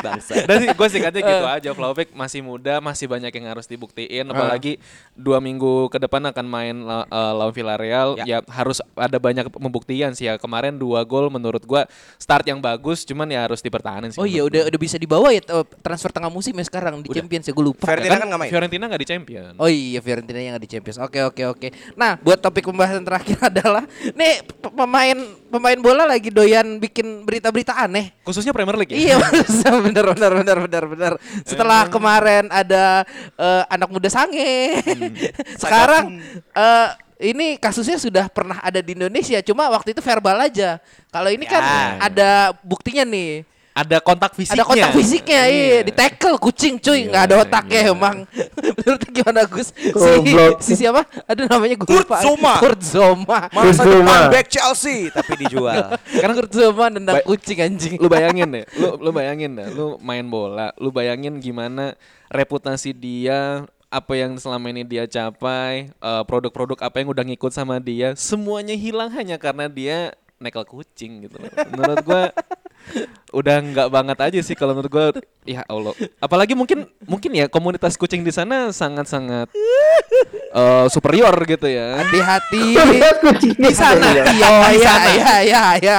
Bangsa. 0.00 0.32
Dan 0.48 0.56
sih 0.64 0.68
gue 0.72 0.88
singkatnya 0.88 1.20
gitu 1.20 1.46
aja 1.46 1.70
Vlahovic 1.72 2.08
masih 2.12 2.40
muda 2.40 2.80
masih 2.80 3.04
banyak 3.04 3.32
yang 3.32 3.46
harus 3.52 3.68
dibuktiin 3.68 4.24
apalagi 4.28 4.80
dua 5.12 5.38
minggu 5.40 5.92
ke 5.92 6.00
depan 6.00 6.24
akan 6.32 6.46
main 6.48 6.76
eh, 6.84 7.32
lawan 7.36 7.52
Villarreal 7.52 8.16
ya. 8.20 8.24
Ya. 8.24 8.38
harus 8.48 8.80
ada 8.96 9.18
banyak 9.20 9.52
pembuktian 9.52 10.16
sih 10.16 10.28
ya 10.28 10.40
kemarin 10.40 10.76
dua 10.80 11.04
gol 11.04 11.28
menurut 11.28 11.60
gua 11.64 11.84
start 12.16 12.48
yang 12.48 12.60
bagus 12.64 13.04
cuman 13.04 13.28
ya 13.28 13.44
harus 13.44 13.60
dipertahanin 13.60 14.12
sih 14.12 14.20
Oh 14.20 14.28
iya 14.28 14.44
udah 14.44 14.68
udah 14.72 14.80
bisa 14.80 14.96
dibawa 14.96 15.32
ya 15.32 15.44
eh, 15.44 15.66
transfer 15.84 16.08
tengah 16.12 16.32
musim 16.32 16.56
ya 16.56 16.64
sekarang 16.64 17.04
di 17.04 17.08
Champions 17.12 17.44
ya 17.48 17.52
gue 17.52 17.64
lupa. 17.64 17.84
Fiorentina 17.84 18.16
kan 18.16 18.26
nggak 18.28 18.40
main. 18.40 18.50
Fiorentina 18.50 18.84
nggak 18.88 19.02
di 19.04 19.08
champion 19.08 19.52
Oh 19.60 19.68
iya 19.68 19.99
Fiorentina 20.00 20.40
yang 20.40 20.56
nggak 20.56 20.64
di 20.64 20.70
Champions. 20.72 20.98
Oke 20.98 21.20
oke 21.22 21.42
oke. 21.46 21.68
Nah 21.94 22.16
buat 22.18 22.36
topik 22.36 22.66
pembahasan 22.66 23.04
terakhir 23.04 23.38
adalah 23.50 23.84
nih 24.12 24.42
pemain 24.58 25.18
pemain 25.48 25.78
bola 25.78 26.04
lagi 26.04 26.28
doyan 26.28 26.76
bikin 26.76 27.22
berita-berita 27.22 27.76
aneh. 27.76 28.12
khususnya 28.24 28.54
Premier 28.54 28.78
League 28.78 28.94
ya 28.94 28.98
Iya 28.98 29.16
bener 29.86 30.06
bener 30.14 30.32
bener 30.40 30.58
bener 30.66 30.84
bener. 30.86 31.12
Setelah 31.42 31.86
kemarin 31.86 32.46
ada 32.48 33.02
eh, 33.36 33.62
anak 33.68 33.88
muda 33.90 34.08
sange, 34.08 34.78
sekarang 35.62 36.18
eh, 36.54 36.88
ini 37.20 37.60
kasusnya 37.60 38.00
sudah 38.00 38.32
pernah 38.32 38.56
ada 38.64 38.80
di 38.80 38.96
Indonesia. 38.96 39.36
Cuma 39.44 39.68
waktu 39.68 39.92
itu 39.92 40.00
verbal 40.00 40.40
aja. 40.40 40.80
Kalau 41.12 41.28
ini 41.28 41.44
kan 41.44 41.60
Ya. 41.60 41.80
ada 42.00 42.30
buktinya 42.64 43.04
nih. 43.04 43.44
Ada 43.70 43.96
kontak 44.02 44.34
fisiknya 44.34 44.60
Ada 44.60 44.64
kontak 44.66 44.90
fisiknya, 44.92 45.42
iya. 45.46 45.78
Di 45.86 45.92
tackle 45.94 46.36
kucing 46.36 46.74
cuy, 46.76 47.06
nggak 47.06 47.22
ada 47.30 47.34
Iya, 47.38 47.44
otaknya 47.46 47.80
iya. 47.80 47.92
emang. 47.94 48.16
Menurut 48.82 49.02
gimana 49.08 49.40
Gus? 49.46 49.68
Si, 49.72 50.10
si 50.60 50.72
siapa? 50.74 51.06
Aduh 51.24 51.46
namanya 51.46 51.74
gue 51.78 51.86
Kurt 51.86 52.04
lupa. 52.04 52.18
Zouma. 52.20 52.54
Kurt 52.58 52.80
Zouma. 52.82 53.38
Masa 53.48 53.82
depan 53.86 54.20
back 54.28 54.46
Chelsea 54.50 55.08
tapi 55.08 55.32
dijual. 55.38 55.94
Karena 56.20 56.34
Kurt 56.34 56.52
Zouma 56.52 56.86
nendang 56.90 57.22
Ba- 57.22 57.26
kucing 57.26 57.58
anjing. 57.62 57.96
lu 57.96 58.10
bayangin 58.10 58.48
deh, 58.58 58.64
lu 58.74 58.88
lu 58.98 59.10
bayangin 59.14 59.50
deh, 59.54 59.68
lu 59.70 59.86
main 60.02 60.26
bola, 60.26 60.74
lu 60.76 60.90
bayangin 60.90 61.38
gimana 61.38 61.94
reputasi 62.28 62.90
dia, 62.90 63.64
apa 63.86 64.12
yang 64.14 64.38
selama 64.38 64.70
ini 64.70 64.82
dia 64.82 65.06
capai, 65.06 65.90
eh, 65.90 66.22
produk-produk 66.26 66.78
apa 66.82 67.02
yang 67.02 67.10
udah 67.10 67.24
ngikut 67.26 67.50
sama 67.50 67.78
dia, 67.78 68.14
semuanya 68.14 68.74
hilang 68.74 69.10
hanya 69.10 69.34
karena 69.34 69.66
dia 69.66 70.14
nekel 70.40 70.64
kucing 70.64 71.28
gitu 71.28 71.36
loh. 71.36 71.52
Menurut 71.68 71.98
gua 72.00 72.22
udah 73.30 73.56
nggak 73.60 73.88
banget 73.92 74.18
aja 74.18 74.40
sih 74.40 74.56
kalau 74.56 74.72
menurut 74.72 74.88
gua 74.88 75.06
ya 75.44 75.60
Allah. 75.68 75.92
Apalagi 76.16 76.56
mungkin 76.56 76.88
mungkin 77.04 77.36
ya 77.36 77.46
komunitas 77.46 78.00
kucing 78.00 78.24
di 78.24 78.32
sana 78.32 78.72
sangat-sangat 78.72 79.52
eh, 80.56 80.86
superior 80.88 81.36
gitu 81.44 81.68
ya. 81.68 82.00
Hati-hati. 82.00 82.64
Di 83.52 83.72
sana. 83.76 84.16
ya. 84.16 84.24
Iya, 84.32 84.50
iya, 84.72 84.94
iya, 85.12 85.34
iya, 85.44 85.64
iya. 85.76 85.98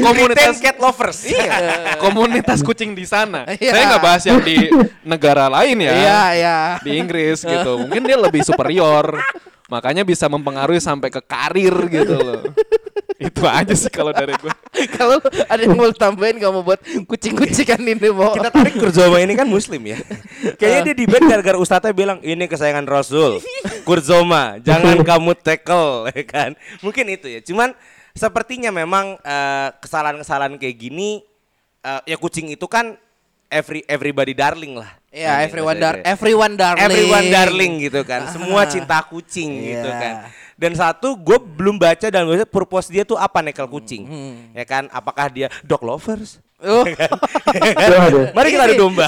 Komunitas 0.00 0.56
cat 0.58 0.80
lovers. 0.80 1.28
Iya, 1.28 2.00
komunitas 2.00 2.64
kucing 2.64 2.96
di 2.96 3.04
sana. 3.04 3.44
Iya. 3.52 3.76
Saya 3.76 3.84
nggak 3.92 4.02
bahas 4.02 4.22
yang 4.24 4.40
di 4.40 4.56
negara 5.04 5.52
lain 5.52 5.84
ya. 5.84 5.92
Iya, 5.92 6.20
iya. 6.32 6.56
Di 6.80 6.96
Inggris 6.96 7.44
gitu. 7.44 7.76
Mungkin 7.84 8.08
dia 8.08 8.16
lebih 8.16 8.40
superior. 8.40 9.20
Makanya 9.66 10.06
bisa 10.06 10.30
mempengaruhi 10.30 10.78
sampai 10.78 11.10
ke 11.10 11.20
karir 11.20 11.74
gitu 11.92 12.16
loh. 12.16 12.40
Itu 13.16 13.48
aja 13.48 13.72
sih 13.72 13.88
kalau 13.88 14.12
dari 14.12 14.36
gue. 14.36 14.52
Kalau 14.96 15.16
ada 15.24 15.56
yang 15.56 15.72
mau 15.72 15.88
tambahin 15.88 16.36
gak 16.36 16.52
mau 16.52 16.60
buat 16.60 16.76
kucing-kucingan 17.08 17.80
ini 17.80 18.12
mau. 18.12 18.32
Kita 18.36 18.52
tarik 18.52 18.76
Kurzoma 18.76 19.24
ini 19.24 19.32
kan 19.32 19.48
muslim 19.48 19.80
ya. 19.88 19.96
Kayaknya 20.60 20.92
dia 20.92 20.94
di 21.00 21.06
ban 21.08 21.24
gara-gara 21.32 21.56
ustadznya 21.56 21.96
bilang 21.96 22.20
ini 22.20 22.44
kesayangan 22.44 22.84
Rasul. 22.84 23.40
Kurzoma, 23.88 24.60
jangan 24.60 25.00
kamu 25.00 25.32
tackle 25.40 26.12
ya 26.12 26.24
kan. 26.28 26.50
Mungkin 26.84 27.08
itu 27.08 27.26
ya. 27.32 27.40
Cuman 27.40 27.72
sepertinya 28.12 28.68
memang 28.68 29.16
eh, 29.24 29.68
kesalahan-kesalahan 29.80 30.60
kayak 30.60 30.76
gini 30.76 31.24
eh, 31.80 32.00
ya 32.04 32.16
kucing 32.20 32.52
itu 32.52 32.68
kan 32.68 33.00
every 33.48 33.80
everybody 33.88 34.36
darling 34.36 34.76
lah. 34.76 34.92
Ya, 35.08 35.40
Ini 35.40 35.48
everyone 35.48 35.78
dar 35.80 35.94
everyone 36.04 36.54
darling. 36.60 36.84
Everyone 36.84 37.26
darling 37.32 37.72
gitu 37.80 38.04
kan. 38.04 38.28
Semua 38.28 38.68
cinta 38.68 39.00
kucing 39.08 39.72
gitu 39.72 39.88
Iya. 39.88 39.96
kan. 39.96 40.14
Dan 40.56 40.72
satu 40.72 41.20
gue 41.20 41.36
belum 41.36 41.76
baca 41.76 42.08
dan 42.08 42.24
gue 42.24 42.48
purpose 42.48 42.88
dia 42.88 43.04
tuh 43.04 43.20
apa 43.20 43.44
nekel 43.44 43.68
kucing. 43.68 44.08
Hmm. 44.08 44.34
Ya 44.56 44.64
kan? 44.64 44.88
Apakah 44.88 45.28
dia 45.28 45.52
dog 45.60 45.84
lovers? 45.84 46.40
Oh. 46.64 46.88
Waduh. 48.00 48.32
Mari 48.32 48.48
kita 48.56 48.64
adu 48.64 48.88
domba. 48.88 49.04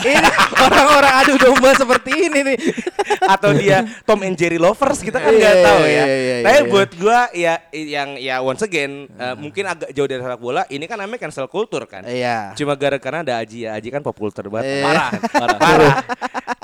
Orang-orang 0.61 1.13
adu 1.25 1.35
domba 1.41 1.73
seperti 1.73 2.29
ini 2.29 2.45
nih. 2.45 2.59
atau 3.35 3.51
dia 3.57 3.85
Tom 4.05 4.21
and 4.25 4.37
Jerry 4.37 4.57
lovers 4.61 5.01
kita 5.01 5.21
kan 5.21 5.33
Iya, 5.33 5.41
nggak 5.41 5.57
tahu 5.65 5.81
iya, 5.85 5.89
ya. 5.89 6.05
iya, 6.05 6.17
iya, 6.17 6.37
Tapi 6.45 6.59
iya. 6.61 6.71
buat 6.71 6.91
gua 6.97 7.21
ya 7.33 7.55
yang 7.73 8.09
ya 8.17 8.35
once 8.41 8.63
again 8.65 9.09
eh, 9.09 9.35
mungkin 9.37 9.65
agak 9.69 9.91
jauh 9.93 10.09
dari 10.09 10.21
sepak 10.21 10.41
bola 10.41 10.63
ini 10.69 10.85
kan 10.85 10.97
namanya 11.01 11.21
cancel 11.25 11.49
culture 11.49 11.85
kan. 11.89 12.05
Iya. 12.05 12.53
Cuma 12.57 12.77
gara-gara 12.77 13.25
ada 13.25 13.41
Aji 13.41 13.65
ya. 13.65 13.77
Aji 13.77 13.89
kan 13.89 14.01
pop 14.05 14.17
culture 14.17 14.47
banget. 14.49 14.81
Iya. 14.81 14.85
Parah, 14.85 15.09
parah. 15.41 15.59
parah. 15.59 15.95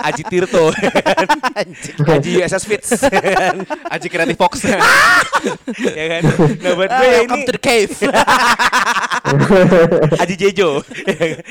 Aji 0.04 0.22
Tirto. 0.28 0.68
Aji 2.04 2.30
USS 2.44 2.64
Fits. 2.68 2.90
Aji 3.88 4.06
Creative 4.12 4.36
Fox. 4.36 4.60
ya 5.98 6.04
kan. 6.18 6.22
Nah 6.60 6.72
buat 6.76 6.90
gue 6.92 7.06
ya 7.08 7.18
welcome 7.24 7.40
ini 7.40 7.48
to 7.48 7.52
the 7.56 7.62
cave. 7.62 7.92
Aji 10.22 10.34
Jejo. 10.36 10.84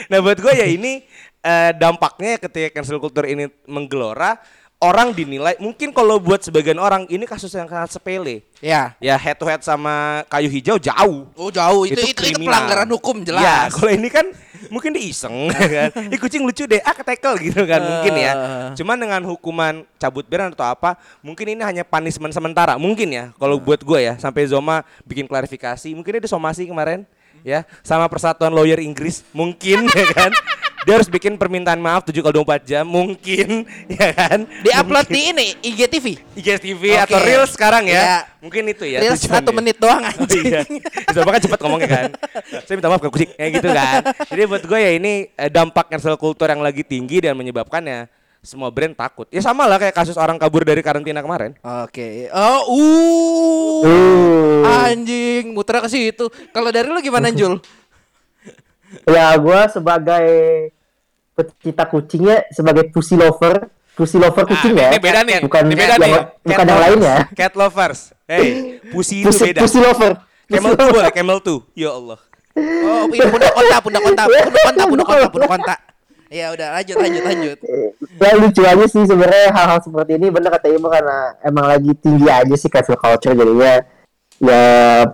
nah 0.09 0.19
buat 0.21 0.37
gue 0.37 0.53
ya 0.53 0.67
ini 0.69 1.01
eh, 1.41 1.71
dampaknya 1.73 2.37
ketika 2.37 2.79
cancel 2.79 3.01
culture 3.01 3.25
ini 3.25 3.49
menggelora 3.65 4.37
orang 4.83 5.15
dinilai 5.15 5.55
mungkin 5.63 5.95
kalau 5.95 6.19
buat 6.19 6.43
sebagian 6.43 6.75
orang 6.75 7.07
ini 7.07 7.23
kasus 7.23 7.55
yang 7.55 7.71
sangat 7.71 7.95
sepele. 7.95 8.43
ya. 8.59 8.93
Ya 8.99 9.15
head 9.15 9.39
to 9.39 9.47
head 9.47 9.63
sama 9.63 10.27
kayu 10.27 10.51
hijau 10.51 10.75
jauh. 10.77 11.31
Oh 11.39 11.49
jauh 11.49 11.87
itu 11.87 11.95
itu, 11.97 12.11
itu, 12.11 12.19
kriminal. 12.19 12.51
pelanggaran 12.51 12.89
hukum 12.91 13.15
Ya, 13.23 13.25
jelas. 13.31 13.71
kalau 13.79 13.91
ini 13.95 14.09
kan 14.11 14.27
mungkin 14.73 14.97
diiseng 14.97 15.47
ya 15.53 15.67
kan. 15.69 15.89
Ih 16.09 16.17
kucing 16.17 16.41
lucu 16.41 16.65
deh, 16.65 16.81
ah 16.81 16.97
ketekel 16.97 17.37
gitu 17.37 17.61
kan 17.69 17.77
mungkin 17.77 18.13
ya. 18.17 18.33
Cuman 18.73 18.97
dengan 18.97 19.21
hukuman 19.29 19.85
cabut 20.01 20.25
beran 20.25 20.49
atau 20.49 20.65
apa, 20.65 20.97
mungkin 21.21 21.53
ini 21.53 21.61
hanya 21.61 21.85
punishment 21.85 22.33
sementara, 22.33 22.73
mungkin 22.81 23.13
ya. 23.13 23.29
Kalau 23.37 23.61
buat 23.61 23.85
gue 23.85 23.99
ya, 24.01 24.17
sampai 24.17 24.49
Zoma 24.49 24.81
bikin 25.05 25.29
klarifikasi, 25.29 25.93
mungkin 25.93 26.17
dia 26.17 26.25
somasi 26.25 26.65
kemarin 26.65 27.05
ya 27.45 27.67
sama 27.85 28.09
Persatuan 28.09 28.49
Lawyer 28.49 28.81
Inggris, 28.81 29.21
mungkin 29.29 29.85
ya 29.93 30.07
kan. 30.09 30.33
Dia 30.83 30.99
harus 30.99 31.07
bikin 31.07 31.39
permintaan 31.39 31.79
maaf 31.79 32.03
7 32.03 32.19
kali 32.19 32.43
24 32.43 32.67
jam, 32.67 32.83
mungkin 32.83 33.63
ya 33.95 34.09
kan. 34.11 34.43
Di 34.43 34.69
upload 34.75 35.07
di 35.07 35.21
ini 35.31 35.47
IGTV. 35.63 36.05
IGTV 36.35 36.83
Oke. 36.99 37.03
atau 37.07 37.17
Reels 37.23 37.51
sekarang 37.55 37.87
ya. 37.87 38.01
Ya. 38.03 38.17
Mungkin 38.43 38.67
itu 38.67 38.83
ya. 38.83 38.99
Reels 38.99 39.23
satu 39.23 39.55
menit 39.55 39.79
doang 39.79 40.03
Oh 40.07 40.11
anjing. 40.27 40.43
iya. 40.43 40.61
Zoma 41.15 41.31
kan 41.31 41.41
cepet 41.41 41.59
ngomongnya 41.63 41.89
kan. 41.89 42.09
Saya 42.67 42.75
minta 42.75 42.91
maaf 42.91 42.99
ke 42.99 43.09
kucing 43.09 43.31
kayak 43.31 43.51
gitu 43.63 43.69
kan. 43.71 44.01
Jadi 44.27 44.41
buat 44.43 44.63
gue 44.67 44.79
ya 44.79 44.91
ini 44.99 45.31
eh, 45.31 45.49
dampak 45.49 45.87
cancel 45.87 46.19
culture 46.19 46.51
yang 46.51 46.59
lagi 46.59 46.83
tinggi 46.83 47.23
dan 47.23 47.39
menyebabkannya 47.39 48.11
semua 48.43 48.67
brand 48.67 48.91
takut. 48.91 49.23
Ya 49.31 49.39
sama 49.39 49.63
lah 49.63 49.79
kayak 49.79 49.95
kasus 49.95 50.19
orang 50.19 50.35
kabur 50.35 50.67
dari 50.67 50.83
karantina 50.83 51.23
kemarin. 51.23 51.55
Oke. 51.63 52.27
Oh, 52.35 52.59
uh. 52.75 53.79
Uh. 53.87 54.61
Anjing, 54.83 55.55
muter 55.55 55.79
ke 55.79 55.87
situ. 55.87 56.27
Kalau 56.51 56.67
dari 56.75 56.91
lu 56.91 56.99
gimana, 56.99 57.31
Jul? 57.39 57.63
Ya 59.09 59.33
gua 59.37 59.67
sebagai 59.69 60.27
pecinta 61.33 61.83
kucingnya 61.89 62.45
sebagai 62.53 62.93
pussy 62.93 63.17
lover, 63.17 63.67
pussy 63.97 64.21
lover 64.21 64.45
kucing 64.45 64.77
ya. 64.77 64.93
ini 64.93 64.99
beda 65.01 65.19
nih, 65.25 65.37
Bukan 65.45 65.61
ini 65.65 65.75
beda 65.75 65.95
yang, 65.97 66.01
nih. 66.01 66.13
bukan 66.45 66.65
yang 66.69 66.81
lain 66.81 66.97
ya. 67.01 67.17
Cat 67.33 67.53
lovers. 67.57 68.01
Hey, 68.29 68.77
pussy 68.93 69.25
itu 69.25 69.33
beda. 69.33 69.59
pussy 69.65 69.79
lover. 69.81 70.13
Camel 70.45 70.73
tuh 70.77 70.87
boleh, 70.93 71.11
camel 71.11 71.37
tuh. 71.41 71.59
Ya 71.73 71.89
Allah. 71.89 72.19
Oh, 72.53 73.09
iya 73.09 73.25
pundak 73.33 73.49
kontak, 73.57 73.79
pundak 73.81 74.01
kontak, 74.05 74.25
pundak 74.29 74.61
kontak, 74.61 74.85
pundak 74.85 75.05
kontak, 75.09 75.29
pundak 75.33 75.49
kontak. 75.49 75.79
Ya 76.33 76.49
udah 76.49 76.67
lanjut 76.77 76.97
lanjut 76.97 77.23
lanjut. 77.29 77.57
Ya 78.17 78.31
lucu 78.37 78.61
aja 78.65 78.85
sih 78.89 79.03
sebenarnya 79.05 79.53
hal-hal 79.53 79.79
seperti 79.85 80.17
ini 80.17 80.33
bener 80.33 80.49
kata 80.49 80.65
Imo 80.69 80.89
karena 80.89 81.37
emang 81.45 81.65
lagi 81.69 81.93
tinggi 81.97 82.25
aja 82.25 82.55
sih 82.57 82.69
cancel 82.73 82.97
culture 82.97 83.37
jadinya 83.37 83.85
ya 84.43 84.63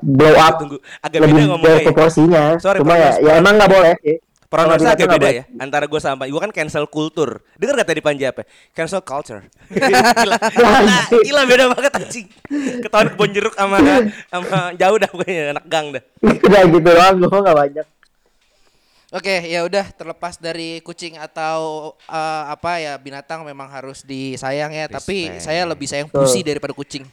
blow 0.02 0.34
up 0.36 0.54
Tunggu, 0.58 0.78
agak 1.00 1.20
beda 1.22 1.26
lebih 1.30 1.44
ngomongnya 1.46 1.70
dari 1.70 1.80
ya. 1.80 1.88
proporsinya. 1.88 2.44
Sorry, 2.58 2.78
Cuma 2.82 2.94
ya, 2.98 3.12
ya 3.22 3.32
emang 3.38 3.54
nggak 3.56 3.70
boleh. 3.70 3.94
sih. 4.02 4.18
Pronounce 4.50 4.82
Kalau 4.82 4.98
agak 4.98 5.08
beda 5.14 5.28
nggak 5.30 5.38
ya 5.38 5.44
antara 5.62 5.86
gue 5.86 6.02
sama 6.02 6.26
gue 6.26 6.42
kan 6.42 6.50
cancel 6.50 6.90
culture. 6.90 7.38
Dengar 7.54 7.86
gak 7.86 7.94
tadi 7.94 8.02
Panji 8.02 8.26
apa? 8.26 8.42
Cancel 8.74 9.06
culture. 9.06 9.46
gila, 9.70 10.38
gila 11.22 11.42
beda 11.46 11.64
banget 11.70 11.92
anjing. 12.02 12.26
Ketahuan 12.82 13.14
kebon 13.14 13.30
jeruk 13.30 13.54
sama 13.54 13.78
sama 14.34 14.74
jauh 14.74 14.98
dah 14.98 15.10
pokoknya 15.14 15.54
anak 15.54 15.66
gang 15.70 15.94
dah. 15.94 16.04
Udah 16.26 16.62
gitu 16.66 16.82
doang, 16.82 17.16
gue 17.22 17.30
nggak 17.30 17.58
banyak. 17.62 17.88
Oke, 19.10 19.42
ya 19.50 19.66
udah 19.66 19.90
terlepas 19.90 20.38
dari 20.38 20.86
kucing 20.86 21.18
atau 21.18 21.94
eh, 22.06 22.44
apa 22.50 22.78
ya 22.78 22.94
binatang 22.98 23.42
memang 23.42 23.66
harus 23.70 24.06
disayang 24.06 24.70
ya, 24.70 24.86
tapi 24.86 25.34
Respect. 25.34 25.46
saya 25.46 25.62
lebih 25.66 25.86
sayang 25.90 26.10
pusi 26.10 26.46
daripada 26.46 26.74
kucing. 26.78 27.06